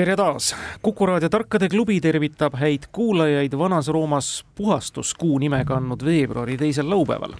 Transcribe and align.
tere 0.00 0.16
taas, 0.16 0.54
Kuku 0.82 1.06
raadio 1.06 1.28
Tarkade 1.28 1.68
klubi 1.68 1.98
tervitab 2.00 2.54
häid 2.56 2.86
kuulajaid 2.92 3.52
Vanas-Roomas 3.52 4.46
puhastuskuu 4.56 5.38
nime 5.38 5.60
kandnud 5.68 6.00
veebruari 6.04 6.56
teisel 6.56 6.88
laupäeval 6.88 7.34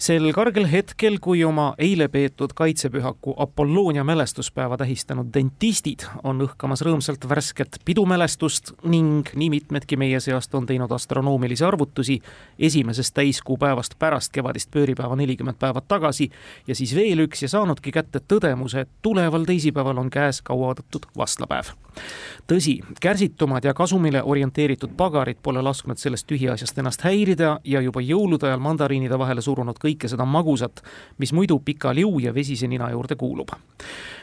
sel 0.00 0.30
kargel 0.32 0.64
hetkel, 0.70 1.18
kui 1.20 1.42
oma 1.44 1.74
eile 1.78 2.06
peetud 2.08 2.54
kaitsepühaku 2.56 3.34
Apolloonia 3.36 4.04
mälestuspäeva 4.04 4.78
tähistanud 4.80 5.28
dentistid 5.34 6.06
on 6.24 6.40
õhkamas 6.46 6.80
rõõmsalt 6.86 7.26
värsket 7.28 7.76
pidumälestust 7.84 8.72
ning 8.88 9.28
nii 9.36 9.50
mitmedki 9.52 9.98
meie 10.00 10.20
seast 10.24 10.54
on 10.56 10.64
teinud 10.66 10.92
astronoomilisi 10.96 11.64
arvutusi 11.68 12.16
esimesest 12.58 13.14
täiskuupäevast 13.14 13.98
pärast 14.00 14.32
kevadist 14.32 14.70
pööripäeva 14.72 15.18
nelikümmend 15.20 15.60
päeva 15.60 15.84
tagasi 15.84 16.30
ja 16.66 16.74
siis 16.74 16.94
veel 16.96 17.26
üks 17.26 17.44
ja 17.44 17.52
saanudki 17.52 17.92
kätte 17.92 18.24
tõdemuse, 18.24 18.86
et 18.86 18.90
tuleval 19.02 19.44
teisipäeval 19.44 20.00
on 20.00 20.10
käes 20.10 20.40
kauaoodatud 20.42 21.10
vastlapäev. 21.16 21.74
Tõsi, 22.48 22.78
kärsitumad 23.02 23.64
ja 23.64 23.74
kasumile 23.74 24.22
orienteeritud 24.22 24.96
pagarid 24.96 25.38
pole 25.42 25.62
lasknud 25.62 25.98
sellest 26.00 26.26
tühiasjast 26.30 26.78
ennast 26.78 27.04
häirida 27.04 27.58
ja 27.64 27.82
juba 27.84 28.00
jõulude 28.00 28.48
ajal 28.48 28.62
mandariinide 28.62 29.18
vahele 29.18 29.42
surunud 29.44 29.78
kõike 29.90 30.10
seda 30.10 30.26
magusat, 30.28 30.82
mis 31.18 31.34
muidu 31.36 31.58
pika 31.64 31.94
liu 31.96 32.18
ja 32.22 32.34
vesise 32.34 32.70
nina 32.70 32.90
juurde 32.94 33.18
kuulub 33.20 33.52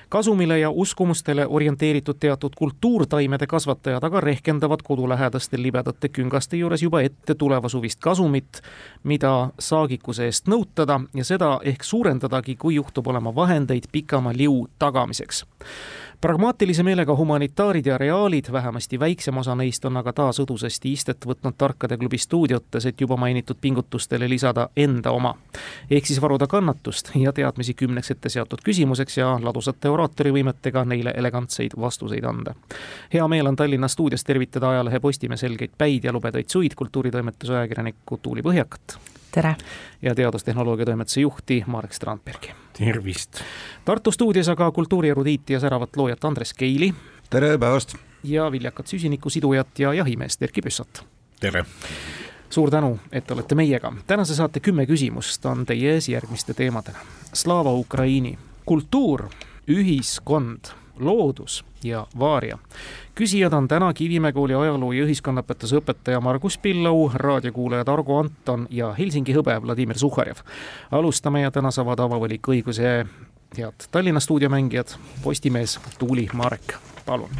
kasumile 0.09 0.59
ja 0.59 0.69
uskumustele 0.69 1.47
orienteeritud 1.47 2.15
teatud 2.19 2.55
kultuurtaimede 2.57 3.47
kasvatajad 3.47 4.03
aga 4.03 4.21
rehkendavad 4.21 4.79
kodulähedaste 4.83 5.61
libedate 5.61 6.09
küngaste 6.09 6.57
juures 6.57 6.83
juba 6.83 7.01
ette 7.01 7.35
tuleva 7.35 7.69
suvist 7.69 7.99
kasumit, 7.99 8.61
mida 9.03 9.49
saagikuse 9.59 10.25
eest 10.25 10.47
nõutada 10.47 10.99
ja 11.15 11.23
seda 11.23 11.59
ehk 11.63 11.83
suurendadagi, 11.83 12.55
kui 12.55 12.75
juhtub 12.75 13.07
olema 13.07 13.35
vahendeid 13.35 13.91
pikama 13.91 14.33
liu 14.35 14.67
tagamiseks 14.79 15.45
pragmaatilise 16.21 16.83
meelega 16.83 17.15
humanitaarid 17.15 17.85
ja 17.85 17.97
reaalid, 17.97 18.45
vähemasti 18.51 18.99
väiksem 18.99 19.37
osa 19.37 19.55
neist 19.55 19.85
on 19.85 19.97
aga 19.97 20.13
taas 20.13 20.39
õdusasti 20.41 20.91
istet 20.91 21.25
võtnud 21.25 21.53
Tarkade 21.57 21.97
klubi 21.97 22.17
stuudiotes, 22.17 22.85
et 22.85 23.01
juba 23.01 23.17
mainitud 23.17 23.57
pingutustele 23.61 24.29
lisada 24.29 24.69
enda 24.77 25.11
oma. 25.11 25.35
ehk 25.91 26.05
siis 26.05 26.21
varuda 26.21 26.47
kannatust 26.47 27.11
ja 27.15 27.33
teadmisi 27.33 27.73
kümneks 27.73 28.11
ette 28.11 28.29
seatud 28.29 28.59
küsimuseks 28.63 29.17
ja 29.17 29.39
ladusate 29.43 29.89
oraatorivõimetega 29.97 30.85
neile 30.85 31.13
elegantseid 31.17 31.75
vastuseid 31.79 32.23
anda. 32.23 32.55
hea 33.13 33.27
meel 33.27 33.47
on 33.47 33.55
Tallinna 33.55 33.87
stuudios 33.87 34.23
tervitada 34.23 34.69
ajalehe 34.69 34.99
Postimehe 34.99 35.37
selgeid 35.37 35.75
päid 35.77 36.03
ja 36.03 36.13
lubedaid 36.13 36.49
suid 36.49 36.75
kultuuritoimetuse 36.75 37.57
ajakirjanikku 37.57 38.17
Tuuli 38.21 38.41
Põhjakat. 38.41 38.97
tere! 39.31 39.55
ja 40.01 40.15
teadustehnoloogia 40.15 40.85
toimetuse 40.85 41.21
juhti 41.21 41.63
Marek 41.67 41.93
Strandbergi 41.93 42.53
tervist! 42.77 43.41
Tartu 43.85 44.11
stuudios 44.11 44.49
aga 44.49 44.71
kultuurierudiiti 44.71 45.53
ja 45.53 45.59
säravat 45.59 45.95
loojat 45.95 46.25
Andres 46.25 46.53
Keili. 46.53 46.93
tere 47.29 47.57
päevast! 47.57 47.95
ja 48.23 48.51
viljakat 48.51 48.87
süsinikusidujat 48.87 49.79
ja 49.79 49.93
jahimeest 49.93 50.41
Erkki 50.43 50.61
Püssat. 50.61 51.05
tere! 51.39 51.65
suur 52.49 52.71
tänu, 52.71 52.99
et 53.11 53.31
olete 53.31 53.55
meiega. 53.55 53.93
tänase 54.07 54.35
saate 54.35 54.59
kümme 54.59 54.85
küsimust 54.85 55.45
on 55.45 55.65
teie 55.65 55.93
ees 55.93 56.09
järgmiste 56.09 56.53
teemadena. 56.53 56.99
Slava 57.33 57.73
Ukraini, 57.73 58.37
kultuur, 58.65 59.27
ühiskond 59.67 60.71
loodus 60.99 61.65
ja 61.83 62.07
vaaria. 62.19 62.57
küsijad 63.15 63.53
on 63.53 63.67
täna 63.67 63.93
Kivimäe 63.93 64.31
kooli 64.31 64.53
ajaloo 64.53 64.91
ja 64.91 65.05
ühiskonnaõpetuse 65.05 65.77
õpetaja 65.81 66.21
Margus 66.21 66.57
Pillau, 66.57 67.11
raadiokuulajad 67.13 67.87
Argo 67.87 68.19
Anton 68.19 68.67
ja 68.69 68.93
Helsingi 68.93 69.33
hõbe 69.33 69.61
Vladimir 69.61 69.97
Suhharjev. 69.97 70.37
alustame 70.91 71.41
ja 71.41 71.51
täna 71.51 71.71
saavad 71.71 71.99
avavaliku 71.99 72.51
õiguse 72.51 73.05
head 73.57 73.87
Tallinna 73.91 74.19
stuudiomängijad, 74.19 74.97
Postimees 75.23 75.79
Tuuli 75.99 76.27
Marek, 76.33 76.73
palun. 77.05 77.31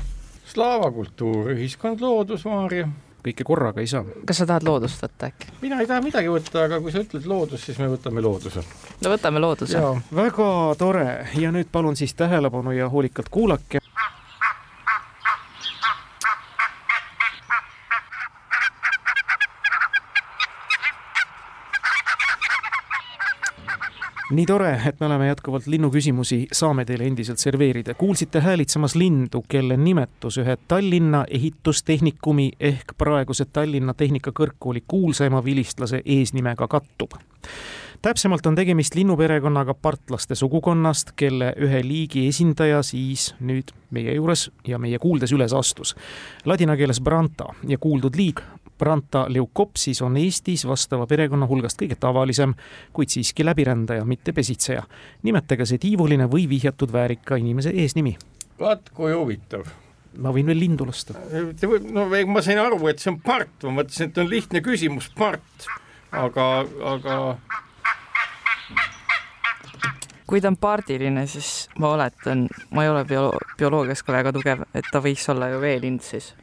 Slava 0.45 0.91
kultuur, 0.91 1.51
ühiskond, 1.51 2.01
loodus, 2.01 2.45
vaaria 2.45 2.87
kõike 3.29 3.45
korraga 3.47 3.83
ei 3.83 3.89
saa. 3.91 4.03
kas 4.27 4.41
sa 4.41 4.47
tahad 4.49 4.67
loodust 4.67 5.03
võtta 5.03 5.31
äkki? 5.31 5.51
mina 5.61 5.81
ei 5.81 5.89
taha 5.89 6.03
midagi 6.05 6.31
võtta, 6.31 6.63
aga 6.67 6.79
kui 6.83 6.93
sa 6.93 7.03
ütled 7.03 7.27
loodus, 7.29 7.65
siis 7.67 7.79
me 7.81 7.89
võtame 7.91 8.23
looduse. 8.23 8.63
no 9.03 9.13
võtame 9.13 9.43
looduse. 9.43 9.83
väga 10.15 10.49
tore 10.79 11.07
ja 11.37 11.51
nüüd 11.55 11.71
palun 11.71 11.95
siis 11.99 12.13
tähelepanu 12.17 12.75
ja 12.75 12.89
hoolikalt 12.89 13.29
kuulake. 13.29 13.83
Nii 24.31 24.45
tore, 24.45 24.81
et 24.85 24.99
me 24.99 25.05
oleme 25.05 25.27
jätkuvalt 25.27 25.67
linnuküsimusi, 25.67 26.47
saame 26.51 26.85
teile 26.85 27.07
endiselt 27.07 27.39
serveerida. 27.39 27.93
kuulsite 27.93 28.39
häälitsemas 28.39 28.95
lindu, 28.95 29.43
kelle 29.47 29.77
nimetus 29.77 30.37
ühe 30.37 30.57
Tallinna 30.67 31.25
ehitustehnikumi 31.31 32.51
ehk 32.59 32.93
praeguse 32.97 33.45
Tallinna 33.45 33.93
Tehnikakõrgkooli 33.93 34.83
kuulsaima 34.87 35.43
vilistlase 35.43 36.01
eesnimega 36.05 36.67
kattub 36.67 37.11
täpsemalt 38.01 38.45
on 38.45 38.55
tegemist 38.55 38.95
linnuperekonnaga 38.95 39.73
partlaste 39.73 40.35
sugukonnast, 40.35 41.11
kelle 41.15 41.53
ühe 41.57 41.81
liigi 41.87 42.27
esindaja 42.27 42.83
siis 42.83 43.33
nüüd 43.39 43.73
meie 43.91 44.13
juures 44.13 44.51
ja 44.67 44.77
meie 44.79 44.99
kuuldes 44.99 45.31
üles 45.31 45.53
astus. 45.53 45.95
Ladina 46.45 46.77
keeles 46.77 47.01
branta 47.01 47.49
ja 47.67 47.77
kuuldud 47.77 48.15
liig 48.15 48.43
Branta 48.77 49.25
leukopsis 49.29 50.01
on 50.01 50.17
Eestis 50.17 50.67
vastava 50.67 51.07
perekonna 51.07 51.47
hulgast 51.47 51.81
kõige 51.81 51.97
tavalisem, 51.99 52.53
kuid 52.93 53.09
siiski 53.09 53.45
läbirändaja, 53.45 54.05
mitte 54.05 54.33
pesitseja. 54.33 54.83
nimetage 55.23 55.65
see 55.65 55.77
tiivuline 55.77 56.29
või 56.29 56.47
vihjatud 56.49 56.93
väärika 56.93 57.35
inimese 57.35 57.69
eesnimi. 57.69 58.17
vaat 58.59 58.89
kui 58.93 59.13
huvitav 59.13 59.67
ma 60.17 60.31
võin 60.33 60.45
veel 60.45 60.59
lindu 60.59 60.85
lasta. 60.85 61.13
no 61.91 62.07
ma 62.27 62.41
sain 62.41 62.59
aru, 62.59 62.87
et 62.87 62.99
see 62.99 63.11
on 63.11 63.19
part, 63.21 63.63
ma 63.63 63.81
mõtlesin, 63.81 64.09
et 64.09 64.17
on 64.17 64.29
lihtne 64.29 64.61
küsimus, 64.61 65.09
part, 65.17 65.67
aga, 66.11 66.65
aga 66.95 67.37
kui 70.27 70.41
ta 70.41 70.51
on 70.51 70.57
pardiline, 70.59 71.23
siis 71.27 71.69
ma 71.79 71.93
oletan, 71.95 72.47
ma 72.75 72.83
ei 72.83 72.91
ole 72.91 73.05
biolo-, 73.07 73.37
bioloogias 73.59 74.03
ka 74.03 74.15
väga 74.15 74.33
tugev, 74.35 74.65
et 74.75 74.89
ta 74.91 75.01
võiks 75.03 75.29
olla 75.31 75.51
ju 75.53 75.61
veelind 75.63 76.03
siis 76.03 76.33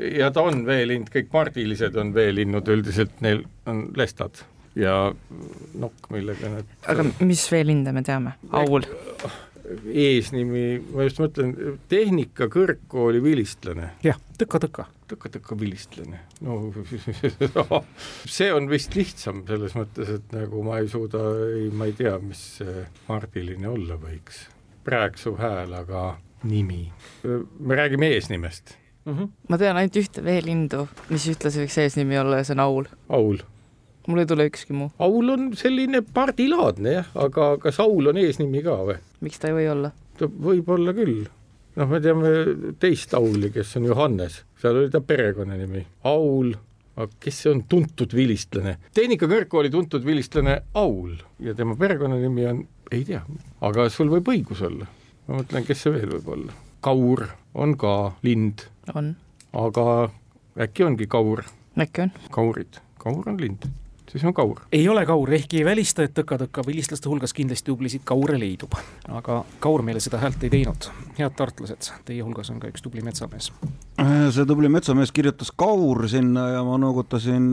ja 0.00 0.30
ta 0.34 0.44
on 0.48 0.64
veelind, 0.66 1.10
kõik 1.12 1.30
pardilised 1.32 1.96
on 2.00 2.12
veelinnud, 2.14 2.68
üldiselt 2.74 3.20
neil 3.24 3.44
on 3.70 3.86
lestad 3.98 4.42
ja 4.78 5.14
nokk, 5.78 6.10
millega 6.14 6.50
nad. 6.50 6.76
aga 6.90 7.06
mis 7.22 7.44
veelinde 7.52 7.94
me 7.94 8.02
teame, 8.06 8.36
aul? 8.54 8.86
eesnimi, 9.88 10.64
ma 10.92 11.06
just 11.06 11.20
mõtlen, 11.22 11.54
Tehnikakõrgkooli 11.88 13.22
vilistlane. 13.24 13.94
jah, 14.04 14.18
tõka-tõka. 14.40 14.88
tõka-tõka 15.08 15.56
vilistlane, 15.60 16.20
no 16.44 16.58
see 18.36 18.50
on 18.52 18.68
vist 18.72 18.98
lihtsam 18.98 19.44
selles 19.48 19.76
mõttes, 19.78 20.10
et 20.18 20.36
nagu 20.36 20.62
ma 20.66 20.82
ei 20.82 20.90
suuda, 20.90 21.22
ei, 21.54 21.70
ma 21.72 21.88
ei 21.88 21.96
tea, 21.96 22.18
mis 22.20 22.44
pardiline 23.06 23.70
olla 23.70 23.98
võiks. 24.00 24.48
Rääksuv 24.84 25.38
hääl, 25.40 25.72
aga 25.72 26.06
nimi. 26.44 26.90
me 27.24 27.78
räägime 27.78 28.10
eesnimest 28.18 28.76
mm. 29.04 29.12
-hmm. 29.12 29.28
ma 29.48 29.58
tean 29.58 29.76
ainult 29.80 29.98
ühte 30.00 30.24
veelindu, 30.24 30.86
mis 31.10 31.26
ühtlasi 31.32 31.64
võiks 31.64 31.78
eesnimi 31.82 32.18
olla 32.20 32.40
ja 32.40 32.48
see 32.48 32.56
on 32.56 32.64
aul. 32.64 32.90
aul. 33.08 33.38
mul 34.06 34.18
ei 34.22 34.26
tule 34.26 34.48
ükski 34.50 34.76
muu. 34.76 34.90
aul 34.98 35.28
on 35.36 35.48
selline 35.56 36.02
pardilaadne 36.02 36.98
jah, 36.98 37.08
aga 37.14 37.54
kas 37.62 37.80
aul 37.80 38.12
on 38.12 38.20
eesnimi 38.20 38.62
ka 38.66 38.76
või? 38.90 38.98
miks 39.20 39.40
ta 39.40 39.52
ei 39.52 39.58
või 39.60 39.70
olla? 39.76 39.94
ta 40.18 40.28
võib 40.28 40.68
olla 40.68 40.94
küll. 40.96 41.24
noh, 41.76 41.88
me 41.88 42.00
teame 42.00 42.36
teist 42.78 43.14
auli, 43.14 43.50
kes 43.54 43.76
on 43.80 43.90
Johannes, 43.92 44.44
seal 44.60 44.82
oli 44.82 44.92
ta 44.92 45.00
perekonnanimi, 45.00 45.86
aul 46.10 46.54
aga 46.94 47.10
kes 47.20 47.40
see 47.42 47.50
on 47.50 47.62
tuntud 47.68 48.12
vilistlane? 48.14 48.76
Tehnikakõrgkooli 48.94 49.70
tuntud 49.72 50.04
vilistlane 50.06 50.60
Aul 50.78 51.16
ja 51.42 51.54
tema 51.58 51.76
perekonnanimi 51.78 52.46
on, 52.50 52.60
ei 52.94 53.02
tea, 53.08 53.24
aga 53.66 53.88
sul 53.90 54.12
võib 54.12 54.30
õigus 54.30 54.62
olla. 54.62 54.86
ma 55.26 55.40
mõtlen, 55.40 55.66
kes 55.66 55.82
see 55.82 55.94
veel 55.94 56.12
võib 56.18 56.30
olla. 56.36 56.54
Kaur 56.84 57.26
on 57.54 57.74
ka 57.80 58.14
lind 58.22 58.66
on. 58.94 59.14
aga 59.52 60.10
äkki 60.60 60.84
ongi 60.84 61.06
kaur? 61.06 61.44
äkki 61.80 62.02
on. 62.06 62.12
kaurid, 62.30 62.80
kaur 62.98 63.28
on 63.28 63.40
lind, 63.40 63.66
siis 64.10 64.24
on 64.24 64.34
kaur. 64.34 64.60
ei 64.72 64.88
ole 64.88 65.06
kaur, 65.06 65.32
ehkki 65.32 65.62
ei 65.62 65.64
välista, 65.64 66.04
et 66.04 66.14
tõka-tõka 66.18 66.66
vilistlaste 66.66 67.08
hulgas 67.08 67.32
kindlasti 67.32 67.70
tublisid 67.70 68.04
kaure 68.04 68.38
leidub. 68.40 68.76
aga 69.08 69.44
kaur 69.60 69.82
meile 69.82 70.00
seda 70.00 70.20
häält 70.22 70.44
ei 70.44 70.50
teinud. 70.50 70.90
head 71.18 71.36
tartlased, 71.38 71.90
teie 72.04 72.22
hulgas 72.22 72.50
on 72.50 72.60
ka 72.60 72.70
üks 72.72 72.84
tubli 72.84 73.02
metsamees. 73.02 73.52
see 74.30 74.46
tubli 74.46 74.68
metsamees 74.68 75.12
kirjutas 75.12 75.50
kaur 75.56 76.08
sinna 76.08 76.48
ja 76.54 76.62
ma 76.64 76.78
noogutasin, 76.78 77.50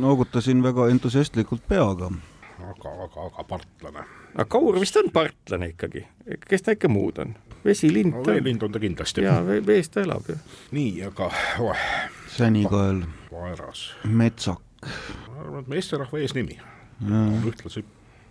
noogutasin 0.00 0.62
väga 0.62 0.88
entusiastlikult 0.90 1.66
peaga. 1.68 2.10
aga, 2.58 2.94
aga, 3.08 3.26
aga 3.30 3.48
partlane. 3.48 4.06
Aga 4.34 4.46
kaur 4.50 4.78
vist 4.80 4.96
on 5.00 5.10
partlane 5.14 5.72
ikkagi, 5.72 6.04
kes 6.48 6.66
ta 6.66 6.74
ikka 6.76 6.90
muud 6.92 7.20
on? 7.22 7.34
vesilind 7.64 8.12
no, 8.12 8.22
veelind 8.26 8.62
on 8.62 8.72
ta 8.72 8.82
kindlasti. 8.82 9.24
jaa, 9.24 9.40
vees 9.66 9.88
ta 9.92 10.04
elab 10.04 10.28
ju. 10.28 10.36
nii, 10.76 11.02
aga 11.08 11.30
oh. 11.64 11.88
sänikael. 12.36 13.04
vaeras. 13.32 13.86
metsak. 14.04 14.62
ma 14.84 15.40
arvan, 15.40 15.60
et 15.64 15.74
meesterahva 15.76 16.20
eesnimi 16.20 16.58
on 17.04 17.42
ühtlasi 17.48 17.84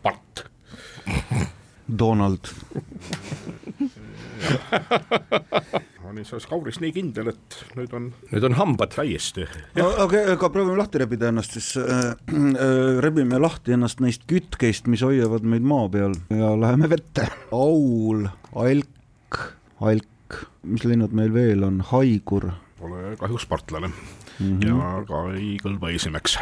part. 0.04 0.46
Donald 2.00 2.48
olin 6.14 6.26
selles 6.28 6.46
kauris 6.50 6.80
nii 6.82 6.94
kindel, 6.96 7.32
et 7.34 7.60
nüüd 7.78 7.94
on. 7.98 8.08
nüüd 8.32 8.48
on 8.48 8.56
hambad. 8.58 8.94
täiesti. 8.96 9.46
aga, 9.80 10.24
aga 10.36 10.50
proovime 10.54 10.78
lahti 10.80 11.02
rebida 11.02 11.30
ennast 11.32 11.58
siis 11.58 11.74
äh,, 11.82 12.14
äh, 12.14 13.02
rebime 13.04 13.40
lahti 13.42 13.76
ennast 13.76 14.04
neist 14.04 14.28
kütkeist, 14.30 14.90
mis 14.92 15.04
hoiavad 15.06 15.46
meid 15.48 15.66
maa 15.68 15.88
peal 15.94 16.16
ja 16.34 16.54
läheme 16.60 16.90
vette. 16.92 17.28
aul, 17.52 18.28
alk, 18.66 19.40
alk, 19.82 20.42
mis 20.64 20.86
linnud 20.88 21.16
meil 21.18 21.34
veel 21.34 21.66
on, 21.68 21.82
haigur. 21.94 22.52
Pole 22.80 23.16
kahjuks 23.20 23.48
partlane 23.48 23.90
mm. 23.90 24.60
-hmm. 24.60 24.68
ja 24.68 25.06
ka 25.08 25.24
ei 25.34 25.56
kõlba 25.64 25.94
esimeks. 25.96 26.38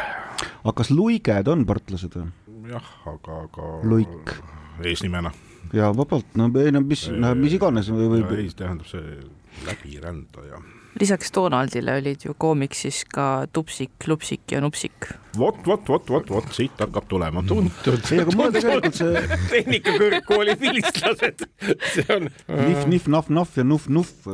aga 0.64 0.76
kas 0.82 0.90
luiged 0.90 1.48
on 1.48 1.66
partlased 1.66 2.18
või? 2.18 2.28
jah, 2.72 2.92
aga, 3.06 3.40
aga. 3.46 3.72
luik. 3.88 4.36
eesnimena. 4.84 5.32
Ja 5.72 5.90
vabalt, 5.96 6.34
no 6.38 6.50
ei 6.60 6.72
no 6.74 6.82
mis, 6.84 7.06
no 7.12 7.34
mis 7.38 7.56
iganes 7.56 7.90
võib. 7.92 8.30
ei, 8.36 8.50
tähendab 8.56 8.88
see 8.90 9.18
läbirändaja. 9.66 10.62
Lisaks 11.00 11.32
Donaldile 11.32 11.96
olid 12.00 12.26
ju 12.26 12.34
koomiksis 12.38 13.04
ka 13.08 13.46
Tupsik, 13.52 14.06
Lupsik 14.06 14.52
ja 14.52 14.60
Nupsik. 14.60 15.08
vot, 15.36 15.56
vot, 15.64 15.88
vot, 15.88 16.10
vot, 16.12 16.28
vot 16.28 16.48
siit 16.52 16.76
hakkab 16.80 17.06
tulema. 17.08 17.42
tuntud. 17.48 18.00
ei, 18.12 18.20
aga 18.20 18.34
mulle 18.36 18.52
tegelikult 18.52 18.98
see 18.98 19.38
tehnikakõrgkooli 19.52 20.56
vilistlased, 20.60 21.46
see 21.94 22.04
on. 22.12 22.28
Nihv, 22.48 22.82
nihv, 22.90 23.08
nahv, 23.14 23.30
nahv 23.32 23.56
ja 23.56 23.64
nuhv, 23.64 23.86
nuhv 23.88 24.28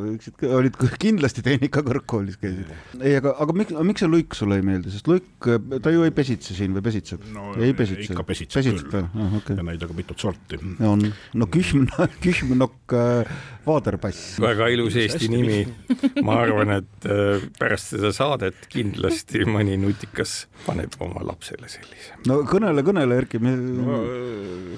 olid 0.58 0.78
kindlasti 0.98 1.44
tehnikakõrgkoolis 1.46 2.40
käisid. 2.42 2.72
ei, 2.98 3.14
aga, 3.20 3.36
aga 3.44 3.54
miks, 3.60 3.76
miks 3.92 4.02
see 4.02 4.10
luik 4.10 4.34
sulle 4.38 4.58
ei 4.58 4.66
meeldi, 4.66 4.90
sest 4.94 5.10
luik, 5.10 5.30
ta 5.84 5.94
ju 5.94 6.02
ei 6.08 6.14
pesitse 6.14 6.58
siin 6.58 6.74
või 6.74 6.82
pesitseb 6.88 7.22
no,? 7.36 7.52
ei 7.54 7.76
pesitse. 7.78 8.10
ikka 8.10 8.26
pesitseb, 8.26 8.58
pesitseb 8.58 8.90
küll. 8.96 9.06
ah, 9.06 9.38
okay. 9.38 9.60
ja 9.60 9.68
neid 9.70 9.86
on 9.86 9.92
ka 9.92 10.00
mitut 10.00 10.26
sorti. 10.26 10.58
on, 10.82 11.06
no 11.38 11.50
kühm, 11.54 11.86
kühmnokk 12.26 12.98
äh, 12.98 13.38
vaaderpass. 13.68 14.36
väga 14.42 14.72
ilus 14.74 14.98
eesti 14.98 15.30
nimi. 15.30 15.62
ma 16.26 16.42
arvan, 16.48 16.72
et 16.80 17.08
äh, 17.08 17.44
pärast 17.58 17.92
seda 17.94 18.12
saadet 18.14 18.68
kindlasti 18.72 19.44
mõni 19.48 19.76
nutikas 19.80 20.46
paneb 20.66 20.96
oma 21.04 21.24
lapsele 21.26 21.70
sellise. 21.70 22.16
no 22.28 22.40
kõnele, 22.48 22.84
kõnele, 22.86 23.20
Erki 23.22 23.40
me.... 23.42 23.54
No, 23.58 24.00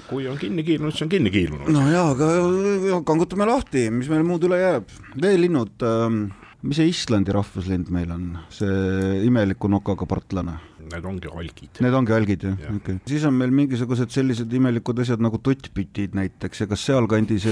kui 0.09 0.27
on 0.31 0.39
kinni 0.41 0.65
kiilunud, 0.67 0.95
siis 0.95 1.07
on 1.07 1.13
kinni 1.13 1.33
kiilunud. 1.33 1.71
no 1.73 1.85
jaa, 1.91 2.11
aga 2.15 3.01
kangutame 3.07 3.47
lahti, 3.49 3.87
mis 3.93 4.11
meil 4.11 4.25
muud 4.27 4.47
üle 4.49 4.61
jääb. 4.61 4.97
veelinnud 5.21 5.87
ähm,, 5.87 6.23
mis 6.61 6.81
see 6.81 6.91
Islandi 6.91 7.33
rahvuslind 7.35 7.89
meil 7.93 8.11
on, 8.13 8.27
see 8.53 9.23
imeliku 9.27 9.71
nokaga 9.71 10.07
partlane? 10.09 10.59
Need 10.91 11.07
ongi 11.07 11.31
algid. 11.31 11.81
Need 11.83 11.97
ongi 11.97 12.15
algid 12.15 12.45
jah 12.47 12.55
ja., 12.59 12.73
okei 12.75 12.97
okay.. 12.97 13.01
siis 13.09 13.25
on 13.27 13.37
meil 13.37 13.53
mingisugused 13.55 14.13
sellised 14.13 14.53
imelikud 14.57 15.01
asjad 15.03 15.23
nagu 15.23 15.39
tuttpütid 15.43 16.17
näiteks 16.17 16.63
ja 16.63 16.69
kas 16.71 16.85
sealkandis, 16.89 17.47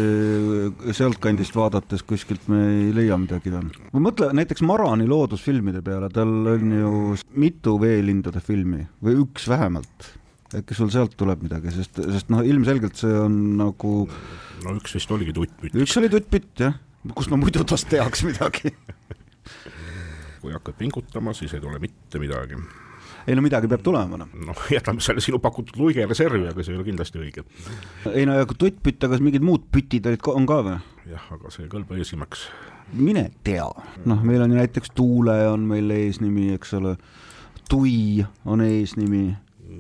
sealtkandist 0.98 1.56
vaadates 1.58 2.06
kuskilt 2.08 2.50
me 2.52 2.62
ei 2.68 2.94
leia 2.96 3.18
midagi 3.22 3.54
või? 3.54 3.70
ma 3.94 4.04
mõtlen 4.10 4.36
näiteks 4.40 4.64
Marani 4.68 5.08
loodusfilmide 5.10 5.84
peale, 5.86 6.12
tal 6.14 6.54
on 6.56 6.78
ju 6.80 6.94
mitu 7.40 7.78
veelindude 7.82 8.44
filmi 8.44 8.86
või 9.04 9.22
üks 9.24 9.48
vähemalt 9.52 10.14
äkki 10.58 10.76
sul 10.78 10.90
sealt 10.94 11.14
tuleb 11.20 11.44
midagi, 11.46 11.72
sest, 11.74 12.00
sest 12.10 12.32
noh, 12.34 12.42
ilmselgelt 12.46 12.98
see 12.98 13.14
on 13.14 13.36
nagu, 13.60 13.94
no 14.66 14.78
üks 14.80 14.96
vist 14.98 15.12
oligi 15.14 15.36
tuttpütt. 15.36 15.78
üks 15.78 15.98
oli 16.02 16.10
tuttpütt 16.10 16.64
jah, 16.66 16.78
kust 17.14 17.30
ma 17.34 17.38
muidu 17.42 17.66
tast 17.70 17.90
teaks 17.92 18.26
midagi. 18.26 18.74
kui 20.42 20.56
hakkad 20.56 20.78
pingutama, 20.80 21.36
siis 21.38 21.54
ei 21.54 21.62
tule 21.64 21.82
mitte 21.84 22.22
midagi. 22.22 22.58
Ei 23.30 23.38
no 23.38 23.44
midagi 23.46 23.70
peab 23.70 23.84
tulema 23.86 24.18
noh. 24.20 24.30
noh, 24.48 24.66
jätame 24.74 25.04
selle 25.06 25.22
sinu 25.24 25.40
pakutud 25.44 25.78
luige 25.80 26.06
reservi, 26.10 26.48
aga 26.50 26.66
see 26.66 26.74
ei 26.74 26.80
ole 26.80 26.88
kindlasti 26.88 27.22
õige. 27.22 27.46
ei 28.12 28.26
no 28.30 28.38
ja 28.40 28.48
kui 28.50 28.58
tuttpütt, 28.66 29.06
aga 29.06 29.20
mingid 29.24 29.46
muud 29.46 29.68
pütid 29.74 30.10
olid, 30.10 30.26
on 30.34 30.50
ka 30.50 30.60
või? 30.66 30.78
jah, 31.12 31.32
aga 31.38 31.54
see 31.54 31.68
ei 31.68 31.72
kõlba 31.72 32.00
esimaks. 32.02 32.48
mine 32.98 33.30
tea, 33.46 33.68
noh, 34.10 34.24
meil 34.26 34.46
on 34.46 34.56
ju 34.56 34.62
näiteks 34.62 34.96
Tuule 34.98 35.38
on 35.52 35.68
meil 35.70 35.92
eesnimi, 35.94 36.50
eks 36.58 36.74
ole, 36.80 36.96
Tui 37.70 38.26
on 38.50 38.66
eesnimi. 38.66 39.26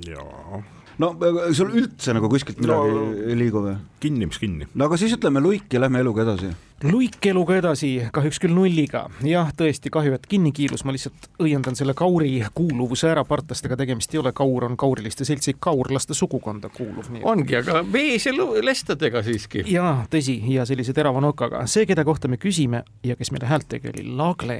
jaa. 0.05 0.63
no 1.01 1.13
sul 1.57 1.73
üldse 1.73 2.13
nagu 2.13 2.29
kuskilt 2.29 2.61
midagi 2.61 2.95
no, 2.95 3.05
ei 3.25 3.37
liigu 3.39 3.65
või? 3.65 3.77
kinni, 4.03 4.29
mis 4.29 4.41
kinni. 4.41 4.69
no 4.73 4.89
aga 4.89 5.01
siis 5.01 5.17
ütleme 5.17 5.41
luik 5.41 5.73
ja 5.73 5.81
lähme 5.81 6.05
eluga 6.05 6.27
edasi 6.27 6.53
luik 6.83 7.25
eluga 7.25 7.57
edasi, 7.59 7.89
kahjuks 8.13 8.39
küll 8.39 8.55
nulliga. 8.55 9.05
jah, 9.25 9.49
tõesti 9.55 9.91
kahju, 9.91 10.15
et 10.15 10.27
kinni 10.29 10.51
kiilus, 10.55 10.85
ma 10.87 10.93
lihtsalt 10.95 11.29
õiendan 11.43 11.75
selle 11.75 11.93
kauri 11.97 12.31
kuuluvuse 12.55 13.09
ära, 13.11 13.25
partlastega 13.27 13.77
tegemist 13.79 14.13
ei 14.13 14.21
ole, 14.21 14.31
kaur 14.35 14.65
on 14.69 14.77
kauriliste 14.79 15.27
seltsi 15.27 15.55
kaurlaste 15.59 16.15
sugukonda 16.17 16.69
kuuluv. 16.73 17.09
ongi, 17.23 17.57
aga 17.59 17.83
vees 17.93 18.29
ja 18.29 18.33
lestadega 18.63 19.23
siiski. 19.25 19.63
jaa, 19.67 20.05
tõsi, 20.11 20.37
ja 20.53 20.65
sellise 20.69 20.95
terava 20.95 21.21
nokaga. 21.23 21.65
see, 21.67 21.85
keda 21.89 22.05
kohta 22.07 22.31
me 22.31 22.39
küsime 22.39 22.83
ja 23.03 23.15
kes 23.19 23.33
meile 23.35 23.49
häält 23.49 23.67
tegi, 23.69 23.91
oli 23.93 24.05
Lagle. 24.15 24.59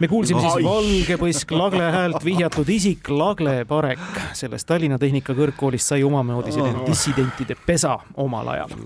me 0.00 0.08
kuulsime 0.08 0.42
siis 0.42 0.66
valgepõsk 0.66 1.54
Lagle 1.54 1.92
häält 1.94 2.24
vihjatud 2.24 2.68
isik 2.68 3.10
Lagle 3.10 3.64
Parek. 3.68 4.02
sellest 4.34 4.66
Tallinna 4.66 4.98
Tehnikakõrgkoolist 4.98 5.94
sai 5.94 6.02
omamoodi 6.04 6.52
selline 6.52 6.84
dissidentide 6.86 7.56
pesa 7.66 7.98
omal 8.16 8.48
ajal. 8.56 8.76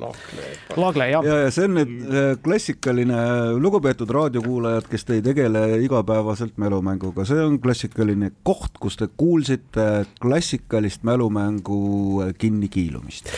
Lagle, 0.76 1.08
jah. 1.08 1.25
ja, 1.25 1.43
ja 1.46 1.50
see 1.55 1.69
on 1.69 1.79
nüüd 1.81 2.33
klassikaline, 2.42 3.16
lugupeetud 3.60 4.10
raadiokuulajad, 4.10 4.88
kes 4.90 5.04
te 5.04 5.19
ei 5.19 5.22
tegele 5.25 5.62
igapäevaselt 5.84 6.58
mälumänguga, 6.60 7.26
see 7.28 7.40
on 7.42 7.58
klassikaline 7.62 8.31
koht, 8.46 8.78
kus 8.81 8.98
te 9.00 9.08
kuulsite 9.16 10.04
klassikalist 10.22 11.04
mälumängu 11.06 12.22
kinnikiilumist. 12.38 13.31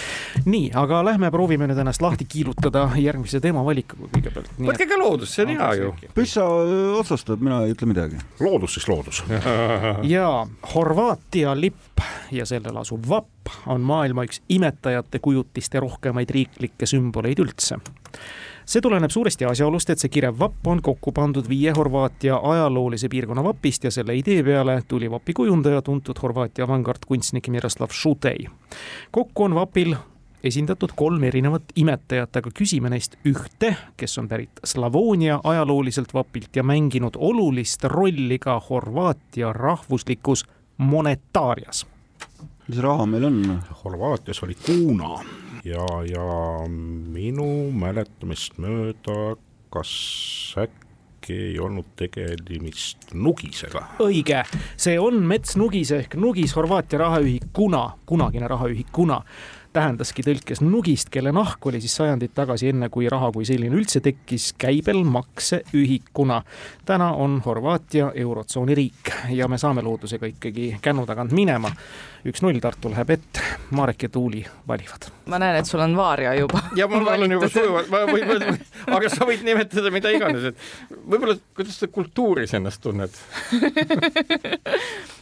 nii, 0.44 0.70
aga 0.74 1.02
lähme 1.04 1.30
proovime 1.34 1.68
nüüd 1.70 1.80
ennast 1.82 2.02
lahti 2.04 2.26
kiilutada 2.28 2.88
järgmise 3.00 3.40
teemavalikuga 3.44 4.10
kõigepealt. 4.14 4.50
võtke 4.70 4.88
ka 4.90 5.00
loodus, 5.00 5.34
see 5.34 5.46
on 5.46 5.54
hea 5.54 5.70
ju. 5.80 5.92
mis 6.16 6.36
sa 6.38 6.46
otsustad, 7.00 7.42
mina 7.42 7.62
ei 7.66 7.74
ütle 7.76 7.90
midagi. 7.90 8.20
loodus 8.40 8.78
siis 8.78 8.88
loodus. 8.88 9.22
ja 10.16 10.30
Horvaatia 10.74 11.54
lipp 11.58 12.04
ja 12.32 12.46
sellel 12.46 12.76
asuv 12.82 13.06
vapp 13.08 13.52
on 13.70 13.84
maailma 13.86 14.26
üks 14.26 14.42
imetajate 14.52 15.20
kujutiste 15.22 15.80
rohkemaid 15.82 16.30
riiklikke 16.30 16.88
sümboleid 16.88 17.40
üldse 17.42 17.78
see 18.66 18.82
tuleneb 18.82 19.10
suuresti 19.10 19.46
asjaolust, 19.46 19.90
et 19.90 20.02
see 20.02 20.10
kirev 20.10 20.38
vapp 20.38 20.66
on 20.66 20.82
kokku 20.82 21.12
pandud 21.14 21.46
viie 21.48 21.72
Horvaatia 21.76 22.40
ajaloolise 22.42 23.08
piirkonna 23.08 23.44
vapist 23.44 23.84
ja 23.84 23.90
selle 23.94 24.16
idee 24.18 24.42
peale 24.42 24.80
tuli 24.88 25.10
vapi 25.10 25.32
kujundaja, 25.32 25.82
tuntud 25.82 26.18
Horvaatia 26.22 26.64
avangardkunstnik 26.64 27.48
Miroslav 27.48 27.94
Šutej. 27.94 28.46
kokku 29.10 29.44
on 29.44 29.54
vapil 29.54 29.94
esindatud 30.44 30.92
kolm 30.96 31.24
erinevat 31.24 31.72
imetajat, 31.76 32.36
aga 32.36 32.50
küsime 32.54 32.90
neist 32.90 33.16
ühte, 33.26 33.72
kes 33.96 34.18
on 34.18 34.28
pärit 34.28 34.60
Slavoonia 34.64 35.40
ajalooliselt 35.44 36.14
vapilt 36.14 36.56
ja 36.56 36.62
mänginud 36.62 37.16
olulist 37.18 37.84
rolli 37.84 38.38
ka 38.38 38.60
Horvaatia 38.68 39.52
rahvuslikus 39.52 40.44
monetaarias. 40.76 41.86
mis 42.68 42.78
raha 42.78 43.06
meil 43.06 43.24
on? 43.24 43.62
Horvaatias 43.84 44.42
oli 44.42 44.54
kuuna 44.66 45.18
ja, 45.66 45.86
ja 46.06 46.26
minu 46.68 47.70
mäletamist 47.74 48.58
mööda, 48.62 49.36
kas 49.72 49.92
äkki 50.62 51.36
ei 51.50 51.58
olnud 51.62 51.88
tegemist 51.98 53.10
nugisega? 53.14 53.82
õige, 54.04 54.44
see 54.78 54.98
on 55.02 55.22
metsnugis 55.26 55.92
ehk 55.96 56.18
nugis 56.20 56.54
Horvaatia 56.56 57.02
rahaühik 57.02 57.50
Kuna, 57.56 57.88
kunagine 58.06 58.50
rahaühik 58.50 58.92
Kuna 58.94 59.22
tähendaski 59.76 60.24
tõlkes 60.24 60.62
nugist, 60.64 61.10
kelle 61.12 61.32
nahk 61.36 61.66
oli 61.68 61.82
siis 61.84 61.98
sajandid 61.98 62.32
tagasi, 62.36 62.70
enne 62.72 62.88
kui 62.92 63.10
raha 63.12 63.28
kui 63.34 63.44
selline 63.48 63.76
üldse 63.76 64.00
tekkis, 64.04 64.52
käibel 64.56 65.02
makseühikuna. 65.04 66.40
täna 66.88 67.10
on 67.12 67.40
Horvaatia 67.44 68.12
eurotsooni 68.14 68.78
riik 68.78 69.12
ja 69.36 69.48
me 69.48 69.58
saame 69.60 69.84
loodusega 69.84 70.32
ikkagi 70.32 70.78
kännu 70.82 71.06
tagant 71.06 71.36
minema. 71.36 71.74
üks-null 72.24 72.60
Tartu 72.60 72.94
läheb 72.94 73.10
ette, 73.18 73.44
Marek 73.70 74.08
ja 74.08 74.08
Tuuli 74.08 74.44
valivad. 74.68 75.15
Ma 75.26 75.40
näen, 75.42 75.58
et 75.60 75.68
sul 75.68 75.82
on 75.82 75.96
vaaria 75.98 76.34
juba. 76.38 76.62
ja 76.78 76.88
mul 76.90 77.06
on 77.26 77.36
juba 77.36 77.50
sujuvalt, 77.50 77.90
ma 77.92 78.04
võin, 78.08 78.26
aga 78.86 79.12
sa 79.12 79.28
võid 79.28 79.42
nimetada 79.46 79.92
mida 79.94 80.12
iganes, 80.14 80.42
et 80.52 80.56
võib-olla, 80.94 81.36
kuidas 81.56 81.76
sa 81.82 81.90
kultuuris 81.92 82.54
ennast 82.58 82.82
tunned 82.84 83.14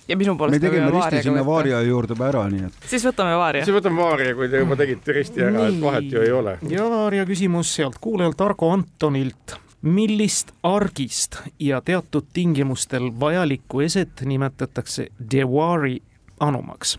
ja 0.09 0.17
minu 0.21 0.35
me 0.35 0.39
poolest 0.39 0.65
tegime 0.65 0.91
risti 0.93 1.23
sinna. 1.29 1.45
Vaaria 1.47 1.81
juurde 1.87 2.17
ära, 2.29 2.45
nii 2.53 2.69
et 2.69 2.89
siis 2.93 3.05
võtame 3.09 3.37
Vaaria. 3.41 3.67
siis 3.67 3.77
võtame 3.77 4.03
Vaaria, 4.03 4.37
kui 4.37 4.47
te 4.53 4.57
juba 4.63 4.79
tegite 4.81 5.09
risti 5.17 5.39
ära, 5.49 5.69
et 5.71 5.79
vahet 5.83 6.09
ju 6.13 6.25
ei 6.25 6.33
ole. 6.35 6.57
ja 6.73 6.89
Vaaria 6.91 7.27
küsimus 7.29 7.73
sealt 7.79 8.01
kuulajalt 8.05 8.41
Argo 8.45 8.73
Antonilt. 8.75 9.61
millist 9.85 10.55
argist 10.65 11.37
ja 11.61 11.81
teatud 11.85 12.31
tingimustel 12.33 13.11
vajalikku 13.21 13.83
eset 13.85 14.23
nimetatakse 14.25 15.09
Dewari 15.33 15.99
anumaks? 16.41 16.99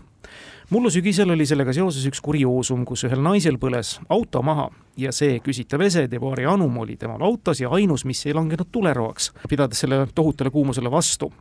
Mullu 0.70 0.90
sügisel 0.90 1.30
oli 1.30 1.46
sellega 1.46 1.72
seoses 1.76 2.06
üks 2.08 2.20
kurioosum, 2.24 2.84
kus 2.88 3.06
ühel 3.06 3.22
naisel 3.22 3.58
põles 3.62 3.96
auto 4.08 4.42
maha 4.42 4.70
ja 4.96 5.12
see 5.12 5.38
küsitav 5.44 5.82
ese 5.86 6.06
Dewari 6.10 6.46
anum 6.48 6.78
oli 6.82 6.96
temal 6.96 7.22
autos 7.22 7.60
ja 7.60 7.70
ainus, 7.76 8.04
mis 8.08 8.24
ei 8.26 8.34
langenud 8.34 8.68
tuleroaks, 8.72 9.32
pidades 9.48 9.80
selle 9.84 10.06
tohutule 10.14 10.50
kuumusele 10.50 10.90
vastu 10.90 11.32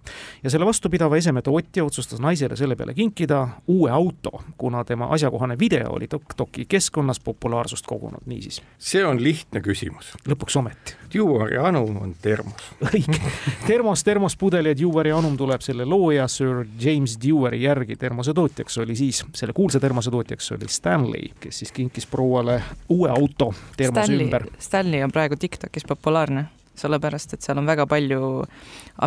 ja 0.44 0.50
selle 0.50 0.66
vastupidava 0.66 1.18
eseme 1.18 1.42
tootja 1.42 1.86
otsustas 1.86 2.20
naisele 2.20 2.56
selle 2.56 2.76
peale 2.76 2.94
kinkida 2.94 3.48
uue 3.68 3.92
auto, 3.92 4.44
kuna 4.58 4.84
tema 4.84 5.06
asjakohane 5.16 5.60
video 5.60 5.92
oli 5.96 6.08
TikToki 6.08 6.66
keskkonnas 6.70 7.20
populaarsust 7.20 7.86
kogunud, 7.86 8.26
niisiis 8.26 8.62
see 8.78 9.06
on 9.06 9.24
lihtne 9.24 9.62
küsimus. 9.62 10.14
lõpuks 10.28 10.60
ometi. 10.60 10.96
Juuari 11.14 11.58
anum 11.58 11.96
on 12.02 12.12
termos. 12.22 12.66
õige, 12.90 13.20
termos, 13.68 14.04
termospudel 14.04 14.72
ja 14.72 14.76
Dewari 14.78 15.14
anum 15.16 15.38
tuleb 15.40 15.64
selle 15.64 15.86
looja 15.88 16.28
Sir 16.28 16.66
James 16.82 17.16
Dewari 17.22 17.64
järgi, 17.64 17.96
termose 17.96 18.34
tootjaks 18.34 18.78
oli 18.84 18.98
siis, 19.00 19.24
selle 19.34 19.56
kuulsa 19.56 19.80
termose 19.80 20.12
tootjaks 20.12 20.52
oli 20.58 20.68
Stanley, 20.70 21.32
kes 21.40 21.64
siis 21.64 21.72
kinkis 21.72 22.08
prouale 22.12 22.62
uue 22.90 23.10
auto 23.10 23.45
termose 23.78 24.06
Stanley 24.06 24.28
ümber., 24.28 24.46
Stanley 24.60 25.04
on 25.04 25.14
praegu 25.14 25.38
Tiktokis 25.40 25.86
populaarne, 25.88 26.46
sellepärast 26.76 27.36
et 27.36 27.46
seal 27.46 27.60
on 27.62 27.68
väga 27.68 27.88
palju 27.90 28.22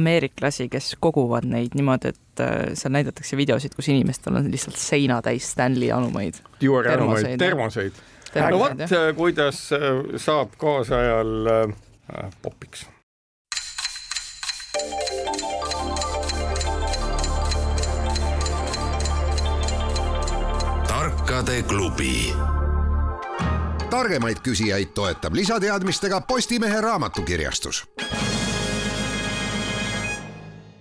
ameeriklasi, 0.00 0.68
kes 0.72 0.94
koguvad 1.00 1.48
neid 1.48 1.76
niimoodi, 1.78 2.12
et 2.14 2.44
äh, 2.44 2.54
seal 2.78 2.94
näidatakse 2.96 3.38
videosid, 3.38 3.76
kus 3.76 3.90
inimestel 3.92 4.38
on 4.40 4.50
lihtsalt 4.52 4.78
seina 4.80 5.20
täis 5.24 5.50
Stanley 5.52 5.92
anumaid. 5.94 6.42
Termoseid, 6.60 7.38
termoseid. 7.40 8.04
no 8.50 8.62
vot, 8.64 8.86
kuidas 9.16 9.64
äh, 9.76 9.90
saab 10.16 10.56
kaasajal 10.60 11.52
äh, 11.54 12.30
popiks. 12.42 12.86
tarkade 21.28 21.62
klubi 21.62 22.32
targemaid 23.90 24.42
küsijaid 24.44 24.92
toetab 24.94 25.34
lisateadmistega 25.34 26.20
Postimehe 26.20 26.80
raamatukirjastus 26.80 27.86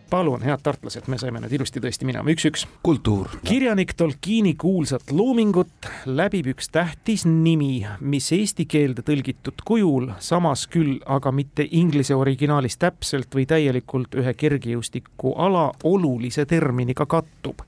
palun, 0.09 0.41
head 0.41 0.61
tartlased, 0.63 1.07
me 1.11 1.17
saime 1.19 1.41
nüüd 1.43 1.51
ilusti 1.57 1.81
tõesti 1.83 2.07
minema 2.07 2.31
üks-üks. 2.31 2.65
kultuur. 2.83 3.27
kirjanik 3.43 3.93
Tolkieni 3.97 4.53
kuulsat 4.55 5.11
loomingut 5.11 5.89
läbib 6.05 6.47
üks 6.53 6.71
tähtis 6.71 7.25
nimi, 7.25 7.85
mis 7.99 8.31
eesti 8.31 8.65
keelde 8.65 9.03
tõlgitud 9.03 9.63
kujul, 9.65 10.11
samas 10.19 10.67
küll 10.71 10.97
aga 11.05 11.31
mitte 11.31 11.67
inglise 11.71 12.15
originaalis 12.15 12.77
täpselt 12.77 13.35
või 13.35 13.45
täielikult 13.45 14.15
ühe 14.15 14.33
kergejõustikuala 14.33 15.71
olulise 15.83 16.45
terminiga 16.45 17.05
kattub. 17.05 17.61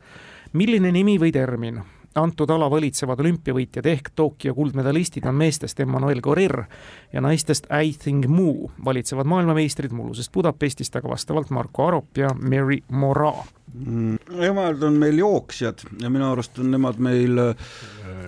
milline 0.54 0.92
nimi 0.92 1.20
või 1.20 1.32
termin? 1.32 1.84
Antud 2.22 2.50
ala 2.54 2.70
valitsevad 2.72 3.20
olümpiavõitjad 3.24 3.86
ehk 3.90 4.10
Tokyo 4.16 4.54
kuldmedalistid 4.58 5.26
on 5.30 5.36
meestest 5.40 5.80
Emmanuel 5.80 6.22
Guerrer 6.22 6.64
ja 7.14 7.22
naistest 7.22 7.68
I 7.72 7.94
Think 7.94 8.28
Mu, 8.28 8.70
valitsevad 8.86 9.26
maailmameistrid 9.30 9.92
mullusest 9.96 10.32
Budapestist, 10.34 10.96
aga 10.96 11.10
vastavalt 11.10 11.50
Marko 11.56 11.88
Arop 11.88 12.18
ja 12.18 12.30
Mary 12.42 12.80
Moraa. 12.90 13.46
nemad 14.30 14.84
on 14.84 14.94
meil 14.98 15.18
jooksjad 15.18 15.80
ja 16.02 16.10
minu 16.10 16.32
arust 16.32 16.60
on 16.60 16.72
nemad 16.74 16.98
meil 16.98 17.38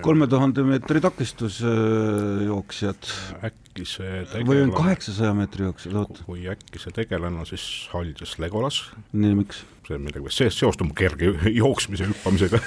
kolme 0.00 0.26
tuhande 0.30 0.62
meetri 0.62 1.00
takistusjooksjad 1.02 3.10
äkki 3.50 3.84
see 3.88 4.22
või 4.22 4.22
on 4.22 4.28
tegelane, 4.32 4.72
kaheksasaja 4.76 5.34
meetri 5.34 5.64
jooksjad, 5.66 5.94
oot, 5.98 6.22
kui 6.26 6.48
äkki 6.50 6.78
see 6.82 6.92
tegelane 6.94 7.42
on 7.42 7.46
siis 7.48 7.88
Haljas 7.92 8.38
Legolas, 8.38 8.82
nii 9.12 9.34
miks? 9.42 9.64
See 9.86 9.96
on 9.98 10.04
midagi, 10.06 10.30
see 10.34 10.50
seostub 10.52 10.92
kerge 10.96 11.32
jooksmise 11.50 12.06
hüppamisega. 12.10 12.60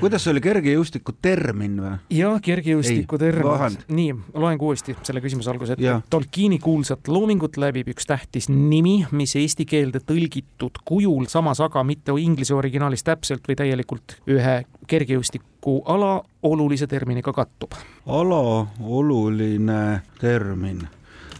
kuidas 0.00 0.24
see 0.24 0.32
oli 0.34 0.42
kergejõustiku 0.44 1.14
termin 1.22 1.76
või? 1.80 1.92
ja 2.16 2.32
kergejõustiku 2.42 3.18
termin 3.20 3.78
nii, 3.94 4.14
loen 4.34 4.58
uuesti 4.60 4.96
selle 5.06 5.22
küsimuse 5.24 5.52
alguse 5.52 5.76
ette 5.76 5.86
Jah.. 5.86 6.02
Tolkieni 6.10 6.58
kuulsat 6.62 7.08
loomingut 7.08 7.58
läbib 7.60 7.92
üks 7.94 8.08
tähtis 8.10 8.50
nimi, 8.50 9.04
mis 9.12 9.36
eesti 9.38 9.66
keelde 9.68 10.02
tõlgitud 10.04 10.82
kujul, 10.84 11.28
samas 11.30 11.62
aga 11.64 11.84
mitte 11.86 12.16
inglise 12.20 12.56
originaalis 12.56 13.06
täpselt 13.06 13.46
või 13.48 13.58
täielikult 13.62 14.18
ühe 14.30 14.56
kergejõustikuala 14.90 16.18
olulise 16.44 16.90
terminiga 16.90 17.32
kattub. 17.32 17.78
ala 18.06 18.66
oluline 18.80 20.02
termin 20.20 20.84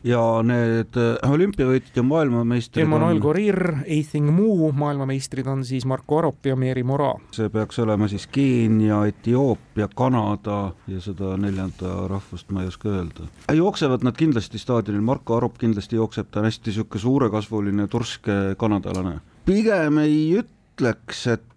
ja 0.04 0.20
need 0.44 0.99
äh, 1.00 1.32
olümpiavõitjad 1.32 1.99
ja 2.00 2.04
maailmameistrid 2.06 2.84
Emmanuel 2.84 3.16
on, 3.16 3.23
Guerrer, 3.25 3.70
Ethan 3.87 4.28
Mu 4.34 4.70
maailmameistrid 4.76 5.49
on 5.50 5.64
siis 5.64 5.87
Marko 5.88 6.18
Arop 6.20 6.46
ja 6.46 6.56
Mary 6.56 6.82
Moraa. 6.82 7.16
see 7.32 7.49
peaks 7.49 7.78
olema 7.78 8.08
siis 8.08 8.26
Keenia, 8.26 9.04
Etioopia, 9.08 9.88
Kanada 9.96 10.75
ja 10.88 11.00
seda 11.00 11.37
neljanda 11.40 12.08
rahvust 12.11 12.52
ma 12.52 12.62
ei 12.62 12.73
oska 12.73 12.88
öelda. 12.88 13.28
jooksevad 13.52 14.04
nad 14.04 14.16
kindlasti 14.16 14.58
staadionil, 14.58 15.02
Marko 15.02 15.37
Arop 15.37 15.58
kindlasti 15.58 15.96
jookseb, 15.96 16.28
ta 16.30 16.40
on 16.40 16.50
hästi 16.50 16.70
niisugune 16.70 17.00
suurekasvuline 17.00 17.88
turske 17.88 18.38
kanadalane. 18.58 19.20
pigem 19.44 19.99
ei 19.99 20.42
ütleks, 20.42 21.26
et 21.32 21.53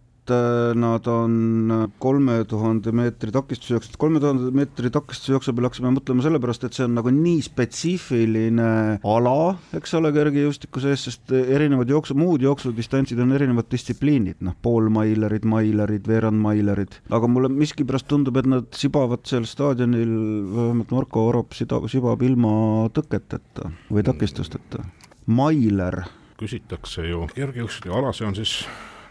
nad 0.77 1.07
on 1.11 1.89
kolme 2.01 2.39
tuhande 2.49 2.91
meetri 2.95 3.31
takistusjooksjad, 3.35 3.97
kolme 4.01 4.21
tuhande 4.23 4.51
meetri 4.55 4.91
takistusjooksu 4.93 5.53
peale 5.55 5.69
hakkasime 5.69 5.91
mõtlema 5.95 6.25
sellepärast, 6.25 6.67
et 6.67 6.77
see 6.77 6.85
on 6.87 6.95
nagu 6.97 7.11
nii 7.13 7.43
spetsiifiline 7.45 8.69
ala, 9.07 9.37
eks 9.77 9.95
ole, 9.99 10.11
kergejõustiku 10.15 10.83
sees, 10.83 11.07
sest 11.07 11.33
erinevad 11.37 11.91
jooksu, 11.91 12.17
muud 12.17 12.43
jooksudistantsid 12.45 13.19
on 13.23 13.35
erinevad 13.37 13.69
distsipliinid, 13.71 14.41
noh, 14.45 14.57
poolmailerid, 14.65 15.47
mailerid, 15.47 16.07
veerandmailerid, 16.09 16.99
aga 17.13 17.31
mulle 17.31 17.51
miskipärast 17.53 18.09
tundub, 18.11 18.37
et 18.41 18.49
nad 18.49 18.67
sibavad 18.77 19.25
seal 19.29 19.47
staadionil, 19.49 20.13
vähemalt 20.53 20.93
Marko 20.95 21.27
Orop 21.31 21.57
sida-, 21.57 21.81
sibab 21.91 22.23
ilma 22.25 22.51
tõketeta 22.95 23.71
või 23.91 24.05
takistusteta. 24.07 24.83
Mailer, 25.27 26.03
küsitakse 26.39 27.07
ju 27.09 27.25
kergejõustiku 27.33 27.97
ala, 27.97 28.13
see 28.15 28.27
on 28.27 28.37
siis 28.37 28.61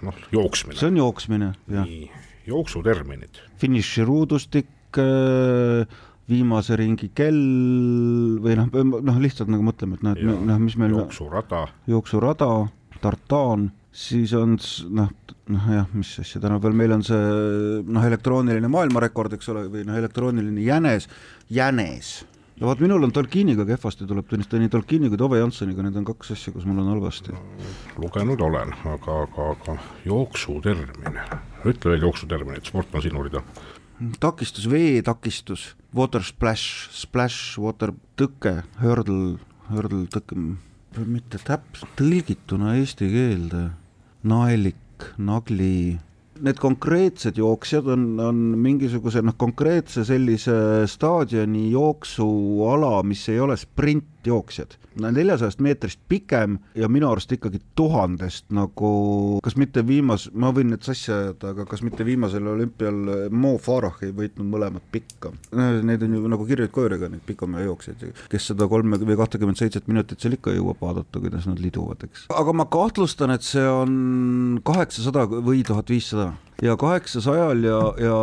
noh, 0.04 0.16
jooksmine. 0.34 0.78
see 0.78 0.90
on 0.90 1.00
jooksmine, 1.00 1.52
jah. 1.72 1.88
jooksuterminid. 2.46 3.40
finiširuudustik, 3.62 5.00
viimase 6.26 6.76
ringi 6.78 7.10
kell 7.14 7.40
või 8.42 8.56
noh, 8.58 8.70
noh 9.06 9.18
lihtsalt 9.22 9.50
nagu 9.52 9.66
mõtleme, 9.66 9.98
et 9.98 10.06
noh, 10.06 10.16
et 10.18 10.46
noh, 10.50 10.60
mis 10.62 10.76
meil 10.80 10.96
jooksurada, 10.96 11.66
jooksurada, 11.90 12.50
tartaan, 13.02 13.70
siis 13.96 14.34
on 14.36 14.56
noh, 14.96 15.12
noh 15.52 15.68
jah, 15.72 15.90
mis 15.94 16.10
asja 16.22 16.42
täna 16.42 16.58
veel, 16.62 16.76
meil 16.76 16.96
on 16.96 17.04
see 17.06 17.20
noh, 17.86 18.06
elektrooniline 18.08 18.70
maailmarekord, 18.72 19.36
eks 19.38 19.52
ole, 19.54 19.66
või 19.72 19.86
noh, 19.88 19.98
elektrooniline 20.02 20.64
jänes, 20.66 21.10
jänes. 21.52 22.18
Ja 22.56 22.66
vot 22.66 22.80
minul 22.80 23.04
on 23.04 23.12
Tolkieniga 23.12 23.66
kehvasti, 23.68 24.06
tuleb 24.08 24.28
tunnistada, 24.30 24.60
nii 24.62 24.72
Tolkieni 24.72 25.10
kui 25.12 25.20
Tove 25.20 25.40
Janssoniga, 25.40 25.84
need 25.84 25.96
on 26.00 26.06
kaks 26.08 26.32
asja, 26.36 26.52
kus 26.54 26.64
mul 26.68 26.80
on 26.82 26.92
halvasti. 26.94 27.34
lugenud 28.00 28.40
olen, 28.40 28.72
aga, 28.92 29.16
aga, 29.26 29.48
aga 29.56 29.76
jooksutermin, 30.08 31.20
ütle 31.68 31.92
veel 31.92 32.06
jooksuterminid, 32.08 32.68
sport 32.68 32.94
on 32.94 33.04
sinu 33.04 33.24
rida. 33.26 33.42
takistus, 34.20 34.68
veetakistus, 34.70 35.74
water 35.94 36.24
splash, 36.24 36.88
splash, 36.92 37.58
water 37.60 37.92
tõke, 38.16 38.62
hurdle, 38.80 39.36
hurdle 39.70 40.08
tõke, 40.12 40.40
mitte 41.04 41.40
täpselt 41.44 41.92
tõlgituna 42.00 42.76
eesti 42.80 43.10
keelde, 43.12 43.68
naelik, 44.24 45.12
nagli, 45.20 45.98
need 46.44 46.58
konkreetsed 46.60 47.38
jooksjad 47.38 47.86
on, 47.92 48.06
on 48.20 48.40
mingisuguse 48.60 49.22
noh, 49.24 49.36
konkreetse 49.38 50.04
sellise 50.06 50.86
staadioni 50.90 51.70
jooksuala, 51.72 53.00
mis 53.06 53.26
ei 53.32 53.40
ole 53.40 53.56
sprintjooksjad, 54.26 54.74
neljasajast 55.00 55.60
meetrist 55.60 56.00
pikem 56.08 56.58
ja 56.74 56.88
minu 56.88 57.10
arust 57.10 57.32
ikkagi 57.32 57.60
tuhandest 57.78 58.50
nagu, 58.50 59.38
kas 59.44 59.56
mitte 59.56 59.84
viimas, 59.86 60.28
ma 60.34 60.50
võin 60.54 60.72
nüüd 60.72 60.82
sassi 60.82 61.12
ajada, 61.12 61.52
aga 61.52 61.66
kas 61.68 61.82
mitte 61.82 62.04
viimasel 62.04 62.46
olümpial 62.46 63.30
Mo 63.30 63.56
Farah 63.58 64.00
ei 64.02 64.12
võitnud 64.16 64.48
mõlemat 64.50 64.82
pikka. 64.92 65.32
Need 65.52 66.02
on 66.02 66.16
ju 66.16 66.32
nagu 66.32 66.46
kirjuid 66.48 66.72
koeriga, 66.74 67.10
neid 67.12 67.22
pikamäe 67.26 67.66
jooksjaid, 67.66 68.06
kes 68.32 68.50
seda 68.52 68.68
kolme 68.68 68.98
või 68.98 69.18
kahtekümmet 69.18 69.60
seitset 69.60 69.86
minutit 69.86 70.20
seal 70.20 70.36
ikka 70.36 70.54
jõuab 70.56 70.82
vaadata, 70.82 71.22
kuidas 71.22 71.46
nad 71.46 71.62
liduvad, 71.62 72.02
eks. 72.08 72.26
aga 72.34 72.56
ma 72.56 72.66
kahtlustan, 72.70 73.34
et 73.36 73.46
see 73.46 73.66
on 73.66 74.60
kaheksasada 74.66 75.28
või 75.36 75.62
tuhat 75.66 75.92
viissada. 75.92 76.32
Ja 76.62 76.76
kaheksasajal 76.76 77.64
ja, 77.64 77.78
ja 78.00 78.18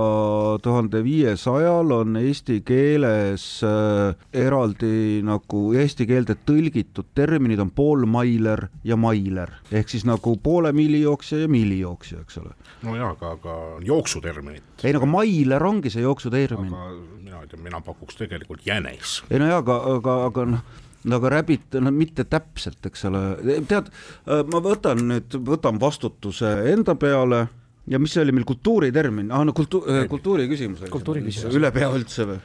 tuhande 0.61 1.03
viiesajal 1.03 1.91
on 1.91 2.17
eesti 2.17 2.61
keeles 2.65 3.45
äh, 3.63 4.15
eraldi 4.33 5.21
nagu 5.25 5.61
eesti 5.77 6.07
keelde 6.09 6.35
tõlgitud 6.47 7.11
terminid 7.15 7.61
on 7.61 7.71
poolmailer 7.71 8.67
ja 8.83 8.97
mailer 8.97 9.53
ehk 9.71 9.93
siis 9.93 10.07
nagu 10.09 10.35
poole 10.43 10.73
miilijooksja 10.73 11.43
ja 11.43 11.51
miilijooksja, 11.51 12.23
eks 12.25 12.41
ole. 12.41 12.55
no 12.83 12.95
jaa, 12.97 13.13
aga, 13.13 13.35
aga 13.37 13.57
jooksuterminit. 13.85 14.63
ei 14.83 14.93
no 14.93 15.03
aga 15.03 15.11
mailer 15.13 15.69
ongi 15.69 15.93
see 15.93 16.01
jooksutermin. 16.01 16.73
aga 16.73 17.19
mina 17.21 17.41
ei 17.41 17.51
tea, 17.53 17.61
mina 17.61 17.81
pakuks 17.85 18.17
tegelikult 18.17 18.65
jänes. 18.65 19.21
ei 19.29 19.41
no 19.41 19.51
jaa, 19.51 19.61
aga, 19.61 19.81
aga, 19.97 20.19
aga 20.31 20.49
noh 20.55 20.79
no 21.03 21.17
aga 21.19 21.29
räbit, 21.29 21.75
no 21.83 21.91
mitte 21.91 22.23
täpselt, 22.23 22.79
eks 22.87 23.01
ole, 23.09 23.21
tead, 23.67 23.89
ma 24.23 24.61
võtan 24.63 25.01
nüüd, 25.09 25.35
võtan 25.43 25.75
vastutuse 25.81 26.53
enda 26.71 26.95
peale 26.95 27.41
ja 27.87 27.99
mis 27.99 28.13
see 28.15 28.23
oli 28.23 28.35
meil 28.35 28.47
kultuuritermin, 28.47 29.31
ah 29.35 29.43
no 29.45 29.53
kultu-, 29.55 29.83
kultuuri 30.09 30.47
küsimus 30.51 30.83
oli. 30.83 30.91
kultuuri 30.93 31.23
küsimus. 31.25 31.55
üle 31.59 31.71
pea 31.75 31.89
üldse 31.93 32.27
või? 32.29 32.41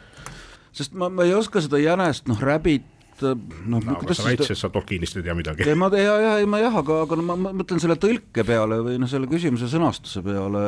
sest 0.74 0.94
ma, 0.98 1.10
ma 1.12 1.26
ei 1.26 1.34
oska 1.34 1.62
seda 1.64 1.80
jänest, 1.82 2.26
noh, 2.30 2.40
räbit, 2.42 2.86
noh 3.24 3.82
no, 3.82 3.94
aga 3.96 4.14
sa 4.16 4.26
väitsid, 4.28 4.54
et 4.54 4.60
sa 4.60 4.70
Tolkienist 4.72 5.18
ei 5.18 5.24
tea 5.26 5.34
midagi. 5.36 5.64
ei, 5.66 5.76
ma 5.78 5.88
ja, 5.96 6.14
ja, 6.22 6.32
ei 6.42 6.46
ma 6.50 6.60
jah, 6.62 6.76
aga, 6.80 7.00
aga 7.06 7.18
no 7.18 7.24
ma, 7.26 7.36
ma 7.46 7.52
mõtlen 7.56 7.82
selle 7.82 7.98
tõlke 8.00 8.44
peale 8.46 8.80
või 8.84 8.98
noh, 9.00 9.10
selle 9.10 9.28
küsimuse 9.30 9.70
sõnastuse 9.72 10.22
peale 10.26 10.62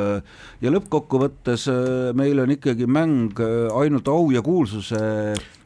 ja 0.64 0.72
lõppkokkuvõttes 0.74 1.66
äh, 1.72 2.10
meil 2.18 2.42
on 2.42 2.54
ikkagi 2.56 2.88
mäng 2.90 3.40
äh, 3.44 3.68
ainult 3.82 4.10
au 4.12 4.30
ja 4.34 4.42
kuulsuse 4.46 5.00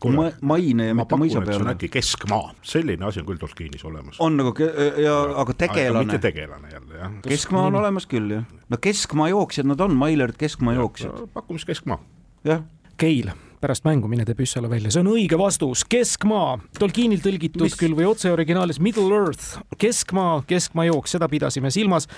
Kuule, 0.04 0.34
maine 0.44 0.90
ja 0.90 0.96
mitte 0.96 1.16
mõisa 1.16 1.40
peale. 1.40 1.56
see 1.56 1.64
on 1.64 1.72
äkki 1.72 1.88
keskmaa, 1.94 2.50
selline 2.74 3.08
asi 3.08 3.22
on 3.22 3.30
küll 3.30 3.40
Tolkienis 3.40 3.86
olemas. 3.88 4.20
on 4.24 4.36
nagu 4.40 4.52
ja 4.60 5.16
aga 5.44 5.56
tegelane. 5.64 6.04
mitte 6.04 6.20
tegelane 6.26 6.74
jälle 6.74 7.00
jah. 7.00 7.16
keskmaa 7.24 7.70
on 7.70 7.80
olemas 7.80 8.08
küll 8.10 8.38
jah, 8.38 8.44
no 8.68 8.80
keskmaa 8.80 9.30
jooksjad 9.32 9.70
nad 9.70 9.80
on, 9.80 9.96
Mailerid 9.96 10.36
keskmaa 10.40 10.76
jooksjad. 10.76 11.26
pakume 11.32 11.62
siis 11.62 11.72
keskmaa. 11.74 12.02
jah. 12.44 12.62
Keil 12.94 13.32
pärast 13.64 13.86
mängu 13.86 14.10
mine 14.10 14.26
tee 14.28 14.36
püssale 14.36 14.68
välja, 14.68 14.92
see 14.92 15.00
on 15.00 15.08
õige 15.14 15.38
vastus, 15.40 15.84
keskmaa, 15.88 16.58
Tolkienil 16.76 17.22
tõlgitud 17.24 17.64
Mis? 17.64 17.76
küll 17.80 17.96
või 17.96 18.06
otse 18.10 18.32
originaalis 18.34 18.80
Middle 18.84 19.08
Earth, 19.16 19.62
keskmaa, 19.80 20.42
keskmaa 20.48 20.88
jooks, 20.90 21.14
seda 21.16 21.28
pidasime 21.32 21.72
silmas. 21.74 22.08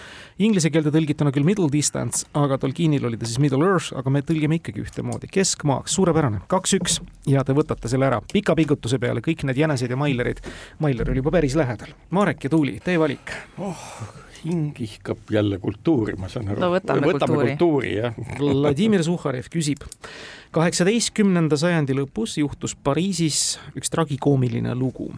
Inglise 0.43 0.73
keelde 0.75 0.91
tõlgituna 0.95 1.33
küll 1.35 1.47
Middle 1.47 1.71
Distance, 1.73 2.26
aga 2.37 2.59
Tolkienil 2.62 3.07
oli 3.07 3.21
ta 3.21 3.29
siis 3.29 3.41
Middle 3.43 3.62
Earth, 3.69 3.95
aga 3.97 4.11
me 4.11 4.25
tõlgime 4.26 4.59
ikkagi 4.59 4.83
ühtemoodi, 4.83 5.31
keskmaa, 5.33 5.85
suurepärane, 5.91 6.43
kaks-üks. 6.50 7.00
Ja 7.31 7.47
te 7.47 7.55
võtate 7.57 7.91
selle 7.91 8.11
ära. 8.11 8.21
Pika 8.33 8.59
pingutuse 8.59 9.00
peale, 9.03 9.23
kõik 9.25 9.47
need 9.47 9.62
jänesed 9.62 9.91
ja 9.91 9.99
mailerid. 9.99 10.43
Mailer 10.83 11.15
oli 11.15 11.23
juba 11.23 11.38
päris 11.38 11.59
lähedal. 11.59 11.95
Marek 12.15 12.49
ja 12.49 12.53
Tuuli, 12.53 12.79
teie 12.85 13.03
valik. 13.03 13.35
Oh 13.59 14.25
hing 14.47 14.81
ihkab 14.81 15.31
jälle 15.31 15.59
kultuuri, 15.59 16.17
ma 16.19 16.31
saan 16.33 16.49
aru. 16.49 16.61
no 16.62 16.71
võtame, 16.73 17.03
võtame 17.03 17.19
kultuuri, 17.19 17.53
kultuuri, 17.57 17.93
jah. 17.99 18.19
Vladimir 18.38 19.05
Suhharev 19.05 19.50
küsib 19.53 19.85
kaheksateistkümnenda 20.57 21.59
sajandi 21.61 21.97
lõpus 21.99 22.38
juhtus 22.41 22.76
Pariisis 22.76 23.59
üks 23.76 23.93
tragikoomiline 23.93 24.75
lugu. 24.75 25.11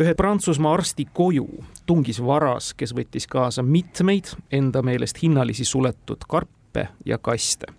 ühe 0.00 0.14
Prantsusmaa 0.14 0.74
arsti 0.74 1.08
koju 1.12 1.46
tungis 1.86 2.20
varas, 2.22 2.72
kes 2.74 2.94
võttis 2.94 3.28
kaasa 3.30 3.62
mitmeid 3.62 4.34
enda 4.50 4.82
meelest 4.82 5.22
hinnalisi 5.22 5.64
suletud 5.64 6.26
karpe 6.28 6.88
ja 7.04 7.18
kaste 7.18 7.72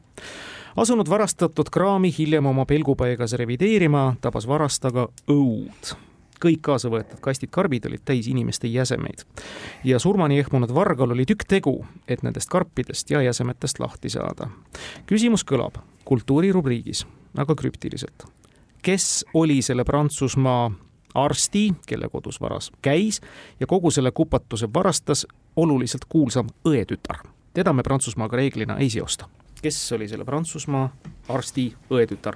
asunud 0.77 1.09
varastatud 1.09 1.69
kraami 1.73 2.11
hiljem 2.13 2.45
oma 2.45 2.65
pelgupaigas 2.65 3.33
revideerima, 3.33 4.15
tabas 4.21 4.47
varastaga 4.47 5.07
õud 5.31 5.97
kõik 6.45 6.61
kaasa 6.61 6.89
võetud 6.89 7.19
kastid, 7.21 7.49
karbid 7.51 7.85
olid 7.85 8.01
täis 8.05 8.27
inimeste 8.27 8.67
jäsemeid. 8.67 9.23
ja 9.83 9.99
surmani 9.99 10.39
ehmunud 10.39 10.73
vargal 10.73 11.11
oli 11.11 11.25
tükk 11.25 11.47
tegu, 11.47 11.85
et 12.07 12.23
nendest 12.23 12.49
karpidest 12.49 13.09
ja 13.09 13.21
jäsemetest 13.21 13.79
lahti 13.79 14.09
saada. 14.09 14.49
küsimus 15.05 15.45
kõlab 15.45 15.77
kultuurirubriigis, 16.05 17.07
aga 17.37 17.55
krüptiliselt. 17.55 18.27
kes 18.81 19.25
oli 19.33 19.61
selle 19.61 19.83
Prantsusmaa 19.83 20.71
arsti, 21.15 21.73
kelle 21.87 22.09
kodus 22.09 22.41
varas 22.41 22.71
käis 22.81 23.21
ja 23.59 23.67
kogu 23.67 23.91
selle 23.91 24.11
kupatuse 24.11 24.69
varastas 24.73 25.27
oluliselt 25.55 26.05
kuulsam 26.09 26.47
õetütar. 26.65 27.17
teda 27.53 27.73
me 27.73 27.83
Prantsusmaaga 27.83 28.37
reeglina 28.37 28.77
ei 28.77 28.89
seosta. 28.89 29.29
kes 29.61 29.91
oli 29.91 30.07
selle 30.07 30.25
Prantsusmaa 30.25 30.95
arsti 31.29 31.73
õetütar? 31.91 32.35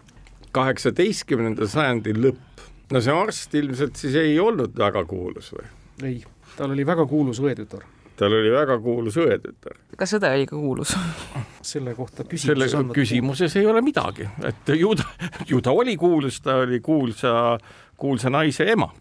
kaheksateistkümnenda 0.52 1.68
sajandi 1.68 2.14
lõpp 2.14 2.71
no 2.92 3.02
see 3.02 3.16
arst 3.16 3.56
ilmselt 3.56 3.98
siis 4.00 4.16
ei 4.20 4.38
olnud 4.40 4.76
väga 4.78 5.04
kuulus 5.10 5.52
või? 5.56 5.68
ei, 6.08 6.22
tal 6.58 6.74
oli 6.76 6.86
väga 6.88 7.06
kuulus 7.10 7.42
õetütar. 7.44 7.84
tal 8.20 8.36
oli 8.38 8.52
väga 8.54 8.78
kuulus 8.84 9.18
õetütar. 9.22 9.78
kas 9.98 10.16
õde 10.18 10.32
oli 10.36 10.48
ka 10.50 10.58
kuulus 10.60 10.96
selle 11.74 11.96
kohta 11.98 12.26
küsimuses 12.28 12.74
selle 12.76 12.96
küsimuses 12.96 13.60
ei 13.60 13.70
ole 13.70 13.84
midagi, 13.86 14.28
et 14.48 14.74
ju 14.78 14.96
ta, 15.00 15.08
ju 15.48 15.62
ta 15.62 15.76
oli 15.76 15.98
kuulus, 16.00 16.42
ta 16.44 16.62
oli 16.66 16.82
kuulsa, 16.84 17.58
kuulsa 17.98 18.34
naise 18.34 18.68
ema. 18.72 18.92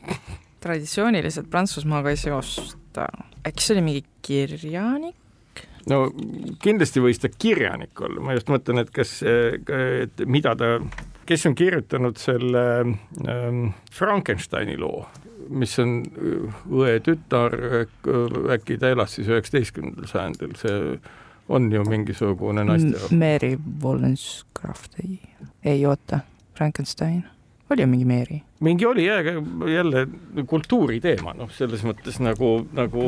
traditsiooniliselt 0.60 1.50
Prantsusmaaga 1.50 2.12
ei 2.12 2.20
seosta, 2.20 3.08
äkki 3.46 3.64
see 3.64 3.78
oli 3.78 3.86
mingi 3.88 4.04
kirjanik? 4.22 5.16
no 5.90 6.02
kindlasti 6.62 7.02
võis 7.02 7.20
ta 7.22 7.30
kirjanik 7.32 8.00
olla, 8.04 8.22
ma 8.22 8.36
just 8.36 8.50
mõtlen, 8.52 8.84
et 8.84 8.90
kas, 8.94 9.20
et 9.24 10.26
mida 10.28 10.54
ta 10.58 10.76
kes 11.30 11.46
on 11.46 11.54
kirjutanud 11.54 12.18
selle 12.18 12.62
ähm, 12.80 13.66
Frankensteini 13.94 14.74
loo, 14.78 15.04
mis 15.48 15.76
on 15.78 16.00
äh, 16.02 16.62
õe 16.74 16.96
tütar, 17.06 17.54
äh, 17.54 17.84
äkki 18.56 18.78
ta 18.82 18.90
elas 18.90 19.14
siis 19.14 19.30
üheksateistkümnendal 19.30 20.10
sajandil, 20.10 20.56
see 20.58 20.80
on 21.50 21.68
ju 21.70 21.84
mingisugune 21.86 22.64
naisterahvas. 22.66 23.14
Mary 23.14 23.52
Wollstonecraft, 23.82 24.98
ei, 25.04 25.20
ei 25.64 25.86
oota, 25.86 26.24
Frankenstein, 26.58 27.22
oli 27.70 27.86
mingi 27.86 28.10
Mary? 28.10 28.42
mingi 28.60 28.86
oli 28.86 29.06
jah, 29.06 29.30
jälle 29.70 30.06
kultuuri 30.50 30.98
teema, 31.00 31.34
noh, 31.38 31.50
selles 31.54 31.86
mõttes 31.86 32.18
nagu, 32.22 32.56
nagu 32.74 33.06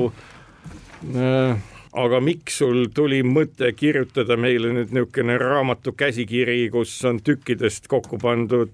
äh, 1.11 1.58
aga 1.92 2.20
miks 2.24 2.57
sul 2.62 2.87
tuli 2.94 3.20
mõte 3.26 3.68
kirjutada 3.76 4.37
meile 4.40 4.72
nüüd 4.72 4.92
niisugune 4.96 5.37
raamatu 5.40 5.92
käsikiri, 5.96 6.64
kus 6.72 6.94
on 7.09 7.20
tükkidest 7.24 7.88
kokku 7.92 8.18
pandud 8.22 8.72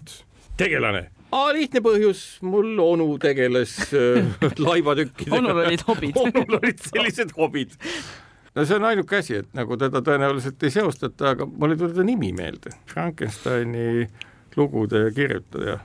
tegelane? 0.59 1.09
Aa, 1.35 1.51
lihtne 1.53 1.83
põhjus, 1.85 2.23
mul 2.47 2.79
onu 2.81 3.11
tegeles 3.21 3.75
äh, 3.93 4.31
laivatükkidega 4.69 5.43
onul 5.43 5.61
olid 5.67 5.85
hobid 5.89 6.17
onul 6.23 6.57
olid 6.61 6.81
sellised 6.81 7.35
hobid. 7.37 7.75
no 8.55 8.65
see 8.65 8.79
on 8.79 8.87
ainuke 8.89 9.19
asi, 9.19 9.43
et 9.43 9.51
nagu 9.59 9.77
teda 9.81 10.01
tõenäoliselt 10.05 10.63
ei 10.65 10.73
seostata, 10.73 11.35
aga 11.35 11.49
mul 11.51 11.75
ei 11.75 11.81
tule 11.83 11.97
ta 11.99 12.07
nimi 12.07 12.31
meelde. 12.33 12.73
Frankensteini 12.89 14.07
lugude 14.57 15.03
kirjutaja. 15.15 15.81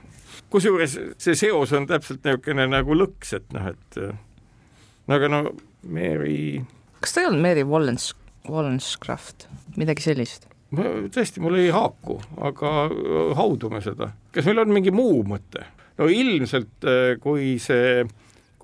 kusjuures 0.54 0.96
see 1.18 1.36
seos 1.36 1.74
on 1.74 1.90
täpselt 1.90 2.24
niisugune 2.24 2.70
nagu 2.70 2.96
lõks, 2.96 3.34
et 3.36 3.52
noh, 3.58 3.68
et 3.74 4.00
no 4.00 5.18
aga 5.18 5.28
no 5.28 5.42
Mary 5.82 6.62
kas 7.04 7.12
ta 7.12 7.20
ei 7.20 7.28
olnud 7.28 7.44
Mary 7.44 7.64
Wallens, 7.68 8.12
Wallenscraft, 8.48 9.48
midagi 9.76 10.06
sellist? 10.06 10.48
tõesti, 10.74 11.38
mul 11.44 11.58
ei 11.60 11.68
haaku, 11.70 12.16
aga 12.48 12.70
äh, 12.88 13.34
haudume 13.38 13.82
seda. 13.84 14.08
kas 14.34 14.48
meil 14.48 14.62
on 14.64 14.72
mingi 14.72 14.90
muu 14.94 15.20
mõte? 15.28 15.66
no 16.00 16.08
ilmselt, 16.10 16.72
äh, 16.88 17.14
kui 17.22 17.58
see 17.62 18.06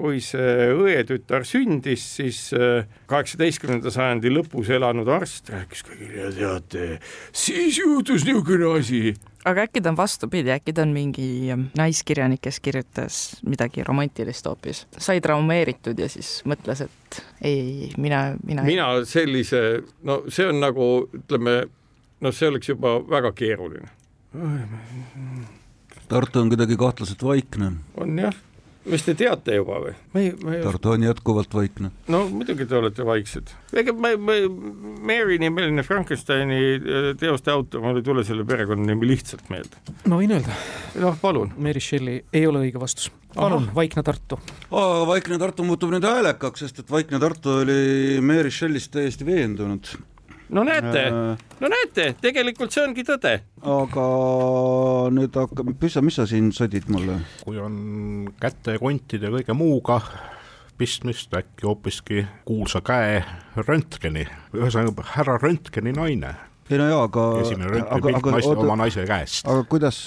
kui 0.00 0.20
see 0.24 0.70
õetütar 0.72 1.44
sündis, 1.48 2.04
siis 2.16 2.38
äh, 2.56 2.86
kaheksateistkümnenda 3.10 3.92
sajandi 3.92 4.32
lõpus 4.32 4.70
elanud 4.72 5.08
arst 5.12 5.52
rääkis 5.52 5.84
kõigile, 5.86 6.30
teate, 6.36 6.86
siis 7.36 7.80
juhtus 7.82 8.24
niisugune 8.24 8.70
asi 8.78 9.10
aga 9.48 9.64
äkki 9.66 9.82
ta 9.82 9.92
on 9.92 9.98
vastupidi, 9.98 10.52
äkki 10.52 10.74
ta 10.76 10.84
on 10.84 10.92
mingi 10.94 11.28
naiskirjanik, 11.78 12.42
kes 12.44 12.60
kirjutas 12.64 13.20
midagi 13.46 13.84
romantilist 13.86 14.48
hoopis, 14.48 14.84
sai 14.98 15.20
traumeeritud 15.24 16.00
ja 16.00 16.08
siis 16.12 16.40
mõtles, 16.48 16.84
et 16.86 17.22
ei, 17.40 17.54
ei, 17.60 17.92
mina, 18.00 18.22
mina. 18.46 18.64
mina 18.66 18.90
sellise, 19.08 19.80
no 20.06 20.22
see 20.28 20.48
on 20.50 20.60
nagu 20.62 20.90
ütleme, 21.22 21.62
noh, 22.20 22.36
see 22.36 22.50
oleks 22.50 22.72
juba 22.72 22.98
väga 23.08 23.32
keeruline. 23.36 23.88
Tartu 26.10 26.42
on 26.42 26.52
kuidagi 26.52 26.76
kahtlaselt 26.78 27.22
vaikne. 27.22 27.72
on 27.98 28.18
jah 28.18 28.36
mis 28.88 29.04
te 29.04 29.14
teate 29.18 29.56
juba 29.58 29.78
või? 29.84 29.92
me 30.14 30.22
ei, 30.24 30.32
me 30.44 30.56
ei 30.56 30.64
Tartu 30.64 30.94
on 30.94 31.04
jätkuvalt 31.04 31.54
vaikne. 31.54 31.90
no 32.12 32.22
muidugi 32.32 32.66
te 32.68 32.78
olete 32.78 33.04
vaiksed. 33.06 33.52
ega 33.76 33.92
ma, 33.92 34.14
ma, 34.16 34.36
Mary 35.10 35.38
nimeline 35.42 35.84
Frankensteini 35.86 36.60
äh, 36.78 37.10
teoste 37.20 37.52
autor, 37.52 37.84
mul 37.84 38.00
ei 38.00 38.06
tule 38.06 38.24
selle 38.26 38.46
perekonnanimi 38.48 39.10
lihtsalt 39.12 39.50
meelde. 39.52 39.80
ma 40.06 40.20
võin 40.20 40.36
öelda. 40.38 40.56
noh, 41.02 41.18
palun. 41.20 41.52
Mary 41.60 41.82
Shelley 41.84 42.24
ei 42.32 42.46
ole 42.48 42.64
õige 42.66 42.80
vastus. 42.80 43.10
palun, 43.34 43.68
Vaikne 43.76 44.04
Tartu. 44.06 44.40
Vaikne 44.70 45.38
Tartu 45.42 45.66
muutub 45.66 45.92
nüüd 45.92 46.06
häälekaks, 46.06 46.64
sest 46.64 46.84
et 46.84 46.90
Vaikne 46.92 47.20
Tartu 47.22 47.60
oli 47.60 48.20
Mary 48.24 48.52
Shelley'st 48.54 48.94
täiesti 48.96 49.28
veendunud 49.28 49.92
no 50.50 50.64
näete, 50.66 51.04
äh. 51.06 51.46
no 51.60 51.70
näete, 51.70 52.10
tegelikult 52.20 52.74
see 52.74 52.84
ongi 52.84 53.04
tõde. 53.06 53.36
aga 53.62 54.08
nüüd 55.14 55.38
hakkab, 55.38 55.72
Püssa, 55.80 56.02
mis 56.04 56.18
sa 56.20 56.26
siin 56.30 56.50
sodid 56.56 56.90
mulle? 56.92 57.20
kui 57.44 57.60
on 57.62 58.28
käte, 58.42 58.78
kontide 58.82 59.30
ja 59.30 59.34
kõige 59.38 59.56
muuga 59.56 60.00
pistmist 60.80 61.34
äkki 61.36 61.66
hoopiski 61.68 62.22
kuulsa 62.48 62.80
käe 62.80 63.20
Röntgeni, 63.60 64.24
ühesõnaga 64.56 65.04
härra 65.14 65.36
Röntgeni 65.42 65.92
naine. 65.92 66.34
Ei 66.70 66.78
no 66.78 66.86
jaa, 66.90 67.04
aga 67.08 67.24
esimene 67.42 67.70
Röntgeni 67.74 68.04
pilt 68.06 68.28
naiste, 68.36 68.54
oma 68.64 68.76
naise 68.78 69.06
käest. 69.08 69.42
aga 69.50 69.64
kuidas, 69.70 70.00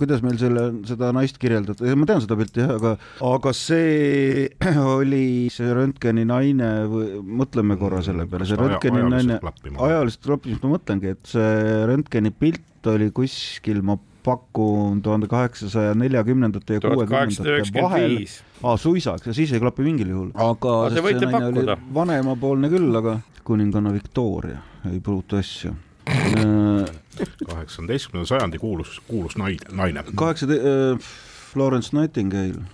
kuidas 0.00 0.24
meil 0.26 0.38
selle, 0.40 0.64
seda 0.88 1.10
naist 1.14 1.38
kirjeldada, 1.42 1.94
ma 1.98 2.08
tean 2.10 2.24
seda 2.24 2.38
pilti 2.40 2.64
jah, 2.64 2.74
aga, 2.78 2.94
aga 3.30 3.54
see 3.56 4.48
oli 4.98 5.26
see 5.54 5.76
Röntgeni 5.78 6.26
naine 6.28 6.72
või 6.90 7.20
mõtleme 7.42 7.78
korra 7.80 8.02
selle 8.06 8.26
peale, 8.30 8.48
see 8.48 8.58
Röntgeni 8.58 9.04
naine, 9.06 9.38
ajaliselt 9.74 10.26
klappimist 10.26 10.66
ma 10.66 10.74
mõtlengi, 10.74 11.14
et 11.14 11.30
see 11.34 11.86
Röntgeni 11.90 12.34
pilt 12.34 12.90
oli 12.90 13.08
kuskil, 13.14 13.80
ma 13.86 13.96
pakun 14.24 15.02
tuhande 15.04 15.28
kaheksasaja 15.28 15.94
neljakümnendate 16.00 16.78
ja 16.78 16.80
kuuekümnendate 16.80 17.82
vahel. 17.82 18.16
aa, 18.62 18.76
suisa, 18.80 19.18
eks, 19.18 19.34
siis 19.36 19.52
ei 19.52 19.60
klapi 19.60 19.84
mingil 19.84 20.10
juhul. 20.14 20.30
aga 20.32 20.74
no, 20.86 20.92
see 20.94 21.04
võite 21.04 21.28
pakkuda. 21.30 21.76
vanemapoolne 21.98 22.70
küll, 22.72 22.88
aga 23.02 23.18
kuninganna 23.44 23.92
Victoria, 23.92 24.58
ei 24.92 25.00
pruuta 25.00 25.38
asju 25.42 25.74
kaheksateistkümnenda 27.50 28.28
sajandi 28.28 28.58
kuulus, 28.58 28.98
kuulus 29.08 29.36
naine, 29.40 29.70
naine. 29.72 30.04
kaheksa 30.14 30.46
äh,, 30.46 31.12
Florence 31.52 31.96
Nightingale 31.96 32.64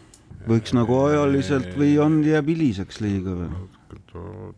võiks 0.49 0.75
nagu 0.77 0.97
ajaliselt 1.05 1.77
või 1.79 1.95
on, 2.03 2.21
jääb 2.27 2.49
hiliseks 2.51 3.01
liiga 3.05 3.37
või? 3.37 3.69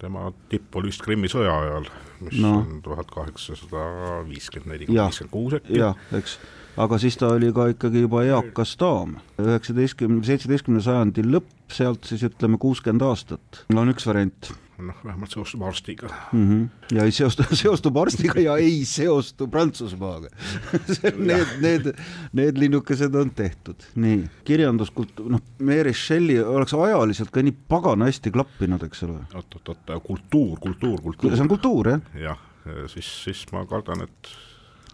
tema 0.00 0.30
tipp 0.48 0.76
oli 0.76 0.88
vist 0.88 1.02
Krimmi 1.04 1.28
sõja 1.28 1.52
ajal, 1.52 1.88
mis 2.24 2.38
no. 2.40 2.54
on 2.62 2.80
tuhat 2.84 3.10
kaheksasada 3.12 4.22
viiskümmend 4.28 4.72
neli, 4.72 4.88
viiskümmend 4.88 5.32
kuus 5.32 5.56
äkki. 5.58 5.76
jah, 5.80 5.98
eks 6.16 6.38
aga 6.80 6.98
siis 7.00 7.18
ta 7.20 7.34
oli 7.34 7.50
ka 7.52 7.68
ikkagi 7.74 8.06
juba 8.06 8.22
eakas 8.24 8.74
daam, 8.80 9.18
üheksateistkümne, 9.42 10.22
seitsmeteistkümnenda 10.24 10.84
sajandi 10.86 11.24
lõpp, 11.26 11.52
sealt 11.72 12.08
siis 12.08 12.24
ütleme 12.28 12.60
kuuskümmend 12.62 13.04
aastat, 13.04 13.64
no 13.72 13.84
on 13.84 13.92
üks 13.92 14.08
variant 14.08 14.52
noh, 14.78 14.98
vähemalt 15.04 15.30
seostub 15.30 15.62
arstiga 15.66 16.08
mm. 16.32 16.44
-hmm. 16.48 16.96
ja 16.96 17.04
ei 17.04 17.12
seostu, 17.12 17.44
seostub 17.62 17.96
arstiga 17.96 18.40
ja 18.40 18.56
ei 18.56 18.84
seostu 18.88 19.48
Prantsusmaaga 19.48 20.28
Need, 21.30 21.56
need, 21.60 21.90
need 22.32 22.58
linnukesed 22.58 23.14
on 23.14 23.30
tehtud, 23.30 23.84
nii, 23.94 24.22
kirjanduskultuur, 24.44 25.30
noh, 25.32 25.42
Mary 25.58 25.92
Shelley 25.94 26.40
oleks 26.44 26.74
ajaliselt 26.74 27.30
ka 27.30 27.42
nii 27.42 27.54
pagana 27.68 28.08
hästi 28.10 28.30
klappinud, 28.30 28.82
eks 28.88 29.04
ole. 29.08 29.20
oot, 29.34 29.58
oot, 29.58 29.68
oot, 29.68 29.92
kultuur, 30.04 30.58
kultuur, 30.60 31.02
kultuur. 31.02 31.36
see 31.36 31.44
on 31.44 31.52
kultuur, 31.52 31.92
jah? 31.96 32.08
jah, 32.14 32.40
siis, 32.86 33.12
siis 33.24 33.44
ma 33.52 33.66
kardan, 33.66 34.06
et 34.08 34.32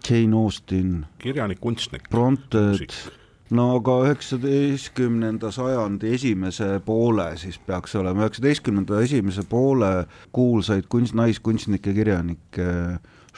Jane 0.09 0.37
Austen. 0.37 1.07
kirjanik, 1.19 1.61
kunstnik. 1.61 2.09
Bronted, 2.11 2.95
no 3.55 3.69
aga 3.79 3.95
üheksateistkümnenda 4.07 5.51
sajandi 5.55 6.13
esimese 6.17 6.71
poole 6.85 7.31
siis 7.41 7.59
peaks 7.67 7.95
olema, 7.99 8.27
üheksateistkümnenda 8.27 9.03
esimese 9.05 9.45
poole 9.49 9.93
kuulsaid 10.37 10.89
kunst, 10.93 11.17
naiskunstnikke, 11.19 11.95
kirjanikke, 11.97 12.71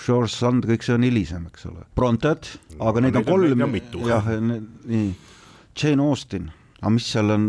George 0.00 0.32
Sand, 0.32 0.64
kõik 0.68 0.86
see 0.86 0.96
on 0.96 1.04
hilisem, 1.04 1.44
eks 1.50 1.66
ole. 1.68 1.84
Bronted, 1.98 2.48
aga 2.80 3.04
neid 3.04 3.20
on 3.20 3.26
kolm, 3.28 3.66
jah, 4.08 4.32
nii, 4.40 5.12
Jane 5.76 6.08
Austen. 6.08 6.48
Aga 6.80 6.94
mis 6.94 7.06
seal 7.12 7.28
on, 7.34 7.42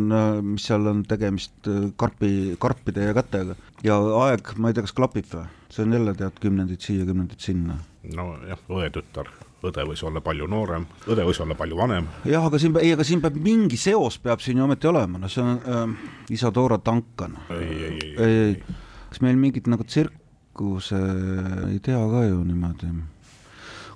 mis 0.43 0.65
seal 0.67 0.89
on 0.91 1.06
tegemist 1.08 1.69
karpi, 2.00 2.58
karpide 2.60 3.06
ja 3.08 3.13
kätega? 3.15 3.56
Ja 3.88 3.95
aeg, 4.26 4.52
ma 4.60 4.69
ei 4.69 4.76
tea, 4.76 4.84
kas 4.84 4.95
klapib 4.97 5.30
või? 5.32 5.47
see 5.71 5.86
on 5.86 5.93
jälle 5.95 6.13
tead 6.19 6.39
kümnendid 6.43 6.84
siia, 6.84 7.06
kümnendid 7.08 7.39
sinna. 7.39 7.78
Nojah, 8.15 8.60
õetütar, 8.67 9.30
õde 9.67 9.86
võis 9.86 10.02
olla 10.06 10.21
palju 10.26 10.47
noorem, 10.50 10.86
õde 11.10 11.26
võis 11.28 11.41
olla 11.43 11.58
palju 11.58 11.78
vanem. 11.78 12.08
jah, 12.28 12.45
aga 12.47 12.60
siin, 12.62 12.74
ei, 12.82 12.93
aga 12.95 13.06
siin 13.08 13.21
peab 13.24 13.38
mingi 13.41 13.78
seos 13.80 14.17
peab 14.21 14.41
siin 14.43 14.62
ju 14.62 14.65
ometi 14.65 14.89
olema, 14.89 15.21
no 15.21 15.30
see 15.32 15.43
on 15.43 15.60
äh, 15.60 16.10
Isadora 16.34 16.80
Duncan. 16.82 17.38
ei, 17.54 17.69
ei, 17.69 17.93
ei, 17.93 18.15
ei, 18.15 18.41
ei. 18.47 18.82
kas 19.12 19.21
meil 19.26 19.39
mingit 19.39 19.69
nagu 19.71 19.86
tsirkuse 19.86 21.00
ei 21.69 21.80
tea 21.84 22.02
ka 22.15 22.26
ju 22.28 22.41
niimoodi? 22.47 22.91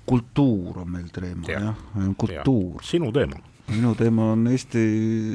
kultuur 0.06 0.84
on 0.84 0.90
meil 0.94 1.10
teema 1.14 1.50
ja., 1.50 1.60
jah, 1.72 2.16
kultuur. 2.18 2.86
sinu 2.86 3.12
teema 3.16 3.42
minu 3.66 3.96
teema 3.98 4.28
on 4.36 4.44
Eesti 4.52 4.82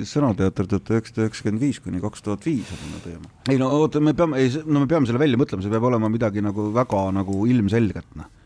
Sõnateater 0.07 0.69
tuhat 0.71 0.93
üheksasada 0.95 1.25
üheksakümmend 1.27 1.65
viis 1.65 1.81
kuni 1.83 1.99
kaks 1.99 2.23
tuhat 2.23 2.47
viis 2.47 2.71
on 2.71 2.85
minu 2.85 3.01
teema. 3.03 3.33
ei 3.51 3.59
no 3.59 3.73
oota, 3.75 3.99
me 3.99 4.15
peame, 4.15 4.39
ei 4.39 4.53
no 4.63 4.85
me 4.85 4.91
peame 4.91 5.11
selle 5.11 5.19
välja 5.19 5.41
mõtlema, 5.41 5.65
see 5.65 5.73
peab 5.73 5.89
olema 5.91 6.13
midagi 6.13 6.45
nagu 6.45 6.69
väga 6.77 7.09
nagu 7.17 7.41
ilmselget, 7.51 8.07
noh 8.15 8.31
Äh, 8.31 8.40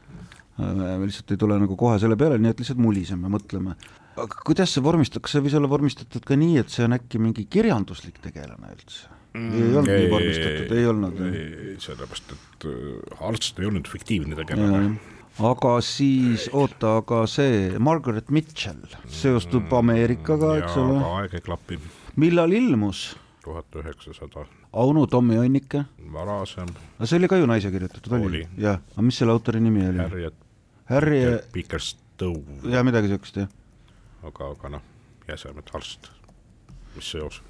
me 0.59 1.09
lihtsalt 1.09 1.35
ei 1.35 1.40
tule 1.40 1.59
nagu 1.59 1.77
kohe 1.79 1.99
selle 2.03 2.19
peale, 2.21 2.38
nii 2.38 2.53
et 2.55 2.62
lihtsalt 2.62 2.83
muliseme, 2.83 3.31
mõtleme. 3.33 3.75
aga 4.14 4.45
kuidas 4.47 4.75
see 4.75 4.85
vormistatakse, 4.85 5.38
see 5.38 5.47
võis 5.49 5.57
olla 5.59 5.71
vormistatud 5.71 6.27
ka 6.27 6.38
nii, 6.38 6.61
et 6.62 6.71
see 6.75 6.87
on 6.87 6.95
äkki 6.99 7.23
mingi 7.23 7.49
kirjanduslik 7.51 8.21
tegelane 8.23 8.71
üldse 8.77 9.11
mm,? 9.35 9.51
ei 9.57 9.73
olnud 9.73 9.95
ei, 9.95 10.05
nii 10.05 10.12
vormistatud, 10.12 10.77
ei 10.79 10.87
olnud? 10.93 11.25
sellepärast, 11.88 12.37
et 12.38 12.69
äh, 12.71 13.27
arst 13.33 13.59
ei 13.59 13.71
olnud 13.73 13.90
fiktiivne 13.90 14.38
tegelane 14.38 14.95
aga 15.43 15.75
siis, 15.83 16.47
oota, 16.55 16.99
aga 17.01 17.25
see 17.31 17.75
Margaret 17.83 18.31
Mitchell 18.31 18.85
seostub 19.11 19.64
mm, 19.64 19.79
Ameerikaga, 19.81 20.55
eks 20.62 20.79
ole? 20.79 21.01
aeg 21.19 21.35
ei 21.38 21.45
klapi. 21.45 21.79
millal 22.21 22.55
ilmus? 22.55 23.14
tuhat 23.45 23.77
üheksasada. 23.77 24.47
Auno 24.73 25.07
Tommi 25.07 25.37
Annike? 25.38 25.85
varasem. 26.12 26.71
no 26.99 27.07
see 27.07 27.19
oli 27.19 27.29
ka 27.29 27.40
ju 27.40 27.51
naise 27.51 27.73
kirjutatud, 27.75 28.14
oli? 28.21 28.45
jah, 28.59 28.81
aga 28.95 29.07
mis 29.07 29.19
selle 29.19 29.35
autori 29.35 29.62
nimi 29.64 29.83
oli? 29.88 30.03
Harriet 30.05 30.38
Harry 30.90 31.25
Bickerstone. 31.53 32.61
ja 32.70 32.85
midagi 32.85 33.12
siukest, 33.12 33.40
jah. 33.44 33.51
aga, 34.23 34.53
aga 34.53 34.77
noh, 34.77 34.87
jäsemed 35.29 35.75
arst, 35.77 36.11
mis 36.94 37.11
seos? 37.16 37.40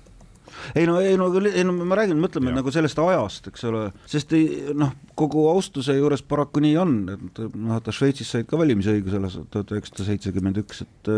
ei 0.75 0.87
no, 0.87 0.99
ei 1.01 1.17
no, 1.19 1.29
ei 1.49 1.65
no 1.67 1.73
ma 1.89 1.97
räägin, 1.99 2.19
mõtleme 2.21 2.53
ja. 2.53 2.59
nagu 2.59 2.73
sellest 2.75 2.99
ajast, 3.01 3.49
eks 3.51 3.65
ole, 3.69 3.85
sest 4.11 4.35
ei 4.37 4.75
noh, 4.77 4.93
kogu 5.19 5.47
austuse 5.51 5.97
juures 5.97 6.23
paraku 6.27 6.63
nii 6.63 6.75
on, 6.79 6.97
et 7.15 7.41
noh, 7.55 7.79
et 7.79 7.91
Šveitsis 7.97 8.31
said 8.35 8.49
ka 8.51 8.59
valimisõiguse 8.61 9.19
alles 9.19 9.39
tuhat 9.51 9.73
üheksasada 9.75 10.09
seitsekümmend 10.11 10.61
üks, 10.63 10.85
et 10.85 11.15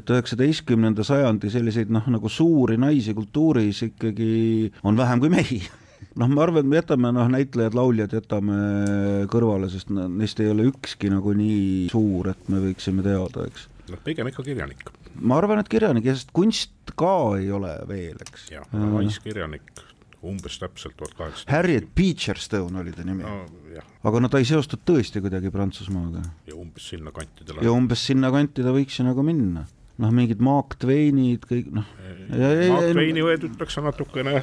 et 0.00 0.14
üheksateistkümnenda 0.16 1.06
sajandi 1.06 1.52
selliseid 1.52 1.92
noh, 1.94 2.08
nagu 2.10 2.32
suuri 2.32 2.78
naisi 2.80 3.14
kultuuris 3.16 3.84
ikkagi 3.90 4.72
on 4.82 4.98
vähem 4.98 5.22
kui 5.22 5.32
mehi 5.32 5.62
noh, 6.16 6.30
ma 6.30 6.44
arvan, 6.44 6.64
et 6.64 6.70
me 6.70 6.78
jätame 6.80 7.12
noh, 7.14 7.28
näitlejad, 7.32 7.76
lauljad 7.78 8.14
jätame 8.16 8.60
kõrvale, 9.32 9.70
sest 9.72 9.92
neist 9.92 10.40
ei 10.42 10.52
ole 10.52 10.68
ükski 10.70 11.12
nagu 11.12 11.34
nii 11.36 11.88
suur, 11.92 12.32
et 12.32 12.48
me 12.52 12.62
võiksime 12.68 13.04
teada, 13.06 13.48
eks. 13.50 13.68
noh, 13.92 14.00
pigem 14.06 14.30
ikka 14.32 14.46
kirjanik. 14.46 14.88
ma 15.18 15.40
arvan, 15.42 15.62
et 15.62 15.70
kirjanik, 15.72 16.08
sest 16.12 16.32
kunst 16.36 16.94
ka 16.98 17.36
ei 17.40 17.52
ole 17.54 17.74
veel, 17.90 18.18
eks. 18.24 18.48
jah, 18.54 18.66
naiskirjanik 18.72 19.86
umbes 20.28 20.58
täpselt 20.58 20.96
tuhat 20.98 21.14
kaheksasada. 21.14 21.52
Harriet 21.52 21.90
Beecherstone 21.94 22.80
oli 22.80 22.92
ta 22.92 23.04
nimi 23.06 23.22
no,. 23.22 23.44
aga 24.08 24.20
no 24.20 24.30
ta 24.32 24.40
ei 24.42 24.48
seostu 24.48 24.80
tõesti 24.82 25.22
kuidagi 25.22 25.52
Prantsusmaaga. 25.54 26.24
ja 26.48 26.56
umbes 26.58 26.88
sinna 26.90 27.12
kanti 27.14 27.44
ta 27.44 27.54
läheb. 27.54 27.68
ja 27.68 27.74
umbes 27.74 28.02
sinna 28.10 28.32
kanti 28.34 28.64
ta 28.66 28.74
võiks 28.74 28.98
ju 28.98 29.06
nagu 29.06 29.22
minna 29.22 29.62
noh, 29.98 30.12
mingid 30.14 30.40
Mark 30.44 30.76
Twainid, 30.82 31.44
kõik 31.48 31.70
noh. 31.74 31.86
Mark 32.30 32.90
Twaini 32.94 33.24
võetakse 33.24 33.82
natukene. 33.84 34.40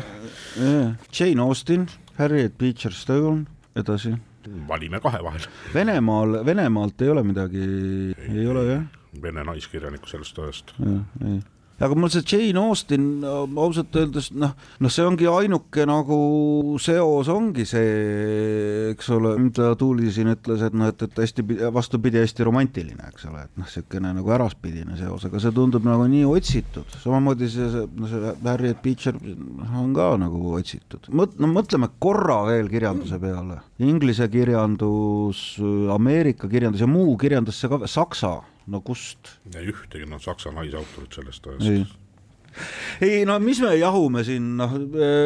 Jane 1.16 1.42
Austen, 1.46 1.88
Harriet 2.20 2.58
Beecher 2.60 2.94
Stowe, 2.96 3.38
edasi. 3.76 4.16
valime 4.70 5.00
kahe 5.02 5.24
vahel. 5.26 5.48
Venemaal, 5.74 6.40
Venemaalt 6.46 7.02
ei 7.02 7.10
ole 7.10 7.24
midagi, 7.26 7.66
ei 8.30 8.48
ole 8.48 8.66
jah? 8.70 8.86
Vene 9.22 9.44
naiskirjaniku 9.48 10.10
sellest 10.12 10.40
ajast. 10.44 10.74
ei 11.24 11.40
aga 11.80 11.96
mul 11.98 12.12
see 12.12 12.24
Jane 12.24 12.62
Austen 12.62 13.08
ausalt 13.26 13.96
öeldes 14.00 14.30
noh, 14.32 14.54
noh, 14.80 14.92
see 14.92 15.04
ongi 15.04 15.28
ainuke 15.28 15.84
nagu 15.90 16.20
seos 16.82 17.28
ongi 17.32 17.66
see, 17.68 18.94
eks 18.94 19.10
ole, 19.16 19.34
mida 19.42 19.74
Tuuli 19.80 20.12
siin 20.14 20.32
ütles, 20.32 20.64
et 20.64 20.78
noh, 20.78 20.92
et, 20.94 21.04
et 21.04 21.20
hästi 21.26 21.44
vastupidi, 21.76 22.22
hästi 22.24 22.48
romantiline, 22.48 23.10
eks 23.12 23.28
ole, 23.28 23.44
et 23.44 23.60
noh, 23.60 23.68
niisugune 23.68 24.14
nagu 24.16 24.34
äraspidine 24.38 24.96
seos, 25.00 25.28
aga 25.28 25.44
see 25.44 25.56
tundub 25.56 25.84
nagu 25.88 26.08
nii 26.12 26.24
otsitud, 26.30 26.96
samamoodi 27.04 27.52
see, 27.52 27.68
see, 27.74 27.86
no 28.00 28.12
see 28.12 28.34
Harriet 28.46 28.82
Beecher 28.86 29.20
on 29.20 29.92
ka 29.98 30.14
nagu 30.22 30.56
otsitud. 30.56 31.12
mõt-, 31.12 31.36
no 31.42 31.52
mõtleme 31.52 31.92
korra 32.00 32.42
veel 32.48 32.72
kirjanduse 32.72 33.20
peale, 33.20 33.60
inglise 33.84 34.30
kirjandus, 34.32 35.48
Ameerika 35.92 36.48
kirjandus 36.52 36.86
ja 36.86 36.90
muu 36.90 37.18
kirjandus, 37.20 37.60
see 37.60 37.72
ka 37.72 37.84
saksa 37.90 38.38
no 38.68 38.82
kust? 38.82 39.38
ei 39.56 39.70
ühtegi, 39.72 40.08
noh, 40.10 40.22
saksa 40.22 40.54
naisautorit 40.56 41.16
sellest 41.16 41.48
ajast. 41.52 41.96
ei 43.04 43.24
no 43.28 43.38
mis 43.44 43.60
me 43.64 43.74
jahume 43.78 44.24
siin, 44.28 44.54
noh 44.60 44.76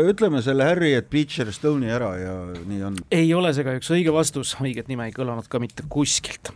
ütleme 0.10 0.42
selle 0.46 0.68
Harriet 0.70 1.10
Beecher 1.12 1.52
Stone'i 1.54 1.92
ära 1.94 2.14
ja 2.20 2.38
nii 2.70 2.86
on. 2.90 3.04
ei 3.12 3.34
ole 3.34 3.54
see 3.56 3.68
kahjuks 3.68 3.92
õige 3.96 4.16
vastus, 4.16 4.56
õiget 4.62 4.90
nime 4.92 5.10
ei 5.10 5.16
kõlanud 5.16 5.50
ka 5.52 5.62
mitte 5.62 5.86
kuskilt. 5.90 6.52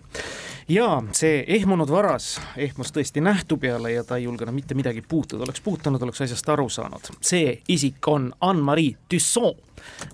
ja 0.72 0.88
see 1.16 1.44
ehmunud 1.60 1.92
varas 1.94 2.36
ehmus 2.58 2.92
tõesti 2.96 3.24
nähtu 3.24 3.60
peale 3.62 3.94
ja 3.94 4.04
ta 4.08 4.18
ei 4.18 4.28
julgenud 4.28 4.56
mitte 4.56 4.76
midagi 4.78 5.06
puutuda, 5.06 5.46
oleks 5.48 5.62
puutunud, 5.62 6.02
oleks 6.02 6.26
asjast 6.26 6.50
aru 6.50 6.68
saanud. 6.70 7.14
see 7.22 7.60
isik 7.68 8.08
on 8.08 8.34
Anne-Marie 8.42 8.98
Tussaud. 9.10 9.62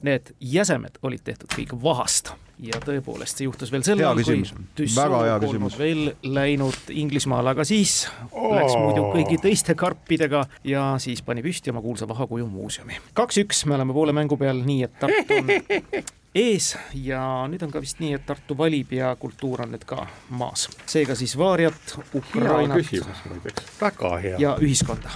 Need 0.01 0.32
jäsemed 0.41 0.97
olid 1.05 1.21
tehtud 1.23 1.51
kõik 1.53 1.75
vahast 1.84 2.34
ja 2.59 2.79
tõepoolest, 2.83 3.39
see 3.39 3.47
juhtus 3.47 3.71
veel 3.71 3.83
sel 3.87 4.01
ajal, 4.01 4.19
kui 4.19 4.25
küsimus. 4.25 4.53
Väga 4.97 5.21
hea 5.25 5.37
Düsseldorf 5.39 5.43
küsimus. 5.43 5.77
polnud 5.77 5.79
veel 5.79 6.33
läinud 6.35 6.93
Inglismaale, 6.93 7.53
aga 7.55 7.65
siis 7.67 8.01
läks 8.33 8.75
muidu 8.75 9.07
kõigi 9.13 9.39
teiste 9.43 9.75
karpidega 9.79 10.45
ja 10.67 10.85
siis 11.01 11.23
pani 11.25 11.43
püsti 11.45 11.73
oma 11.73 11.83
kuulsa 11.85 12.07
vahakuju 12.09 12.47
muuseumi. 12.51 12.99
kaks-üks, 13.17 13.65
me 13.65 13.77
oleme 13.79 13.95
poole 13.95 14.15
mängu 14.15 14.37
peal, 14.37 14.63
nii 14.65 14.83
et 14.87 14.97
Tartu 14.99 15.39
on 15.39 15.53
ees 16.43 16.73
ja 16.93 17.21
nüüd 17.49 17.63
on 17.65 17.71
ka 17.73 17.81
vist 17.81 18.01
nii, 18.03 18.13
et 18.19 18.25
Tartu 18.27 18.57
valib 18.57 18.91
ja 18.93 19.13
kultuur 19.19 19.65
on 19.65 19.73
nüüd 19.75 19.85
ka 19.87 20.05
maas. 20.29 20.67
seega 20.85 21.15
siis 21.15 21.37
Vaariat, 21.37 21.97
Ukrainat 22.13 22.95
väga 23.81 24.17
hea. 24.17 24.35
ja 24.39 24.57
ühiskonda. 24.61 25.15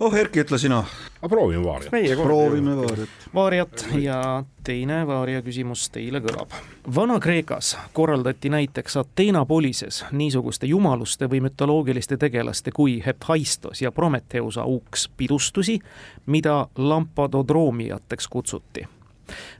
Oh 0.00 0.14
Erki, 0.14 0.40
ütle 0.40 0.58
sina. 0.58 0.84
aga 1.20 1.28
proovime 1.28 1.64
Vaaria. 1.64 1.90
meie 1.92 2.16
kord 2.16 2.26
proovime 2.28 2.76
Vaariat. 2.76 3.08
Vaariat 3.34 3.86
ja 4.00 4.44
teine 4.64 5.06
Vaaria 5.06 5.42
küsimus 5.42 5.88
teile 5.92 6.22
kõlab. 6.24 6.54
Vana-Kreekas 6.94 7.76
korraldati 7.92 8.48
näiteks 8.50 8.96
Ateena 8.96 9.44
polises 9.46 10.04
niisuguste 10.12 10.66
jumaluste 10.66 11.28
või 11.30 11.42
mütoloogiliste 11.44 12.16
tegelaste 12.16 12.72
kui 12.72 13.02
Hephaistos 13.06 13.82
ja 13.82 13.92
Prometheus 13.92 14.58
auks 14.58 15.08
pidustusi, 15.16 15.78
mida 16.26 16.66
lampadodroomiateks 16.76 18.28
kutsuti. 18.28 18.88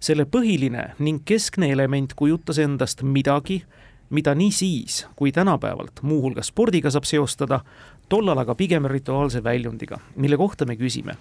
selle 0.00 0.24
põhiline 0.24 0.90
ning 0.98 1.22
keskne 1.24 1.70
element 1.72 2.14
kujutas 2.14 2.58
endast 2.58 3.02
midagi, 3.02 3.62
mida 4.10 4.34
nii 4.34 4.50
siis 4.52 5.06
kui 5.16 5.32
tänapäevalt 5.32 6.02
muuhulgas 6.02 6.46
spordiga 6.46 6.90
saab 6.90 7.04
seostada, 7.04 7.60
tollal 8.08 8.38
aga 8.38 8.54
pigem 8.54 8.88
rituaalse 8.90 9.42
väljundiga, 9.44 9.98
mille 10.16 10.36
kohta 10.36 10.66
me 10.66 10.76
küsime. 10.76 11.16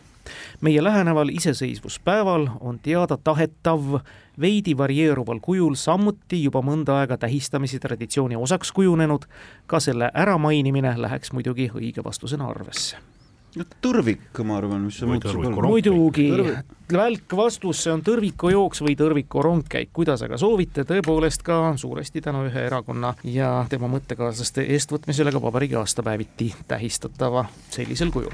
meie 0.62 0.84
läheneval 0.84 1.30
iseseisvuspäeval 1.30 2.48
on 2.60 2.80
teada 2.80 3.18
tahetav 3.18 4.02
veidi 4.42 4.78
varieeruval 4.78 5.40
kujul 5.42 5.76
samuti 5.76 6.44
juba 6.44 6.62
mõnda 6.62 7.00
aega 7.00 7.18
tähistamise 7.18 7.80
traditsiooni 7.80 8.36
osaks 8.36 8.72
kujunenud, 8.72 9.26
ka 9.68 9.80
selle 9.80 10.12
äramainimine 10.16 10.94
läheks 10.98 11.32
muidugi 11.34 11.72
õige 11.76 12.04
vastusena 12.04 12.48
arvesse. 12.48 12.98
tõrvik, 13.82 14.30
ma 14.46 14.60
arvan, 14.60 14.86
mis 14.88 15.00
see 15.00 15.08
muidugi 15.10 16.28
Tõrvi-, 16.30 16.58
välk 16.94 17.36
vastus, 17.38 17.84
see 17.84 17.94
on 17.94 18.04
tõrvikujooks 18.06 18.84
või 18.86 18.96
tõrvikurongkäik, 19.00 19.92
kuidas 19.94 20.24
aga 20.26 20.38
soovite, 20.42 20.86
tõepoolest 20.90 21.44
ka 21.46 21.62
suuresti 21.80 22.22
tänu 22.26 22.46
ühe 22.50 22.66
erakonna 22.68 23.14
ja 23.24 23.66
tema 23.70 23.90
mõttekaaslaste 23.92 24.66
eestvõtmisele 24.76 25.34
ka 25.34 25.42
vabariigi 25.42 25.80
aastapäeviti 25.82 26.54
tähistatava 26.68 27.48
sellisel 27.70 28.14
kujul. 28.14 28.34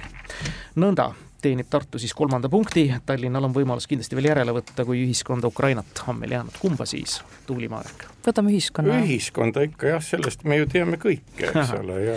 nõnda 0.75 1.13
teenib 1.45 1.69
Tartu 1.69 2.01
siis 2.01 2.13
kolmanda 2.17 2.49
punkti, 2.49 2.87
Tallinnal 3.05 3.45
on 3.47 3.53
võimalus 3.53 3.85
kindlasti 3.89 4.17
veel 4.17 4.31
järele 4.31 4.53
võtta, 4.55 4.85
kui 4.87 5.03
ühiskonda 5.05 5.49
Ukrainat 5.51 6.03
on 6.09 6.19
meil 6.19 6.35
jäänud, 6.37 6.57
kumba 6.61 6.87
siis, 6.89 7.19
Tuuli 7.45 7.69
Marek? 7.69 8.07
võtame 8.25 8.49
ühiskonna. 8.53 8.99
ühiskonda 9.05 9.61
ikka 9.67 9.91
jah, 9.93 10.03
sellest 10.03 10.45
me 10.49 10.57
ju 10.57 10.69
teame 10.71 10.97
kõike, 11.01 11.49
eks 11.51 11.73
ole, 11.79 11.99
ja 12.07 12.15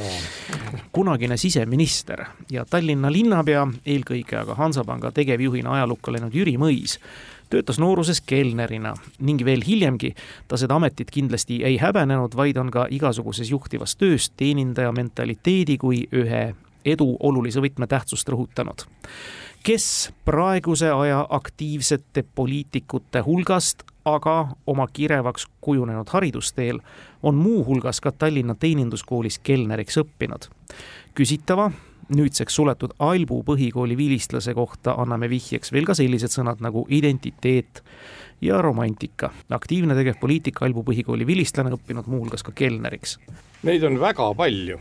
kunagine 0.92 1.36
siseminister 1.36 2.24
ja 2.52 2.64
Tallinna 2.64 3.12
linnapea, 3.12 3.66
eelkõige 3.86 4.38
aga 4.40 4.56
Hansapanga 4.58 5.12
tegevjuhina 5.12 5.76
ajalukku 5.76 6.14
läinud 6.14 6.34
Jüri 6.34 6.56
Mõis, 6.60 6.96
töötas 7.52 7.80
nooruses 7.80 8.20
kelnerina 8.24 8.94
ning 9.24 9.44
veel 9.44 9.64
hiljemgi 9.66 10.14
ta 10.48 10.56
seda 10.60 10.78
ametit 10.80 11.12
kindlasti 11.12 11.62
ei 11.64 11.76
häbenenud, 11.80 12.36
vaid 12.36 12.56
on 12.60 12.72
ka 12.72 12.86
igasuguses 12.90 13.50
juhtivas 13.52 13.96
töös 13.96 14.30
teenindaja 14.36 14.92
mentaliteedi 14.96 15.78
kui 15.80 16.06
ühe 16.12 16.42
edu 16.92 17.16
olulise 17.20 17.60
võtmetähtsust 17.60 18.28
rõhutanud. 18.28 18.86
kes 19.62 20.12
praeguse 20.24 20.90
aja 20.90 21.26
aktiivsete 21.30 22.24
poliitikute 22.34 23.20
hulgast 23.20 23.82
aga 24.14 24.48
oma 24.66 24.86
kirevaks 24.92 25.46
kujunenud 25.60 26.08
haridusteel 26.08 26.80
on 27.22 27.34
muuhulgas 27.34 28.00
ka 28.00 28.12
Tallinna 28.12 28.54
Teeninduskoolis 28.54 29.38
kelneriks 29.38 29.98
õppinud. 29.98 30.48
küsitava, 31.14 31.70
nüüdseks 32.14 32.54
suletud 32.54 32.94
Albu 32.98 33.42
põhikooli 33.46 33.96
vilistlase 33.96 34.54
kohta 34.54 34.94
anname 35.02 35.28
vihjeks 35.30 35.72
veel 35.72 35.86
ka 35.88 35.96
sellised 35.98 36.32
sõnad 36.32 36.62
nagu 36.64 36.86
identiteet 36.88 37.82
ja 38.40 38.62
romantika. 38.62 39.30
aktiivne 39.50 39.94
tegevpoliitik 39.94 40.62
Albu 40.62 40.84
põhikooli 40.86 41.26
vilistlane 41.26 41.72
õppinud 41.74 42.06
muuhulgas 42.06 42.42
ka 42.42 42.52
kelneriks. 42.54 43.18
neid 43.62 43.84
on 43.84 44.00
väga 44.00 44.34
palju. 44.34 44.80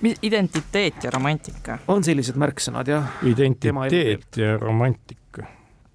mis 0.00 0.18
identiteet 0.22 1.04
ja 1.04 1.10
romantika? 1.10 1.78
on 1.88 2.04
sellised 2.04 2.36
märksõnad 2.36 2.88
jah? 2.88 3.10
Identiteet 3.22 4.36
ja 4.36 4.56
romantika. 4.58 5.46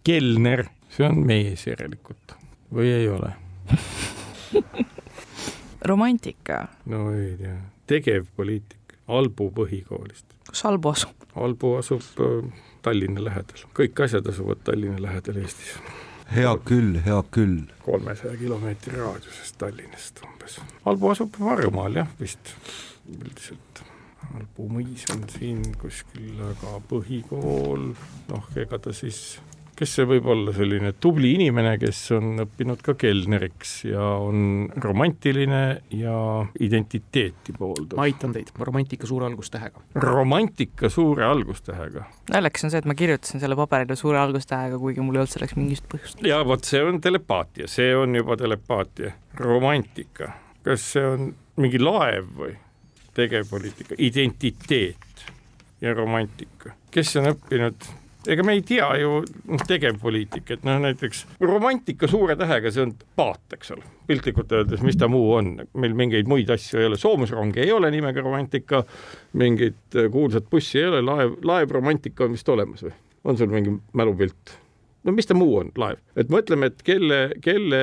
kelner, 0.03 0.65
see 0.89 1.05
on 1.05 1.25
mees 1.25 1.67
järelikult 1.67 2.35
või 2.73 2.93
ei 2.93 3.09
ole? 3.09 3.33
romantika, 5.81 6.67
no 6.85 7.11
ei 7.13 7.35
tea, 7.37 7.57
tegevpoliitik 7.87 8.77
Albu 9.09 9.49
põhikoolist. 9.55 10.28
Kus 10.49 10.65
Albu 10.65 10.93
asub? 10.93 11.25
Albu 11.35 11.75
asub 11.79 12.21
äh, 12.25 12.51
Tallinna 12.85 13.23
lähedal, 13.23 13.65
kõik 13.77 14.03
asjad 14.05 14.27
asuvad 14.31 14.63
Tallinna 14.67 15.01
lähedal 15.03 15.41
Eestis, 15.41 15.75
hea 16.35 16.51
küll, 16.65 16.99
hea 17.05 17.19
küll. 17.35 17.61
kolmesaja 17.85 18.37
kilomeetri 18.39 18.97
raadiuses 18.97 19.53
Tallinnast 19.59 20.23
umbes. 20.25 20.59
Albu 20.89 21.13
asub 21.13 21.39
Võrumaal 21.41 22.01
jah, 22.03 22.11
vist 22.19 22.53
üldiselt. 23.09 23.83
Albu 24.29 24.67
mõis 24.69 25.05
on 25.13 25.23
siin 25.31 25.63
kuskil, 25.79 26.35
aga 26.51 26.75
põhikool, 26.89 27.93
noh, 28.29 28.49
ega 28.61 28.77
ta 28.77 28.93
siis, 28.93 29.39
kes 29.79 29.93
see 29.95 30.07
võib 30.07 30.27
olla 30.27 30.51
selline 30.55 30.91
tubli 30.99 31.31
inimene, 31.37 31.77
kes 31.79 32.01
on 32.17 32.43
õppinud 32.43 32.81
ka 32.83 32.95
kelneriks 32.99 33.73
ja 33.87 34.03
on 34.19 34.67
romantiline 34.83 35.61
ja 35.95 36.15
identiteeti 36.59 37.55
pooldav 37.55 37.99
ma. 37.99 38.07
aitan 38.09 38.35
teid, 38.35 38.51
romantika 38.59 39.07
suure 39.07 39.29
algustähega. 39.29 39.83
romantika 40.03 40.91
suure 40.91 41.23
algustähega. 41.27 42.03
naljakas 42.33 42.67
on 42.67 42.73
see, 42.73 42.83
et 42.83 42.89
ma 42.91 42.97
kirjutasin 42.99 43.43
selle 43.43 43.55
paberile 43.59 43.95
suure 43.99 44.19
algustähega, 44.19 44.79
kuigi 44.81 45.05
mul 45.05 45.15
ei 45.15 45.23
olnud 45.23 45.35
selleks 45.35 45.55
mingisugust 45.59 45.91
põhjust. 45.93 46.25
ja 46.27 46.41
vot 46.47 46.67
see 46.67 46.83
on 46.83 46.99
telepaatia, 47.03 47.69
see 47.71 47.93
on 47.95 48.19
juba 48.19 48.35
telepaatia, 48.39 49.13
romantika, 49.39 50.33
kas 50.65 50.91
see 50.95 51.05
on 51.05 51.31
mingi 51.59 51.79
laev 51.79 52.27
või 52.35 52.51
tegevpoliitika, 53.15 53.95
identiteet 53.97 55.25
ja 55.81 55.95
romantika, 55.95 56.75
kes 56.91 57.15
on 57.19 57.31
õppinud 57.31 57.87
ega 58.27 58.43
me 58.43 58.55
ei 58.57 58.63
tea 58.67 58.87
ju 58.99 59.19
noh, 59.23 59.65
tegevpoliitikat, 59.67 60.63
noh 60.67 60.79
näiteks 60.83 61.23
romantika 61.39 62.09
suure 62.11 62.35
tähega, 62.39 62.71
see 62.73 62.83
on 62.83 62.93
paat, 63.19 63.43
eks 63.55 63.73
ole, 63.75 63.85
piltlikult 64.09 64.51
öeldes, 64.55 64.83
mis 64.85 64.97
ta 64.99 65.07
muu 65.11 65.31
on, 65.37 65.53
meil 65.79 65.95
mingeid 65.97 66.27
muid 66.31 66.51
asju 66.51 66.81
ei 66.81 66.89
ole, 66.89 66.99
soomusronge 66.99 67.63
ei 67.63 67.71
ole 67.75 67.91
nimega 67.93 68.23
romantika, 68.25 68.83
mingit 69.39 69.99
kuulsat 70.11 70.49
bussi 70.51 70.81
ei 70.81 70.89
ole, 70.91 71.03
laev, 71.05 71.37
laevromantika 71.47 72.27
on 72.27 72.35
vist 72.35 72.51
olemas 72.51 72.83
või? 72.87 72.95
on 73.29 73.39
sul 73.39 73.51
mingi 73.51 73.77
mälupilt? 73.95 74.57
no 75.07 75.15
mis 75.15 75.27
ta 75.29 75.37
muu 75.37 75.55
on, 75.61 75.73
laev, 75.79 76.03
et 76.19 76.31
mõtleme, 76.33 76.73
et 76.73 76.83
kelle, 76.83 77.25
kelle 77.43 77.81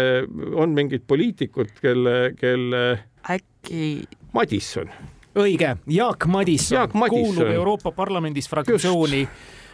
on 0.52 0.76
mingid 0.76 1.06
poliitikud, 1.08 1.78
kelle, 1.80 2.16
kelle 2.36 2.86
äkki 3.32 4.04
Madisson, 4.36 4.92
õige, 5.36 5.76
Jaak 5.88 6.28
Madisson, 6.28 6.82
Jaak 6.82 6.94
Madisson. 6.94 7.40
kuulub 7.40 7.54
Euroopa 7.54 7.92
Parlamendis 7.96 8.48
fraktsiooni, 8.52 9.24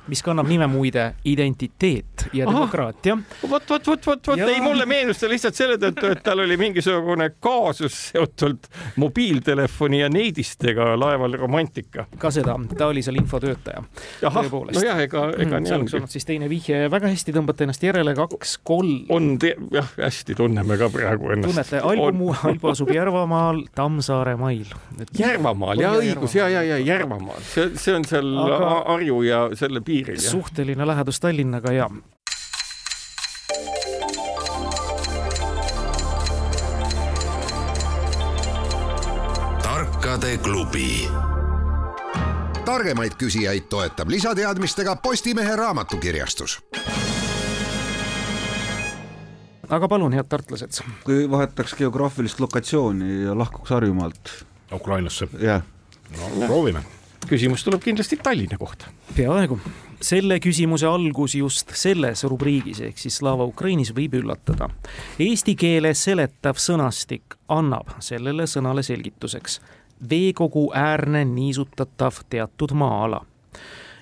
mis 0.08 0.22
kannab 0.22 0.48
nime 0.48 0.66
muide 0.66 1.14
Identiteet 1.24 2.26
ja 2.32 2.46
demokraatia. 2.46 3.16
vot, 3.50 3.62
vot, 3.70 3.86
vot, 3.86 4.06
vot, 4.06 4.26
vot 4.26 4.36
Ja- 4.38 4.48
ei, 4.48 4.60
mulle 4.60 4.86
meenus 4.86 5.18
ta 5.20 5.28
lihtsalt 5.28 5.54
selle 5.54 5.76
tõttu, 5.78 6.10
et 6.10 6.22
tal 6.22 6.38
oli 6.42 6.56
mingisugune 6.56 7.30
kaasus 7.40 7.94
seotult 8.10 8.66
mobiiltelefoni 8.96 10.00
ja 10.00 10.08
neidistega 10.08 10.96
laeval 10.98 11.32
Romantika. 11.38 12.06
ka 12.18 12.30
seda, 12.30 12.56
ta 12.78 12.86
oli 12.86 13.02
seal 13.02 13.16
infotöötaja. 13.20 13.82
nojah, 14.22 14.98
ega, 15.00 15.28
ega 15.38 15.58
Mm, 15.58 15.62
nii 15.62 15.68
see 15.68 15.76
oleks 15.76 15.94
ongi 15.94 15.96
olnud. 15.96 16.10
siis 16.10 16.24
teine 16.24 16.48
vihje, 16.48 16.88
väga 16.90 17.08
hästi 17.12 17.32
tõmbate 17.32 17.62
ennast 17.66 17.82
järele, 17.82 18.14
kaks-kolm. 18.14 19.06
on, 19.08 19.38
jah, 19.72 19.88
hästi 19.98 20.34
tunneme 20.34 20.76
ka 20.78 20.88
praegu 20.88 21.30
ennast. 21.32 21.54
tunnete, 21.70 21.78
Albu, 21.82 22.34
Albu 22.44 22.68
asub 22.68 22.90
Järvamaal 22.90 23.62
Tammsaare 23.74 24.36
mail. 24.36 24.64
Järvamaal, 25.18 25.78
ja 25.80 25.92
õigus 25.92 26.34
ja, 26.34 26.48
ja, 26.48 26.62
ja 26.62 26.78
Järvamaal, 26.78 27.40
see, 27.40 27.70
see 27.76 27.94
on 27.94 28.04
seal 28.04 28.32
Aga- 28.38 28.56
Aga... 28.56 28.82
Harju 28.92 29.22
ja 29.22 29.48
selle 29.54 29.80
piiril, 29.92 30.20
suhteline 30.20 30.86
lähedus 30.86 31.20
Tallinnaga 31.20 31.72
ja 31.72 31.90
tarkade 39.62 40.36
klubi. 40.38 41.08
Targemaid 42.64 43.18
küsijaid 43.18 43.66
toetab 43.68 44.08
lisateadmistega 44.08 44.96
Postimehe 44.96 45.56
raamatukirjastus. 45.56 46.60
Aga 49.72 49.88
palun, 49.88 50.12
head 50.12 50.28
tartlased, 50.28 50.82
kui 51.04 51.24
vahetaks 51.30 51.74
geograafilist 51.74 52.40
lokatsiooni 52.40 53.22
ja 53.22 53.36
lahkuks 53.38 53.70
Harjumaalt, 53.72 54.34
Ukrainasse, 54.72 55.28
jah, 55.40 55.62
no 56.16 56.46
proovime. 56.46 56.84
Küsimus 57.28 57.64
tuleb 57.64 57.82
kindlasti 57.82 58.16
Tallinna 58.22 58.58
kohta. 58.58 58.86
peaaegu. 59.16 59.58
selle 60.00 60.40
küsimuse 60.40 60.86
algus 60.86 61.34
just 61.34 61.70
selles 61.74 62.24
rubriigis 62.24 62.80
ehk 62.80 62.98
siis 62.98 63.16
Slava 63.16 63.44
Ukrainis 63.44 63.94
võib 63.94 64.14
üllatada. 64.18 64.68
Eesti 65.18 65.54
keele 65.54 65.94
seletav 65.94 66.58
sõnastik 66.58 67.36
annab 67.48 67.94
sellele 68.00 68.46
sõnale 68.46 68.82
selgituseks 68.82 69.60
veekogu 70.10 70.72
äärne 70.74 71.24
niisutatav 71.24 72.24
teatud 72.30 72.72
maa-ala 72.74 73.24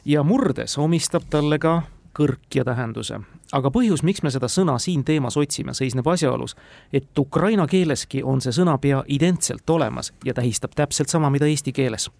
ja 0.04 0.22
murdes 0.22 0.78
omistab 0.78 1.28
talle 1.30 1.58
ka 1.58 1.82
kõrkja 2.16 2.64
tähenduse. 2.64 3.20
Aga 3.52 3.70
põhjus, 3.74 4.04
miks 4.06 4.22
me 4.22 4.30
seda 4.32 4.48
sõna 4.50 4.76
siin 4.82 5.04
teemas 5.06 5.36
otsime, 5.40 5.74
seisneb 5.74 6.06
asjaolus, 6.08 6.56
et 6.92 7.18
ukraina 7.18 7.66
keeleski 7.70 8.22
on 8.22 8.42
see 8.44 8.54
sõna 8.54 8.76
pea 8.82 9.02
identselt 9.08 9.70
olemas 9.70 10.12
ja 10.24 10.34
tähistab 10.34 10.76
täpselt 10.76 11.10
sama, 11.12 11.30
mida 11.30 11.48
eesti 11.50 11.72
keeles. 11.72 12.10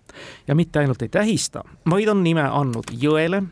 ja 0.47 0.55
mitte 0.55 0.79
ainult 0.79 1.03
ei 1.03 1.09
tähista, 1.09 1.64
vaid 1.90 2.09
on 2.09 2.25
nime 2.25 2.43
andnud 2.43 2.90
jõele, 2.93 3.43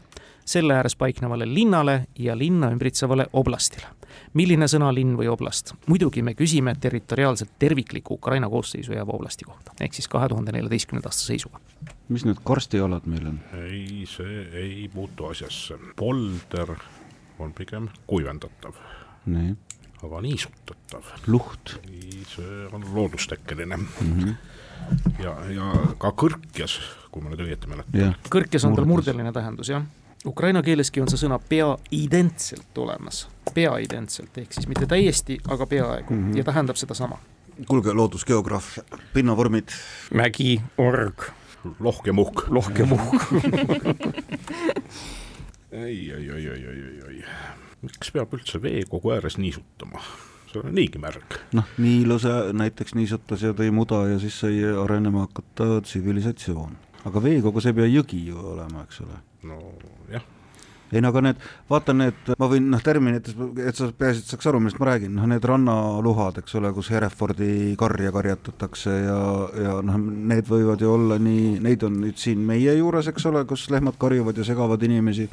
selle 0.49 0.75
ääres 0.75 0.97
paiknevale 0.97 1.45
linnale 1.47 2.07
ja 2.19 2.39
linna 2.39 2.71
ümbritsevale 2.73 3.27
oblastile. 3.33 3.87
milline 4.35 4.67
sõna 4.67 4.89
linn 4.95 5.17
või 5.17 5.29
oblast? 5.29 5.75
muidugi 5.87 6.23
me 6.23 6.35
küsime 6.35 6.75
territoriaalselt 6.81 7.51
tervikliku 7.59 8.15
Ukraina 8.15 8.49
koosseisu 8.49 8.93
jääva 8.93 9.13
oblasti 9.13 9.45
kohta, 9.45 9.73
ehk 9.81 9.95
siis 9.95 10.09
kahe 10.09 10.29
tuhande 10.29 10.53
neljateistkümnenda 10.53 11.09
aasta 11.09 11.27
seisuga. 11.27 11.61
mis 12.09 12.25
need 12.25 12.41
karstialad 12.45 13.07
meil 13.07 13.27
on? 13.27 13.41
ei, 13.65 14.07
see 14.07 14.49
ei 14.53 14.91
puutu 14.95 15.27
asjasse. 15.27 15.79
polder 15.97 16.75
on 17.39 17.53
pigem 17.53 17.89
kuivendatav. 18.07 18.75
nii. 19.27 19.57
aga 20.03 20.21
niisutatav. 20.21 21.03
luht. 21.27 21.79
see 22.35 22.67
on 22.73 22.85
loodustekkeline 22.95 23.77
mm. 23.77 23.87
-hmm. 24.01 24.35
ja, 25.23 25.37
ja 25.55 25.73
ka 25.99 26.11
kõrkjas, 26.11 26.81
kui 27.11 27.23
ma 27.23 27.31
nüüd 27.31 27.47
õieti 27.47 27.71
mäletan. 27.71 28.17
kõrkjas 28.31 28.67
on 28.67 28.77
tal 28.77 28.89
murdeline 28.89 29.33
tähendus, 29.33 29.69
jah 29.69 29.87
Ukraina 30.27 30.63
keeleski 30.63 31.01
on 31.01 31.11
see 31.11 31.21
sõna 31.21 31.39
pea 31.39 31.77
identselt 31.95 32.79
olemas, 32.79 33.29
pea 33.55 33.77
identselt 33.79 34.39
ehk 34.39 34.53
siis 34.53 34.67
mitte 34.71 34.87
täiesti, 34.91 35.39
aga 35.49 35.67
peaaegu 35.67 36.15
mm 36.15 36.25
-hmm. 36.25 36.39
ja 36.39 36.45
tähendab 36.45 36.77
sedasama. 36.77 37.19
kuulge, 37.69 37.93
loodusgeograaf, 37.93 38.79
pinnavormid. 39.13 39.69
mägi, 40.15 40.63
org. 40.79 41.23
lohkemuhk. 41.81 42.49
lohkemuhk 42.49 43.23
ei, 45.73 46.11
ei, 46.13 46.31
ei, 46.31 46.47
ei, 46.49 46.65
ei, 46.71 47.01
ei, 47.09 47.23
miks 47.83 48.13
peab 48.15 48.33
üldse 48.37 48.61
veekogu 48.63 49.13
ääres 49.15 49.39
niisutama? 49.39 50.03
see 50.49 50.63
on 50.63 50.73
niigi 50.73 51.01
märg. 51.03 51.37
noh, 51.53 51.69
Niiluse 51.79 52.55
näiteks 52.57 52.97
niisutas 52.97 53.45
ja 53.45 53.53
tõi 53.57 53.69
muda 53.75 54.07
ja 54.09 54.17
siis 54.23 54.39
sai 54.41 54.63
arenema 54.65 55.27
hakata 55.27 55.83
tsivilisatsioon. 55.85 56.79
aga 57.05 57.23
veekogu, 57.23 57.61
see 57.61 57.75
ei 57.75 57.81
pea 57.83 57.93
jõgi 57.93 58.25
ju 58.31 58.41
olema, 58.55 58.87
eks 58.89 59.05
ole 59.05 59.23
nojah 59.49 60.25
ei 60.93 61.03
no 61.05 61.11
aga 61.13 61.21
need, 61.21 61.43
vaata 61.69 61.93
need, 61.93 62.31
ma 62.41 62.47
võin 62.49 62.71
noh, 62.73 62.81
terminites, 62.81 63.35
et 63.61 63.77
sa 63.77 63.91
peaasi, 63.93 64.23
et 64.23 64.33
saaks 64.33 64.49
aru, 64.49 64.61
millest 64.63 64.79
ma 64.81 64.89
räägin, 64.89 65.13
noh 65.19 65.27
need 65.29 65.45
rannaluhad, 65.45 66.41
eks 66.41 66.57
ole, 66.57 66.71
kus 66.77 66.89
Herefordi 66.95 67.75
karja 67.81 68.13
karjatatakse 68.15 68.95
ja, 69.03 69.19
ja 69.67 69.77
noh, 69.85 70.01
need 70.33 70.49
võivad 70.49 70.81
ju 70.81 70.95
olla 70.95 71.21
nii, 71.21 71.59
neid 71.65 71.85
on 71.85 72.01
nüüd 72.07 72.17
siin 72.21 72.41
meie 72.49 72.73
juures, 72.79 73.11
eks 73.13 73.29
ole, 73.29 73.45
kus 73.49 73.67
lehmad 73.75 74.01
karjuvad 74.01 74.41
ja 74.41 74.49
segavad 74.49 74.89
inimesi 74.89 75.29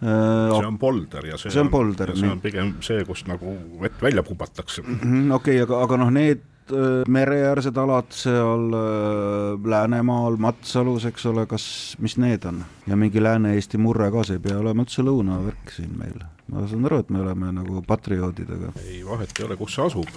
see 0.00 0.66
on 0.66 0.78
polder 0.78 1.30
ja 1.30 1.38
see, 1.40 1.50
see 1.50 1.62
on, 1.62 1.70
polder, 1.72 2.12
see 2.16 2.28
on 2.28 2.42
pigem 2.44 2.74
see, 2.84 3.04
kust 3.08 3.30
nagu 3.30 3.56
vett 3.80 4.02
välja 4.02 4.22
pubatakse 4.26 4.82
-hmm,. 4.82 5.32
okei 5.38 5.60
aga, 5.64 5.80
aga 5.86 6.02
noh, 6.04 6.12
need 6.12 6.44
Äh, 6.66 7.04
mereäärsed 7.06 7.76
alad 7.78 8.08
seal 8.10 8.72
äh, 8.74 9.68
Läänemaal, 9.70 10.36
Matsalus, 10.36 11.04
eks 11.06 11.26
ole, 11.30 11.44
kas, 11.46 11.94
mis 12.02 12.16
need 12.18 12.42
on? 12.44 12.64
ja 12.86 12.96
mingi 12.98 13.22
Lääne-Eesti 13.22 13.78
murre 13.78 14.08
ka, 14.10 14.24
see 14.26 14.40
ei 14.40 14.42
pea 14.42 14.56
olema 14.58 14.82
üldse 14.82 15.04
lõunavärk 15.06 15.70
siin 15.76 15.92
meil. 15.94 16.24
ma 16.50 16.64
saan 16.66 16.88
aru, 16.90 16.98
et 17.04 17.12
me 17.14 17.20
oleme 17.22 17.52
nagu 17.54 17.84
patrioodid, 17.86 18.50
aga 18.56 18.72
ei, 18.82 18.98
vahet 19.06 19.38
ei 19.38 19.46
ole, 19.46 19.56
kus 19.60 19.76
see 19.78 19.86
asub. 19.86 20.10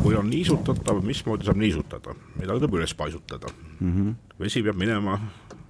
kui 0.00 0.16
on 0.16 0.30
niisutatav, 0.32 1.02
mismoodi 1.04 1.50
saab 1.50 1.60
niisutada, 1.60 2.16
midagi 2.38 2.64
tuleb 2.64 2.80
üles 2.80 2.96
paisutada 2.96 3.52
mm. 3.52 3.92
-hmm. 3.92 4.14
vesi 4.40 4.62
peab 4.64 4.80
minema 4.80 5.18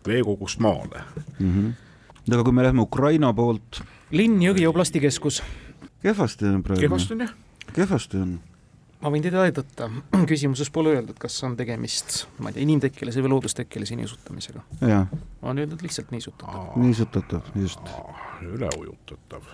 veekogust 0.07 0.63
maale 0.63 1.03
mm. 1.41 1.51
-hmm. 1.51 1.73
Aga 2.33 2.45
kui 2.45 2.57
me 2.57 2.65
läheme 2.65 2.85
Ukraina 2.85 3.33
poolt 3.37 3.83
linn, 4.15 4.41
Jõgi 4.43 4.67
oblasti 4.69 5.03
keskus. 5.03 5.43
kehvasti 6.03 6.49
on 6.49 6.63
praegu. 6.63 6.81
kehvasti 6.87 7.17
on 7.17 7.25
jah. 7.27 7.35
kehvasti 7.75 8.21
on 8.23 8.35
ma 9.05 9.13
võin 9.13 9.25
teid 9.25 9.37
aidata, 9.37 9.91
küsimuses 10.31 10.71
pole 10.73 10.95
öeldud, 10.97 11.19
kas 11.21 11.37
on 11.45 11.59
tegemist, 11.59 12.25
ma 12.41 12.51
ei 12.51 12.57
tea, 12.57 12.65
inimtekkelise 12.65 13.25
või 13.25 13.35
loodustekkelise 13.35 13.99
niisutamisega. 14.01 14.65
on 15.43 15.61
öeldud 15.61 15.85
lihtsalt 15.85 16.15
niisutatav. 16.15 16.75
niisutatav, 16.81 17.53
just. 17.61 17.95
üleujutatav. 18.49 19.45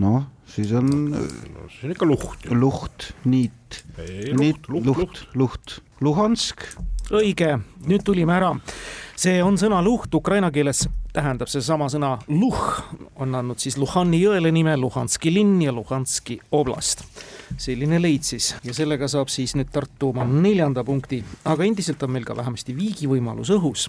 noh, 0.00 0.22
siis 0.46 0.72
on 0.76 0.92
no,. 1.14 1.24
siis 1.72 1.88
on 1.88 1.96
ikka 1.96 2.08
luht. 2.08 2.48
luht, 2.52 3.10
niit. 3.24 3.84
niit, 4.36 4.68
luht, 4.68 4.86
luht, 4.86 4.96
luht, 4.98 5.26
luht. 5.34 5.78
Luhansk. 6.00 6.64
õige, 7.10 7.56
nüüd 7.88 8.04
tulime 8.04 8.36
ära. 8.36 8.52
see 9.16 9.40
on 9.44 9.56
sõna 9.60 9.80
luht 9.84 10.12
ukraina 10.14 10.52
keeles 10.52 10.84
tähendab 11.12 11.50
seesama 11.50 11.88
sõna 11.90 12.14
luh, 12.28 12.60
on 13.20 13.34
andnud 13.34 13.58
siis 13.62 13.78
Luhani 13.80 14.20
jõele 14.22 14.52
nime 14.54 14.76
Luhanski 14.78 15.32
linn 15.34 15.60
ja 15.62 15.72
Luhanski 15.74 16.38
oblast 16.56 17.04
selline 17.58 17.98
leid 18.00 18.26
siis 18.26 18.52
ja 18.66 18.74
sellega 18.76 19.08
saab 19.10 19.30
siis 19.32 19.56
nüüd 19.58 19.72
Tartu 19.74 20.10
oma 20.12 20.26
neljanda 20.28 20.84
punkti, 20.86 21.22
aga 21.50 21.66
endiselt 21.66 22.02
on 22.06 22.14
meil 22.14 22.26
ka 22.28 22.36
vähemasti 22.36 22.76
viigi 22.76 23.10
võimalus 23.10 23.52
õhus. 23.54 23.88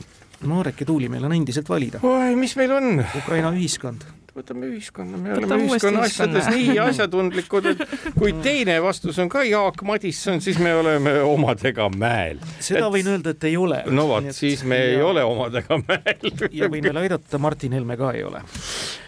Marek 0.50 0.82
ja 0.82 0.88
Tuuli, 0.90 1.10
meil 1.10 1.26
on 1.28 1.36
endiselt 1.36 1.70
valida. 1.70 2.02
oi, 2.02 2.34
mis 2.36 2.56
meil 2.58 2.74
on? 2.74 3.06
Ukraina 3.22 3.54
ühiskond 3.54 4.08
võtame 4.42 4.68
ühiskonna, 4.72 5.20
me 5.22 5.36
oleme 5.38 5.60
ühiskonna 5.68 6.06
asjades 6.08 6.50
nii 6.52 6.78
asjatundlikud, 6.84 7.70
et 7.72 7.84
kui 8.18 8.34
teine 8.44 8.78
vastus 8.84 9.20
on 9.22 9.30
ka 9.32 9.46
Jaak 9.48 9.84
Madisson, 9.88 10.42
siis 10.44 10.60
me 10.62 10.74
oleme 10.76 11.16
omadega 11.26 11.88
mäel. 11.96 12.42
seda 12.60 12.86
et... 12.86 12.92
võin 12.98 13.14
öelda, 13.16 13.36
et 13.36 13.48
ei 13.50 13.56
ole. 13.58 13.84
no 13.90 14.08
vot, 14.12 14.32
siis 14.36 14.66
me 14.68 14.82
ja... 14.82 14.92
ei 14.98 15.02
ole 15.06 15.24
omadega 15.28 15.80
mäel. 15.86 16.46
ja 16.52 16.70
võin 16.72 16.90
veel 16.90 17.04
aidata, 17.06 17.42
Martin 17.42 17.78
Helme 17.78 17.98
ka 18.00 18.14
ei 18.18 18.26
ole. 18.28 18.44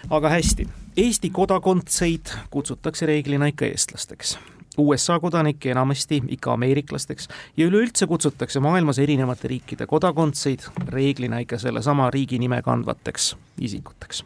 aga 0.10 0.34
hästi, 0.38 0.70
Eesti 0.98 1.32
kodakondseid 1.34 2.30
kutsutakse 2.54 3.10
reeglina 3.10 3.50
ikka 3.50 3.66
eestlasteks 3.66 4.38
USA 4.78 5.20
kodanikke 5.20 5.72
enamasti 5.72 6.22
ikka 6.28 6.54
ameeriklasteks 6.54 7.28
ja 7.58 7.68
üleüldse 7.68 8.08
kutsutakse 8.08 8.60
maailmas 8.60 9.00
erinevate 9.00 9.48
riikide 9.48 9.86
kodakondseid 9.88 10.66
reeglina 10.88 11.40
ikka 11.46 11.58
sellesama 11.58 12.10
riigi 12.12 12.40
nime 12.40 12.62
kandvateks 12.62 13.36
isikuteks. 13.62 14.26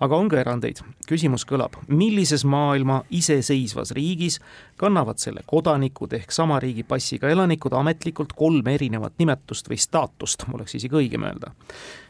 Aga 0.00 0.16
on 0.16 0.28
ka 0.28 0.38
erandeid. 0.40 0.80
küsimus 1.08 1.44
kõlab, 1.48 1.76
millises 1.88 2.44
maailma 2.44 3.02
iseseisvas 3.10 3.92
riigis 3.96 4.38
kannavad 4.76 5.18
selle 5.18 5.42
kodanikud 5.46 6.12
ehk 6.18 6.32
sama 6.34 6.60
riigi 6.60 6.84
passiga 6.88 7.30
elanikud 7.32 7.74
ametlikult 7.74 8.32
kolme 8.36 8.74
erinevat 8.74 9.18
nimetust 9.18 9.70
või 9.70 9.80
staatust, 9.80 10.46
oleks 10.52 10.74
isegi 10.78 11.00
õigem 11.02 11.26
öelda. 11.28 11.52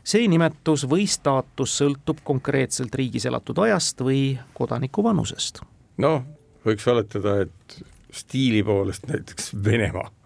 see 0.05 0.29
nimetus 0.29 0.87
või 0.89 1.07
staatus 1.07 1.79
sõltub 1.79 2.21
konkreetselt 2.25 2.95
riigis 2.95 3.27
elatud 3.27 3.59
ajast 3.59 4.01
või 4.01 4.39
kodaniku 4.55 5.05
vanusest. 5.05 5.63
noh, 5.97 6.23
võiks 6.65 6.87
oletada, 6.89 7.41
et 7.43 7.83
stiili 8.13 8.63
poolest 8.63 9.07
näiteks 9.07 9.53
Venemaa 9.65 10.18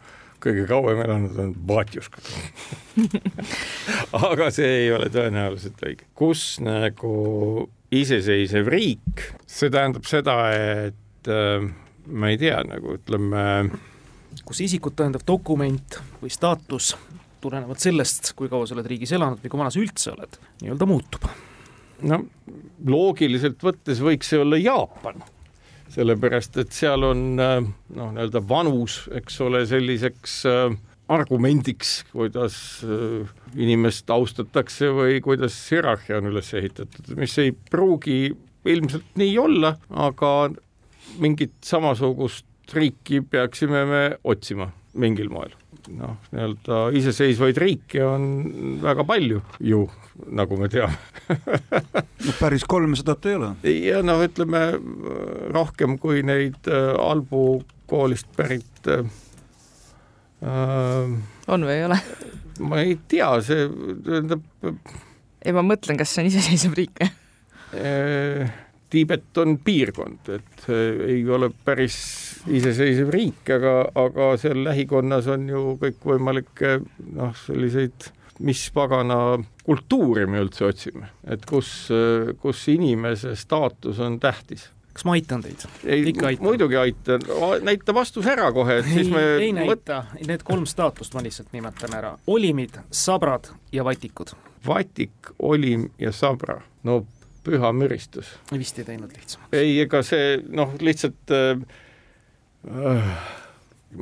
kõige 0.42 0.66
kauem 0.70 1.02
elanud 1.04 1.38
on 1.42 1.52
Batjuškad 1.68 2.32
aga 4.30 4.50
see 4.54 4.72
ei 4.82 4.90
ole 4.94 5.08
tõenäoliselt 5.12 5.80
õige. 5.86 6.08
kus 6.18 6.58
nagu 6.64 7.14
iseseisev 7.92 8.68
riik, 8.72 9.24
see 9.46 9.72
tähendab 9.72 10.06
seda, 10.08 10.36
et 10.52 11.30
äh, 11.30 11.64
ma 12.08 12.32
ei 12.32 12.40
tea, 12.40 12.62
nagu 12.68 12.96
ütleme 12.98 13.46
kus 14.48 14.62
isikut 14.64 14.96
tõendav 14.98 15.24
dokument 15.28 15.98
või 16.22 16.32
staatus 16.32 16.94
tulenevalt 17.42 17.82
sellest, 17.82 18.32
kui 18.38 18.50
kaua 18.50 18.68
sa 18.68 18.76
oled 18.76 18.88
riigis 18.88 19.12
elanud 19.16 19.42
või 19.42 19.52
kui 19.52 19.60
vana 19.60 19.72
sa 19.74 19.80
üldse 19.82 20.12
oled, 20.14 20.38
nii-öelda 20.62 20.88
muutub. 20.88 21.28
no 22.08 22.22
loogiliselt 22.86 23.62
võttes 23.62 24.02
võiks 24.02 24.32
see 24.32 24.40
olla 24.42 24.58
Jaapan 24.60 25.22
sellepärast 25.92 26.56
et 26.62 26.72
seal 26.74 27.04
on 27.06 27.26
äh, 27.40 27.58
noh, 27.96 28.14
nii-öelda 28.14 28.42
vanus, 28.48 29.02
eks 29.12 29.40
ole, 29.44 29.64
selliseks 29.68 30.38
äh, 30.48 30.74
argumendiks, 31.12 32.02
kuidas 32.12 32.56
äh, 32.86 33.28
inimest 33.58 34.10
austatakse 34.10 34.92
või 34.96 35.20
kuidas 35.24 35.56
hierarhia 35.70 36.20
on 36.20 36.30
üles 36.32 36.52
ehitatud, 36.56 37.12
mis 37.18 37.36
ei 37.42 37.52
pruugi 37.52 38.32
ilmselt 38.64 39.18
nii 39.20 39.34
olla, 39.42 39.74
aga 39.90 40.32
mingit 41.20 41.58
samasugust 41.66 42.46
riiki 42.72 43.20
peaksime 43.20 43.84
me 43.88 44.04
otsima 44.24 44.70
mingil 44.94 45.28
moel. 45.32 45.52
Noh, 45.90 46.16
nii-öelda 46.32 46.78
iseseisvaid 46.98 47.58
riike 47.60 48.02
on 48.06 48.24
väga 48.82 49.04
palju 49.08 49.40
ju 49.60 49.82
nagu 50.32 50.58
me 50.60 50.68
teame 50.72 50.94
no 52.26 52.34
päris 52.38 52.64
kolmsadat 52.68 53.26
ei 53.30 53.36
ole. 53.38 53.52
ja 53.88 54.02
noh, 54.06 54.22
ütleme 54.24 54.62
rohkem 55.54 55.98
kui 56.02 56.22
neid 56.26 56.70
äh, 56.70 56.92
Albu 57.00 57.62
koolist 57.90 58.28
pärit 58.36 58.90
äh, 58.90 59.06
äh, 60.44 61.16
on 61.48 61.66
või 61.68 61.78
ei 61.78 61.86
ole? 61.88 61.98
ma 62.62 62.82
ei 62.84 62.98
tea, 63.08 63.32
see 63.44 63.66
tähendab 64.06 64.44
ei, 65.42 65.54
ma 65.56 65.64
mõtlen, 65.66 65.98
kas 65.98 66.12
see 66.14 66.24
on 66.24 66.30
iseseisev 66.30 66.76
riik 66.78 67.02
või? 67.02 67.10
Tiibet 68.92 69.38
on 69.40 69.56
piirkond, 69.64 70.28
et 70.34 70.66
äh, 70.68 71.04
ei 71.14 71.22
ole 71.28 71.48
päris 71.64 71.96
iseseisev 72.46 73.12
riik, 73.12 73.46
aga, 73.56 73.76
aga 74.02 74.32
seal 74.40 74.60
lähikonnas 74.66 75.30
on 75.32 75.48
ju 75.48 75.62
kõikvõimalikke 75.80 76.74
noh, 77.16 77.32
selliseid, 77.46 78.10
mis 78.42 78.66
pagana 78.74 79.16
kultuuri 79.64 80.26
me 80.26 80.42
üldse 80.42 80.66
otsime, 80.66 81.12
et 81.30 81.44
kus, 81.48 81.72
kus 82.42 82.62
inimese 82.72 83.36
staatus 83.38 84.00
on 84.02 84.18
tähtis 84.20 84.68
kas 84.92 85.04
ma 85.08 85.16
aitan 85.16 85.42
teid? 85.42 85.64
ei 85.84 86.04
Ikka, 86.10 86.26
aitan. 86.26 86.46
muidugi 86.46 86.76
aitan, 86.76 87.24
näita 87.64 87.94
vastus 87.94 88.26
ära 88.28 88.50
kohe, 88.52 88.78
et 88.82 88.88
siis 88.88 89.06
ei 89.06 89.12
me, 89.12 89.22
ei 89.46 89.52
näita, 89.56 90.04
need 90.26 90.44
kolm 90.46 90.66
staatust 90.68 91.14
ma 91.16 91.24
lihtsalt 91.24 91.52
nimetan 91.56 91.96
ära. 91.96 92.16
olimid, 92.26 92.80
sabrad 92.90 93.52
ja 93.72 93.84
vatikud. 93.84 94.34
Vatik, 94.66 95.32
Olim 95.42 95.88
ja 95.98 96.12
Sabra, 96.12 96.60
no 96.86 97.00
püha 97.44 97.72
müristus. 97.76 98.34
vist 98.52 98.78
ei 98.78 98.88
teinud 98.88 99.12
lihtsamaks. 99.16 99.52
ei, 99.56 99.78
ega 99.84 100.02
see 100.06 100.36
noh, 100.48 100.74
lihtsalt 100.80 101.34
äh, 101.34 101.62
äh, 102.70 103.14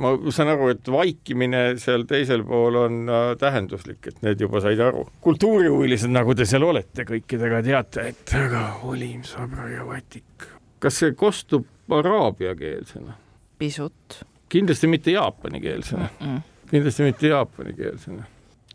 ma 0.01 0.13
saan 0.31 0.53
aru, 0.53 0.71
et 0.75 0.91
vaikimine 0.91 1.63
seal 1.81 2.05
teisel 2.09 2.45
pool 2.47 2.79
on 2.83 3.03
äh, 3.09 3.33
tähenduslik, 3.41 4.01
et 4.07 4.21
need 4.25 4.41
juba 4.43 4.61
said 4.63 4.81
aru. 4.83 5.05
kultuurihuvilised, 5.25 6.11
nagu 6.13 6.35
te 6.37 6.47
seal 6.49 6.65
olete, 6.67 7.05
kõikidega 7.07 7.61
teate, 7.65 8.07
et 8.13 8.35
aga 8.39 8.65
Olim, 8.89 9.23
Sabra 9.27 9.69
ja 9.71 9.85
Vatik. 9.87 10.49
kas 10.81 11.01
see 11.03 11.15
kostub 11.17 11.67
araabiakeelsena? 11.91 13.17
pisut 13.61 14.21
kindlasti 14.51 14.87
mitte 14.87 15.11
jaapanikeelsena, 15.11 16.09
mm.. 16.19 16.39
kindlasti 16.71 17.03
mitte 17.07 17.27
jaapanikeelsena. 17.31 18.23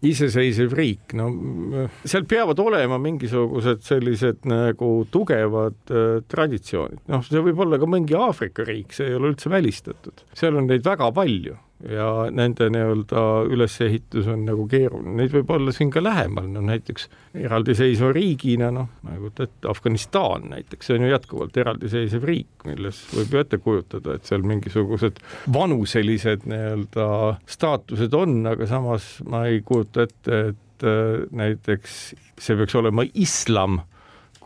Iseseisev 0.05 0.74
riik, 0.76 1.14
no 1.16 1.30
seal 2.05 2.26
peavad 2.28 2.61
olema 2.61 2.99
mingisugused 3.01 3.84
sellised 3.86 4.44
nagu 4.49 4.90
tugevad 5.12 5.78
äh, 5.92 6.18
traditsioonid, 6.28 7.05
noh, 7.12 7.24
see 7.24 7.44
võib 7.47 7.62
olla 7.64 7.80
ka 7.80 7.88
mingi 7.90 8.18
Aafrika 8.18 8.66
riik, 8.68 8.92
see 8.97 9.09
ei 9.11 9.16
ole 9.16 9.32
üldse 9.32 9.53
välistatud, 9.53 10.26
seal 10.36 10.59
on 10.61 10.68
neid 10.70 10.84
väga 10.86 11.09
palju 11.16 11.57
ja 11.85 12.09
nende 12.33 12.68
nii-öelda 12.72 13.22
ülesehitus 13.53 14.29
on 14.33 14.47
nagu 14.49 14.64
keeruline, 14.70 15.12
neid 15.20 15.33
võib 15.35 15.51
olla 15.53 15.74
siin 15.77 15.91
ka 15.93 16.01
lähemal, 16.03 16.49
no 16.53 16.62
näiteks 16.64 17.09
eraldiseisva 17.37 18.12
riigina, 18.16 18.70
noh, 18.72 18.89
kujuta 19.05 19.45
ette, 19.45 19.68
Afganistan 19.68 20.49
näiteks, 20.55 20.89
see 20.89 20.97
on 20.97 21.05
ju 21.05 21.11
jätkuvalt 21.12 21.59
eraldiseisev 21.61 22.24
riik, 22.29 22.64
milles 22.68 23.03
võib 23.12 23.37
ju 23.37 23.43
ette 23.43 23.61
kujutada, 23.62 24.16
et 24.16 24.29
seal 24.29 24.47
mingisugused 24.47 25.20
vanuselised 25.53 26.49
nii-öelda 26.49 27.09
staatused 27.57 28.16
on, 28.16 28.39
aga 28.49 28.68
samas 28.70 29.16
ma 29.29 29.45
ei 29.51 29.61
kujuta 29.66 30.07
ette, 30.09 30.41
et 30.55 30.87
äh, 30.89 31.27
näiteks 31.37 32.01
see 32.41 32.57
peaks 32.57 32.81
olema 32.81 33.05
islam, 33.12 33.83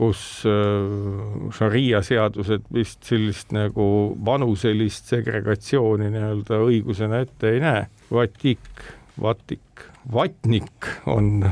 kus 0.01 0.21
äh, 0.49 1.51
šaria 1.53 2.01
seadused 2.05 2.65
vist 2.73 3.05
sellist 3.05 3.53
nagu 3.53 3.85
vanuselist 4.25 5.11
segregatsiooni 5.13 6.09
nii-öelda 6.15 6.63
õigusena 6.65 7.21
ette 7.27 7.53
ei 7.57 7.61
näe. 7.61 7.85
Vatik, 8.11 8.87
vatik, 9.21 9.85
vatnik 10.13 10.89
on 11.11 11.45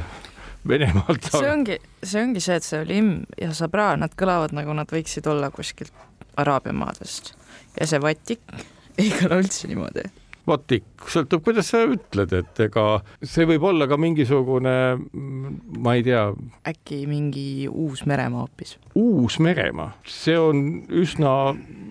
Venemaalt 0.68 1.28
see 1.32 1.48
ongi, 1.48 1.76
see 2.02 2.22
ongi 2.24 2.40
see, 2.44 2.56
et 2.58 2.66
see 2.66 2.80
Olim 2.82 3.12
ja 3.40 3.52
Sabra, 3.56 3.92
nad 4.00 4.16
kõlavad 4.18 4.52
nagu 4.56 4.74
nad 4.76 4.90
võiksid 4.92 5.28
olla 5.30 5.52
kuskilt 5.54 5.94
Araabia 6.40 6.74
maadest 6.76 7.32
ja 7.78 7.86
see 7.88 8.00
Vatik 8.02 8.42
ei 8.98 9.12
kõla 9.14 9.38
üldse 9.42 9.70
niimoodi. 9.70 10.08
vatik, 10.48 10.84
sõltub, 11.10 11.42
kuidas 11.46 11.70
sa 11.72 11.84
ütled, 11.88 12.32
et 12.36 12.60
ega 12.64 12.84
see 13.22 13.46
võib 13.48 13.66
olla 13.70 13.88
ka 13.90 13.98
mingisugune, 14.00 14.74
ma 15.78 15.96
ei 15.98 16.04
tea, 16.06 16.28
äkki 16.68 17.02
mingi 17.10 17.68
Uus-Meremaa 17.68 18.44
hoopis? 18.46 18.76
Uus-Meremaa, 18.98 19.92
see 20.08 20.36
on 20.40 20.84
üsna, 20.88 21.32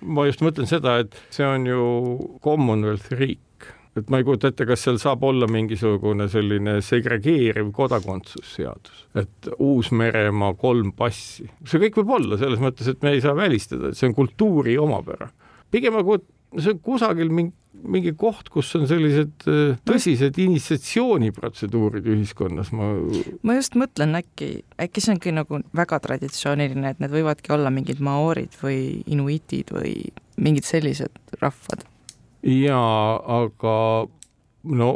ma 0.02 0.28
just 0.28 0.44
mõtlen 0.44 0.70
seda, 0.70 0.98
et 1.04 1.18
see 1.34 1.46
on 1.46 1.66
ju 1.68 1.82
Commonwealthi 2.44 3.18
riik, 3.18 3.68
et 3.98 4.10
ma 4.12 4.20
ei 4.20 4.26
kujuta 4.26 4.52
ette, 4.52 4.66
kas 4.68 4.84
seal 4.86 5.00
saab 5.02 5.24
olla 5.26 5.48
mingisugune 5.50 6.28
selline 6.30 6.78
segregeeriv 6.84 7.72
kodakondsusseadus, 7.76 9.04
et 9.18 9.52
Uus-Meremaa 9.56 10.54
kolm 10.60 10.94
passi, 10.98 11.48
see 11.66 11.82
kõik 11.86 12.02
võib 12.02 12.16
olla 12.20 12.40
selles 12.40 12.62
mõttes, 12.62 12.90
et 12.90 13.06
me 13.06 13.16
ei 13.16 13.22
saa 13.24 13.36
välistada, 13.38 13.90
et 13.90 13.98
see 13.98 14.10
on 14.10 14.18
kultuuri 14.18 14.78
omapära. 14.80 15.30
pigem 15.70 15.96
ma 15.98 16.04
kujut-, 16.06 16.28
see 16.56 16.72
on 16.72 16.82
kusagil 16.84 17.32
mingi 17.32 17.56
mingi 17.86 18.12
koht, 18.18 18.48
kus 18.52 18.70
on 18.78 18.86
sellised 18.90 19.46
äh, 19.50 19.76
tõsised 19.86 20.38
initsatsiooniprotseduurid 20.42 22.08
ühiskonnas, 22.10 22.72
ma 22.74 22.90
ma 23.46 23.58
just 23.58 23.76
mõtlen, 23.78 24.16
äkki, 24.18 24.64
äkki 24.80 25.04
see 25.04 25.14
ongi 25.14 25.34
nagu 25.36 25.60
väga 25.76 26.00
traditsiooniline, 26.08 26.94
et 26.94 27.02
need 27.02 27.14
võivadki 27.14 27.54
olla 27.54 27.72
mingid 27.74 28.02
maoorid 28.04 28.58
või 28.62 29.04
inuitid 29.06 29.72
või 29.74 29.94
mingid 30.40 30.66
sellised 30.68 31.38
rahvad. 31.42 31.86
jaa, 32.42 33.18
aga 33.42 33.76
no 34.66 34.88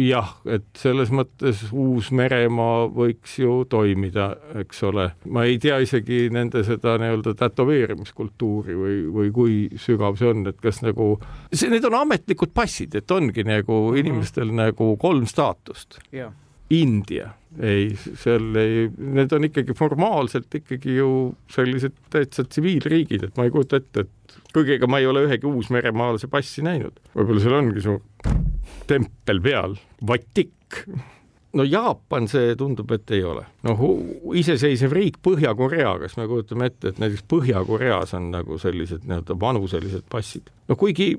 jah, 0.00 0.34
et 0.44 0.66
selles 0.78 1.12
mõttes 1.14 1.62
Uus-Meremaa 1.72 2.86
võiks 2.92 3.38
ju 3.40 3.62
toimida, 3.70 4.28
eks 4.60 4.82
ole. 4.88 5.08
ma 5.32 5.46
ei 5.48 5.58
tea 5.62 5.78
isegi 5.82 6.26
nende 6.34 6.64
seda 6.66 6.98
nii-öelda 7.00 7.34
tätoveerimiskultuuri 7.40 8.76
või, 8.76 8.98
või 9.14 9.32
kui 9.34 9.56
sügav 9.80 10.18
see 10.20 10.30
on, 10.32 10.44
et 10.52 10.60
kas 10.62 10.82
nagu, 10.84 11.14
see, 11.52 11.70
need 11.72 11.88
on 11.88 11.98
ametlikud 12.02 12.52
passid, 12.54 12.94
et 12.98 13.10
ongi 13.10 13.46
nagu 13.48 13.84
inimestel 13.98 14.52
nagu 14.54 14.94
kolm 15.00 15.26
staatust. 15.30 16.00
jaa. 16.12 16.32
India, 16.72 17.26
ei, 17.60 17.90
seal 18.16 18.54
ei, 18.56 18.86
need 18.96 19.32
on 19.36 19.44
ikkagi 19.44 19.74
formaalselt 19.76 20.54
ikkagi 20.56 20.94
ju 20.96 21.10
sellised 21.52 21.98
täitsa 22.12 22.46
tsiviilriigid, 22.48 23.26
et 23.26 23.36
ma 23.36 23.44
ei 23.44 23.52
kujuta 23.52 23.76
ette, 23.82 24.06
et 24.06 24.38
kuigi 24.54 24.78
ega 24.78 24.88
ma 24.88 25.02
ei 25.02 25.10
ole 25.10 25.26
ühegi 25.26 25.44
uusmeremaalase 25.50 26.32
passi 26.32 26.64
näinud, 26.64 26.96
võib-olla 27.12 27.44
seal 27.44 27.58
ongi 27.58 27.84
suur 27.84 28.00
tempel 28.86 29.40
peal, 29.40 29.76
Vatik. 30.06 30.84
no 31.52 31.64
Jaapan, 31.68 32.28
see 32.32 32.54
tundub, 32.56 32.90
et 32.96 33.10
ei 33.12 33.22
ole. 33.28 33.44
noh, 33.68 33.80
iseseisev 34.34 34.92
riik 34.96 35.18
Põhja-Korea, 35.22 35.98
kas 36.00 36.16
me 36.16 36.26
kujutame 36.30 36.66
ette, 36.70 36.88
et 36.94 36.98
näiteks 37.02 37.24
Põhja-Koreas 37.28 38.14
on 38.16 38.30
nagu 38.32 38.58
sellised 38.58 39.04
nii-öelda 39.04 39.36
vanuselised 39.40 40.06
passid, 40.10 40.48
no 40.68 40.76
kuigi 40.80 41.14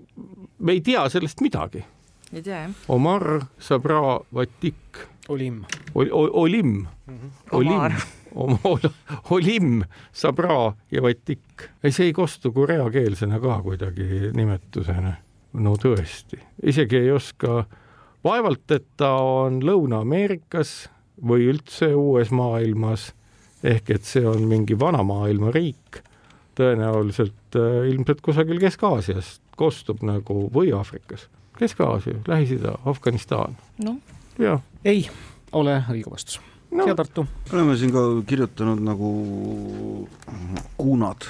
me 0.59 0.71
ei 0.77 0.81
tea 0.81 1.05
sellest 1.09 1.41
midagi. 1.45 1.83
ei 2.33 2.41
tea 2.41 2.63
jah. 2.63 2.71
Omar, 2.89 3.41
Sabra, 3.59 4.19
Vatik 4.33 5.03
Olim. 5.29 5.61
Ol- 5.95 6.09
Ol- 6.19 6.31
Olim, 6.33 6.87
Omar 7.51 7.93
Olim, 8.65 8.89
Olim, 9.31 9.83
Sabra 10.11 10.73
ja 10.91 11.01
Vatik. 11.05 11.69
ei, 11.83 11.91
see 11.91 12.09
ei 12.09 12.13
kostu 12.13 12.51
koreakeelsena 12.51 13.39
ka 13.39 13.61
kuidagi 13.63 14.31
nimetusena. 14.33 15.13
No 15.53 15.75
tõesti, 15.79 16.39
isegi 16.63 16.99
ei 17.03 17.11
oska, 17.13 17.63
vaevalt, 18.25 18.65
et 18.71 18.85
ta 18.97 19.11
on 19.21 19.61
Lõuna-Ameerikas 19.65 20.73
või 21.27 21.49
üldse 21.51 21.93
uues 21.95 22.31
maailmas, 22.33 23.11
ehk 23.63 23.93
et 23.95 24.07
see 24.07 24.25
on 24.27 24.47
mingi 24.49 24.77
vana 24.79 25.03
maailma 25.07 25.53
riik, 25.55 26.01
tõenäoliselt 26.57 27.57
äh, 27.57 27.83
ilmselt 27.91 28.21
kusagil 28.25 28.61
Kesk-Aasias 28.61 29.37
kostub 29.57 30.01
nagu 30.05 30.47
või 30.53 30.73
Aafrikas, 30.75 31.27
Kesk-Aasia, 31.59 32.23
Lähis-Ida, 32.27 32.77
Afganistan, 32.89 33.57
noh, 33.85 34.01
ei 34.85 35.05
ole 35.53 35.77
õige 35.93 36.09
vastus 36.09 36.41
no.. 36.73 36.87
ja 36.87 36.95
Tartu. 36.95 37.25
oleme 37.53 37.77
siin 37.77 37.93
ka 37.93 38.03
kirjutanud 38.27 38.81
nagu 38.83 39.09
kuunad. 40.77 41.27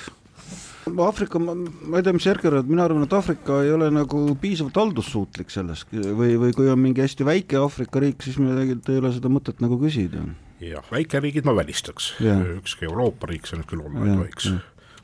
Aafrika, 0.84 1.39
ma 1.39 1.53
ei 1.97 2.03
tea, 2.03 2.13
mis 2.15 2.25
Erker 2.27 2.51
arvad, 2.53 2.67
mina 2.69 2.84
arvan, 2.88 3.05
et 3.07 3.13
Aafrika 3.15 3.61
ei 3.63 3.71
ole 3.71 3.88
nagu 3.93 4.23
piisavalt 4.41 4.75
haldussuutlik 4.81 5.49
selles 5.53 5.86
või, 5.91 6.34
või 6.41 6.51
kui 6.55 6.67
on 6.71 6.79
mingi 6.84 7.01
hästi 7.05 7.23
väike 7.27 7.57
Aafrika 7.61 8.01
riik, 8.03 8.21
siis 8.25 8.38
me 8.41 8.51
tegelikult 8.51 8.89
ei 8.91 8.99
ole 9.03 9.13
seda 9.15 9.31
mõtet 9.31 9.61
nagu 9.63 9.77
küsida. 9.81 10.25
jah, 10.63 10.84
väikeriigid 10.91 11.45
ma 11.47 11.55
välistaks 11.55 12.13
ükski 12.59 12.86
Euroopa 12.89 13.27
riik 13.31 13.47
see 13.47 13.57
nüüd 13.59 13.67
küll 13.71 13.84
olla 13.86 14.05
ei 14.07 14.17
tohiks. 14.17 14.51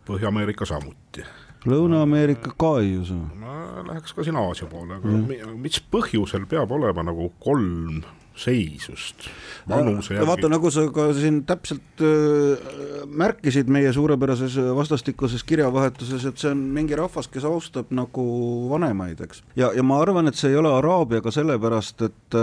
Põhja-Ameerika 0.09 0.65
samuti. 0.65 1.23
Lõuna-Ameerika 1.67 2.53
ka 2.57 2.69
ei 2.83 2.93
usu. 2.97 3.17
ma 3.39 3.83
läheks 3.87 4.13
ka 4.15 4.23
siin 4.23 4.37
Aasia 4.39 4.67
poole, 4.71 4.95
aga 4.99 5.07
mi- 5.27 5.41
mis 5.63 5.79
põhjusel 5.91 6.45
peab 6.47 6.71
olema 6.71 7.03
nagu 7.03 7.31
kolm 7.43 8.01
seisust 8.39 9.29
vanuse 9.69 10.15
vaata, 10.17 10.45
järgi? 10.45 10.51
nagu 10.55 10.71
sa 10.73 10.85
ka 10.93 11.09
siin 11.17 11.41
täpselt 11.49 12.03
öö, 12.03 13.05
märkisid 13.21 13.71
meie 13.71 13.93
suurepärases 13.93 14.57
vastastikuses 14.75 15.43
kirjavahetuses, 15.47 16.25
et 16.29 16.41
see 16.41 16.51
on 16.53 16.61
mingi 16.75 16.97
rahvas, 16.99 17.29
kes 17.31 17.47
austab 17.47 17.91
nagu 17.95 18.25
vanemaid, 18.71 19.25
eks. 19.27 19.43
ja, 19.59 19.71
ja 19.75 19.85
ma 19.85 19.99
arvan, 20.03 20.31
et 20.31 20.39
see 20.39 20.53
ei 20.53 20.59
ole 20.59 20.71
Araabia 20.73 21.23
ka 21.25 21.33
sellepärast, 21.33 22.05
et, 22.07 22.39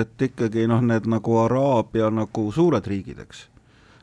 et 0.00 0.26
ikkagi 0.30 0.66
noh, 0.70 0.82
need 0.84 1.08
nagu 1.10 1.38
Araabia 1.44 2.10
nagu 2.14 2.48
suured 2.54 2.90
riigid, 2.90 3.22
eks 3.26 3.46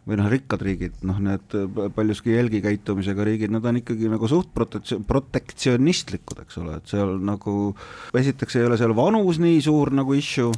või 0.05 0.19
noh, 0.19 0.27
rikkad 0.29 0.61
riigid, 0.61 0.97
noh, 1.07 1.17
need 1.23 1.55
paljuski 1.95 2.35
jälgikäitumisega 2.35 3.25
riigid, 3.25 3.53
nad 3.53 3.65
on 3.65 3.79
ikkagi 3.79 4.09
nagu 4.11 4.29
suht 4.29 4.51
prote-, 4.53 4.99
protektsionistlikud, 5.07 6.43
eks 6.43 6.59
ole, 6.61 6.77
et 6.77 6.91
seal 6.91 7.15
nagu 7.25 7.71
esiteks 8.17 8.59
ei 8.59 8.67
ole 8.67 8.77
seal 8.77 8.93
vanus 8.97 9.39
nii 9.41 9.63
suur 9.65 9.89
nagu 9.97 10.13
issue, 10.17 10.53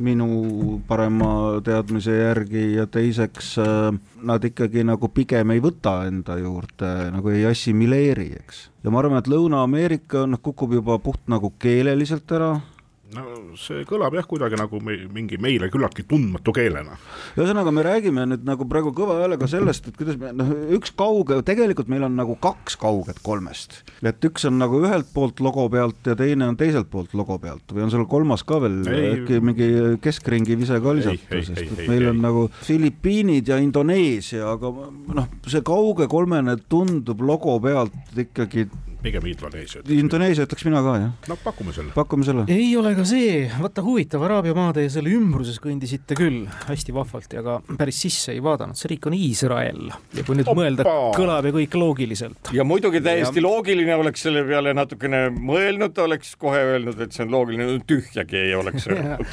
minu 0.00 0.78
parema 0.88 1.60
teadmise 1.64 2.14
järgi 2.18 2.64
ja 2.78 2.86
teiseks 2.88 3.52
äh, 3.60 3.88
nad 4.26 4.44
ikkagi 4.44 4.84
nagu 4.88 5.08
pigem 5.12 5.54
ei 5.54 5.62
võta 5.64 6.02
enda 6.08 6.36
juurde, 6.40 6.92
nagu 7.14 7.32
ei 7.32 7.46
assimileeri, 7.48 8.30
eks. 8.42 8.66
ja 8.84 8.92
ma 8.92 9.00
arvan, 9.00 9.20
et 9.20 9.32
Lõuna-Ameerika 9.32 10.26
noh, 10.28 10.44
kukub 10.44 10.76
juba 10.76 11.00
puht 11.00 11.24
nagu 11.32 11.52
keeleliselt 11.60 12.36
ära, 12.36 12.52
no 13.14 13.56
see 13.58 13.84
kõlab 13.88 14.14
jah, 14.14 14.26
kuidagi 14.28 14.58
nagu 14.58 14.80
me, 14.84 14.96
mingi 15.12 15.38
meile 15.42 15.70
küllaltki 15.72 16.04
tundmatu 16.08 16.52
keelena. 16.54 16.96
ühesõnaga, 17.34 17.72
me 17.74 17.84
räägime 17.86 18.26
nüüd 18.30 18.44
nagu 18.46 18.66
praegu 18.70 18.92
kõva 18.96 19.18
häälega 19.22 19.48
sellest, 19.50 19.90
et 19.90 19.98
kuidas 19.98 20.18
me 20.20 20.32
noh, 20.36 20.52
üks 20.76 20.94
kauge, 20.98 21.40
tegelikult 21.46 21.90
meil 21.90 22.06
on 22.06 22.16
nagu 22.18 22.36
kaks 22.42 22.78
kauget 22.80 23.22
kolmest. 23.26 23.80
et 24.02 24.28
üks 24.28 24.46
on 24.48 24.60
nagu 24.60 24.82
ühelt 24.84 25.10
poolt 25.14 25.42
logo 25.44 25.66
pealt 25.72 26.06
ja 26.06 26.16
teine 26.18 26.48
on 26.50 26.58
teiselt 26.60 26.90
poolt 26.92 27.14
logo 27.18 27.38
pealt 27.42 27.74
või 27.74 27.86
on 27.86 27.94
seal 27.94 28.06
kolmas 28.10 28.44
ka 28.46 28.60
veel, 28.62 28.82
äkki 28.86 29.40
mingi 29.44 29.70
keskringi 30.02 30.58
vise 30.60 30.78
ka 30.82 30.94
lisata, 30.96 31.42
sest 31.46 31.64
et 31.66 31.86
meil 31.86 32.06
ei, 32.06 32.12
on 32.12 32.20
ei. 32.20 32.26
nagu 32.28 32.46
Filipiinid 32.66 33.50
ja 33.50 33.58
Indoneesia, 33.62 34.54
aga 34.54 34.70
noh, 34.70 35.32
see 35.50 35.64
kauge 35.66 36.06
kolmene 36.10 36.56
tundub 36.70 37.24
logo 37.26 37.58
pealt 37.62 37.96
ikkagi 38.18 38.68
pigem 39.02 39.26
Indoneesia. 39.30 39.82
Indoneesia 39.94 40.46
ütleks 40.46 40.66
mina 40.66 40.82
ka, 40.84 40.96
jah. 41.00 41.12
no 41.30 41.36
pakume 41.44 41.74
selle. 41.76 41.92
pakume 41.96 42.26
selle. 42.26 42.44
ei 42.52 42.70
ole 42.78 42.92
ka 42.98 43.04
see, 43.08 43.44
vaata 43.60 43.84
huvitav, 43.86 44.24
Araabia 44.26 44.54
maade 44.56 44.84
ja 44.84 44.92
selle 44.92 45.12
ümbruses 45.16 45.60
kõndisite 45.62 46.18
küll 46.18 46.44
hästi 46.68 46.94
vahvalt 46.96 47.36
ja 47.36 47.44
ka 47.46 47.58
päris 47.78 48.02
sisse 48.04 48.34
ei 48.34 48.42
vaadanud, 48.44 48.78
see 48.78 48.92
riik 48.94 49.08
on 49.10 49.16
Iisrael 49.16 49.88
ja 49.90 50.26
kui 50.26 50.38
nüüd 50.38 50.50
Opa. 50.50 50.58
mõelda, 50.60 50.86
kõlab 51.16 51.48
ju 51.48 51.56
kõik 51.60 51.78
loogiliselt. 51.80 52.52
ja 52.56 52.66
muidugi 52.66 53.02
täiesti 53.04 53.42
ja... 53.42 53.46
loogiline 53.46 53.96
oleks 54.00 54.26
selle 54.26 54.44
peale 54.48 54.74
natukene 54.76 55.26
mõelnud, 55.34 55.96
oleks 56.04 56.36
kohe 56.40 56.62
öelnud, 56.74 57.00
et 57.00 57.16
see 57.16 57.26
on 57.26 57.34
loogiline, 57.34 57.80
tühjagi 57.88 58.44
ei 58.44 58.54
oleks 58.58 58.86
öelnud 58.90 59.26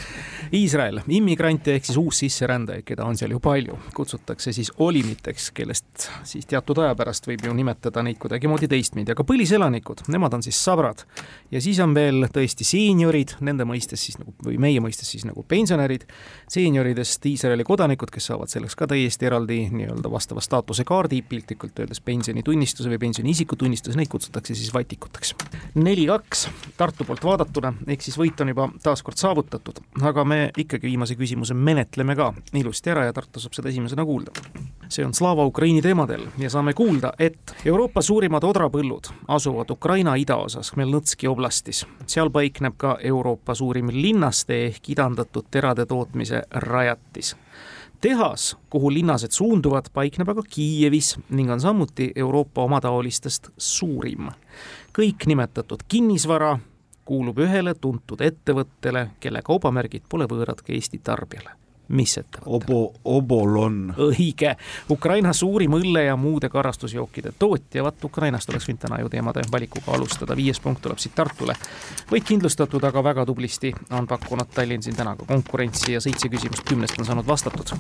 Iisrael, 0.56 1.02
immigrante 1.12 1.74
ehk 1.76 1.88
siis 1.90 1.98
uussisserändajaid, 2.00 2.86
keda 2.88 3.06
on 3.08 3.18
seal 3.20 3.34
ju 3.36 3.40
palju, 3.44 3.76
kutsutakse 3.98 4.54
siis 4.56 4.72
olimiteks, 4.84 5.50
kellest 5.56 6.08
siis 6.28 6.48
teatud 6.48 6.80
aja 6.84 6.96
pärast 6.96 7.28
võib 7.28 7.44
ju 7.48 7.56
nimetada 7.56 8.04
neid 8.06 8.20
kuidagimoodi 8.22 8.70
teistmoodi, 8.72 9.12
aga 9.12 9.26
põliselanikud, 9.58 10.06
nemad 10.08 10.34
on 10.34 10.44
siis 10.44 10.58
sabrad. 10.64 11.04
ja 11.52 11.62
siis 11.62 11.80
on 11.80 11.94
veel 11.96 12.28
tõesti 12.34 12.66
seeniorid, 12.68 13.38
nende 13.42 13.64
mõistes 13.66 14.02
siis 14.04 14.18
nagu, 14.20 14.34
või 14.44 14.58
meie 14.60 14.80
mõistes 14.84 15.08
siis 15.10 15.24
nagu 15.26 15.44
pensionärid, 15.48 16.04
seenioridest 16.52 17.26
Iisraeli 17.26 17.64
kodanikud, 17.64 18.12
kes 18.12 18.28
saavad 18.30 18.52
selleks 18.52 18.76
ka 18.76 18.88
täiesti 18.88 19.26
eraldi 19.26 19.70
nii-öelda 19.72 20.12
vastava 20.12 20.44
staatuse 20.44 20.84
kaardi, 20.84 21.22
piltlikult 21.22 21.80
öeldes 21.80 22.02
pensionitunnistuse 22.02 22.92
või 22.92 23.00
pensioni 23.00 23.32
isikutunnistuse, 23.32 23.98
neid 23.98 24.12
kutsutakse 24.12 24.56
siis 24.56 24.74
vatikuteks. 24.74 25.34
neli-kaks 25.76 26.48
Tartu 26.78 27.06
poolt 27.08 27.24
vaadatuna, 27.24 27.74
ehk 27.88 28.04
siis 28.04 28.18
võit 28.20 28.42
on 28.44 28.52
juba 28.52 28.70
taas 28.84 29.02
kord 29.04 29.18
saavutatud, 29.18 29.80
aga 30.04 30.26
me 30.28 30.52
ikkagi 30.58 30.92
viimase 30.92 31.16
küsimuse 31.16 31.56
menetleme 31.56 32.16
ka 32.16 32.34
ilusti 32.54 32.92
ära 32.92 33.08
ja 33.08 33.16
Tartu 33.16 33.40
saab 33.40 33.56
seda 33.56 33.72
esimesena 33.72 34.06
kuulda. 34.06 34.32
see 34.90 35.06
on 35.06 35.14
Slava 35.14 35.46
Ukraini 35.46 35.82
teemadel 35.82 36.28
ja 36.38 36.50
saame 36.50 36.74
kuulda, 36.74 37.14
et 37.20 37.56
Euroopa 37.66 38.02
suurimad 38.02 38.44
odrapõllud 38.44 39.10
asuvad 39.28 39.47
Ukraina 39.72 40.16
idaosas 40.16 40.72
Khmelnõtski 40.72 41.28
oblastis. 41.28 41.86
seal 42.06 42.30
paikneb 42.30 42.74
ka 42.78 42.98
Euroopa 43.04 43.56
suurim 43.56 43.90
linnaste 43.94 44.66
ehk 44.66 44.90
idandatud 44.90 45.46
terade 45.52 45.86
tootmise 45.86 46.44
rajatis 46.52 47.36
tehas, 48.02 48.58
kuhu 48.70 48.92
linnased 48.94 49.32
suunduvad, 49.32 49.90
paikneb 49.94 50.30
aga 50.30 50.42
Kiievis 50.50 51.16
ning 51.30 51.52
on 51.52 51.62
samuti 51.62 52.12
Euroopa 52.16 52.64
omataolistest 52.64 53.50
suurim. 53.58 54.30
kõik 54.98 55.26
nimetatud 55.26 55.84
kinnisvara 55.88 56.60
kuulub 57.06 57.40
ühele 57.40 57.74
tuntud 57.74 58.22
ettevõttele, 58.22 59.10
kelle 59.20 59.42
kaubamärgid 59.42 60.04
pole 60.10 60.26
võõrad 60.26 60.62
ka 60.62 60.74
Eesti 60.74 61.00
tarbijale 61.04 61.67
mis 61.90 62.18
ettevõte? 62.18 62.46
Obo, 62.46 62.94
Obolon. 63.04 63.94
õige, 64.08 64.56
Ukraina 64.92 65.34
suurim 65.34 65.78
õlle 65.78 66.04
ja 66.08 66.16
muude 66.20 66.50
karastusjookide 66.50 67.34
tootja, 67.40 67.84
vaat 67.84 68.04
Ukrainast 68.04 68.50
oleks 68.50 68.68
võinud 68.68 68.82
täna 68.82 69.00
ju 69.02 69.10
teemade 69.12 69.44
valikuga 69.52 69.96
alustada, 69.96 70.36
viies 70.36 70.60
punkt 70.60 70.82
tuleb 70.84 71.00
siit 71.00 71.16
Tartule. 71.16 71.56
võit 72.12 72.26
kindlustatud, 72.28 72.84
aga 72.84 73.04
väga 73.04 73.26
tublisti 73.26 73.74
on 73.92 74.08
pakkunud 74.08 74.52
Tallinn 74.54 74.84
siin 74.84 74.96
täna 74.96 75.16
ka 75.16 75.26
konkurentsi 75.28 75.94
ja 75.94 76.02
seitse 76.04 76.30
küsimust 76.30 76.66
kümnest 76.68 77.00
on 77.00 77.06
saanud 77.06 77.28
vastatud. 77.28 77.72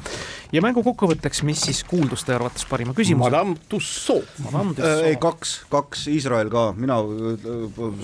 ja 0.51 0.61
mängu 0.61 0.83
kokkuvõtteks, 0.83 1.43
mis 1.43 1.61
siis 1.61 1.83
kuulduste 1.83 2.35
arvates 2.35 2.65
parima 2.65 2.93
küsimuse? 2.93 3.29
Madame 3.29 3.55
Tussauds. 3.69 4.41
Äh,. 4.79 5.05
ei, 5.11 5.15
kaks, 5.15 5.65
kaks, 5.69 6.07
Iisrael 6.07 6.49
ka, 6.49 6.71
mina 6.77 6.99
äh, 6.99 7.47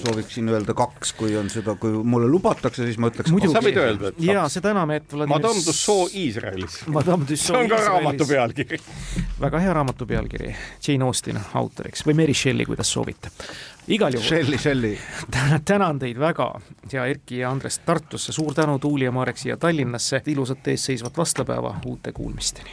sooviksin 0.05 0.49
öelda 0.49 0.73
kaks, 0.73 1.13
kui 1.17 1.37
on 1.37 1.49
seda, 1.49 1.75
kui 1.75 1.91
mulle 2.03 2.27
lubatakse, 2.27 2.85
siis 2.85 2.97
ma 2.97 3.11
ütleks 3.11 3.31
sa 3.53 3.61
võid 3.63 3.77
öelda, 3.77 4.11
et 4.11 4.17
kaks. 4.17 4.27
jaa, 4.27 4.47
seda 4.51 4.73
enam, 4.73 4.91
et 4.95 5.13
Vladimir 5.13 5.73
Tussauds 5.93 6.15
Iisraelis. 6.15 6.85
see 7.35 7.57
on 7.57 7.69
ka 7.69 7.75
raamatu 7.75 8.25
pealkiri. 8.25 8.77
väga 9.41 9.59
hea 9.59 9.73
raamatu 9.73 10.05
pealkiri, 10.05 10.55
Jane 10.87 11.05
Austen 11.05 11.39
autoriks 11.53 12.05
või 12.07 12.13
Mary 12.13 12.33
Shelley, 12.33 12.65
kuidas 12.65 12.93
soovite. 12.93 13.29
igal 13.87 14.13
juhul. 14.13 14.27
Shelley, 14.27 14.57
Shelley. 14.57 14.97
tänan 15.65 15.99
teid 15.99 16.19
väga, 16.19 16.59
hea 16.93 17.05
Erki 17.05 17.37
ja 17.37 17.51
Andres 17.51 17.79
Tartusse, 17.79 18.31
suur 18.31 18.53
tänu 18.53 18.79
Tuuli 18.79 19.03
ja 19.05 19.11
Marek 19.11 19.37
siia 19.37 19.57
Tallinnasse, 19.57 20.21
ilusat 20.27 20.67
eesseisvat 20.67 21.17
vastlapäeva, 21.17 21.75
uute 21.85 22.11
kuulmisteni 22.11 22.69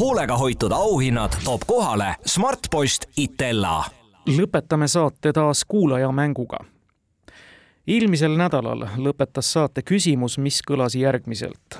hoolega 0.00 0.36
hoitud 0.36 0.72
auhinnad 0.72 1.32
toob 1.44 1.62
kohale 1.66 2.14
Smartpost 2.26 3.04
Itella. 3.16 3.84
lõpetame 4.28 4.88
saate 4.88 5.32
taas 5.32 5.64
kuulajamänguga 5.64 6.58
eelmisel 7.88 8.36
nädalal 8.36 8.84
lõpetas 9.00 9.52
saate 9.54 9.82
küsimus, 9.82 10.36
mis 10.38 10.60
kõlas 10.66 10.96
järgmiselt. 10.98 11.78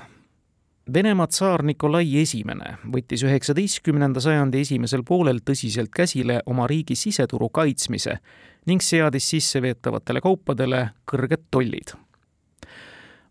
Venemaa 0.93 1.27
tsaar 1.29 1.61
Nikolai 1.69 2.07
Esimene 2.23 2.79
võttis 2.89 3.21
üheksateistkümnenda 3.27 4.23
sajandi 4.25 4.63
esimesel 4.65 5.05
poolel 5.05 5.43
tõsiselt 5.45 5.93
käsile 5.93 6.41
oma 6.47 6.67
riigi 6.67 6.97
siseturu 6.97 7.51
kaitsmise 7.53 8.17
ning 8.67 8.81
seadis 8.81 9.29
sisseveetavatele 9.35 10.25
kaupadele 10.25 10.83
kõrged 11.13 11.45
tollid. 11.51 11.93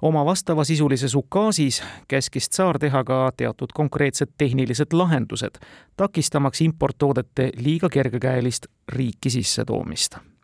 oma 0.02 0.26
vastavasisulises 0.26 1.16
ukaasis 1.16 1.82
käskis 2.08 2.50
tsaar 2.50 2.78
teha 2.80 3.04
ka 3.04 3.32
teatud 3.38 3.74
konkreetsed 3.74 4.30
tehnilised 4.38 4.94
lahendused, 4.94 5.58
takistamaks 5.98 6.62
importtoodete 6.62 7.52
liiga 7.58 7.90
kergekäelist 7.90 8.68
riiki 8.88 9.30
sissetoomist 9.30 10.37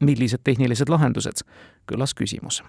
millised 0.00 0.44
tehnilised 0.44 0.88
lahendused, 0.88 1.44
kõlas 1.92 2.14
küsimus. 2.14 2.62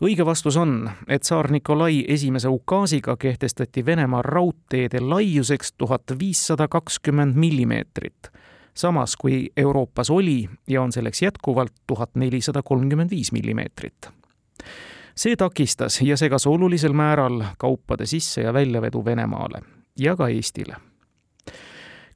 õige 0.00 0.26
vastus 0.26 0.56
on, 0.56 0.90
et 1.08 1.22
tsaar 1.22 1.50
Nikolai 1.50 2.04
esimese 2.08 2.48
ukaasiga 2.48 3.16
kehtestati 3.16 3.86
Venemaa 3.86 4.22
raudteede 4.22 5.00
laiuseks 5.00 5.72
tuhat 5.72 6.02
viissada 6.18 6.68
kakskümmend 6.68 7.34
millimeetrit, 7.34 8.28
samas 8.74 9.16
kui 9.16 9.50
Euroopas 9.56 10.10
oli 10.10 10.48
ja 10.68 10.82
on 10.82 10.92
selleks 10.92 11.22
jätkuvalt 11.22 11.72
tuhat 11.86 12.14
nelisada 12.14 12.62
kolmkümmend 12.62 13.10
viis 13.10 13.32
millimeetrit. 13.32 14.10
See 15.16 15.36
takistas 15.36 16.02
ja 16.02 16.16
segas 16.16 16.46
olulisel 16.46 16.92
määral 16.92 17.44
kaupade 17.58 18.06
sisse- 18.06 18.42
ja 18.42 18.52
väljavedu 18.52 19.04
Venemaale 19.04 19.62
ja 19.98 20.16
ka 20.16 20.28
Eestile 20.28 20.76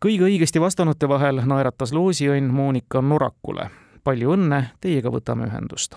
kõige 0.04 0.24
õigesti 0.24 0.60
vastanute 0.60 1.08
vahel 1.08 1.42
naeratas 1.44 1.92
loosiõnn 1.92 2.48
Monika 2.52 3.02
Norakule. 3.02 3.70
palju 4.04 4.32
õnne, 4.32 4.62
teiega 4.80 5.10
võtame 5.10 5.46
ühendust. 5.46 5.96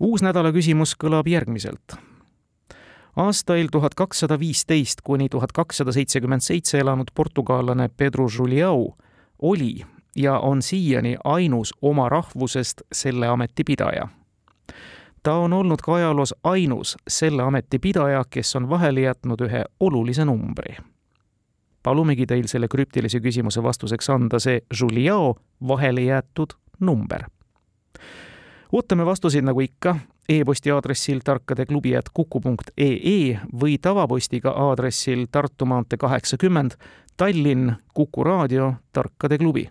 uus 0.00 0.22
nädala 0.22 0.52
küsimus 0.52 0.96
kõlab 0.96 1.28
järgmiselt. 1.28 1.96
aastail 3.16 3.68
tuhat 3.72 3.94
kakssada 3.94 4.38
viisteist 4.38 5.00
kuni 5.00 5.28
tuhat 5.28 5.52
kakssada 5.52 5.92
seitsekümmend 5.92 6.40
seitse 6.40 6.78
elanud 6.78 7.10
portugallane 7.14 7.88
Pedro 7.88 8.26
Juliau 8.38 8.94
oli 9.38 9.86
ja 10.16 10.38
on 10.38 10.62
siiani 10.62 11.16
ainus 11.24 11.74
oma 11.82 12.08
rahvusest 12.08 12.82
selle 12.92 13.26
ameti 13.26 13.64
pidaja 13.64 14.08
ta 15.22 15.34
on 15.34 15.52
olnud 15.52 15.78
ka 15.82 15.94
ajaloos 15.94 16.34
ainus 16.44 16.96
selle 17.08 17.42
ameti 17.42 17.78
pidaja, 17.78 18.24
kes 18.30 18.56
on 18.56 18.68
vahele 18.68 19.00
jätnud 19.00 19.40
ühe 19.40 19.64
olulise 19.80 20.24
numbri 20.24 20.76
palumegi 21.88 22.26
teil 22.28 22.44
selle 22.50 22.68
krüptilise 22.68 23.20
küsimuse 23.24 23.62
vastuseks 23.64 24.10
anda 24.12 24.38
see 24.42 24.60
Juliao 24.80 25.34
vahele 25.68 26.02
jäetud 26.04 26.50
number. 26.80 27.22
ootame 28.72 29.06
vastuseid 29.06 29.44
nagu 29.44 29.60
ikka 29.64 29.96
e-posti 30.28 30.70
aadressil 30.70 31.20
tarkadeklubi.kuku.ee 31.24 33.40
või 33.60 33.78
tavapostiga 33.82 34.50
aadressil 34.50 35.26
Tartu 35.32 35.66
maantee 35.66 35.96
kaheksakümmend, 35.96 36.70
Tallinn, 37.16 37.72
Kuku 37.94 38.24
raadio, 38.24 38.74
Tarkade 38.92 39.38
klubi. 39.38 39.70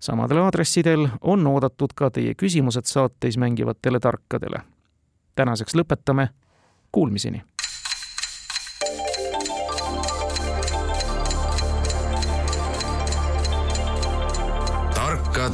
samadel 0.00 0.38
aadressidel 0.38 1.08
on 1.20 1.46
oodatud 1.46 1.88
ka 1.94 2.10
teie 2.10 2.34
küsimused 2.34 2.84
saates 2.84 3.38
mängivatele 3.38 4.00
tarkadele. 4.00 4.60
tänaseks 5.34 5.74
lõpetame. 5.74 6.28
Kuulmiseni. 6.92 7.42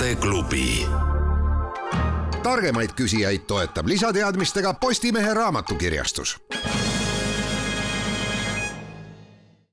Tarkade 0.05 0.14
klubi. 0.20 0.86
Targemaid 2.42 2.92
küsijaid 2.96 3.46
toetab 3.46 3.86
lisateadmistega 3.86 4.74
Postimehe 4.74 5.34
raamatukirjastus 5.34 6.36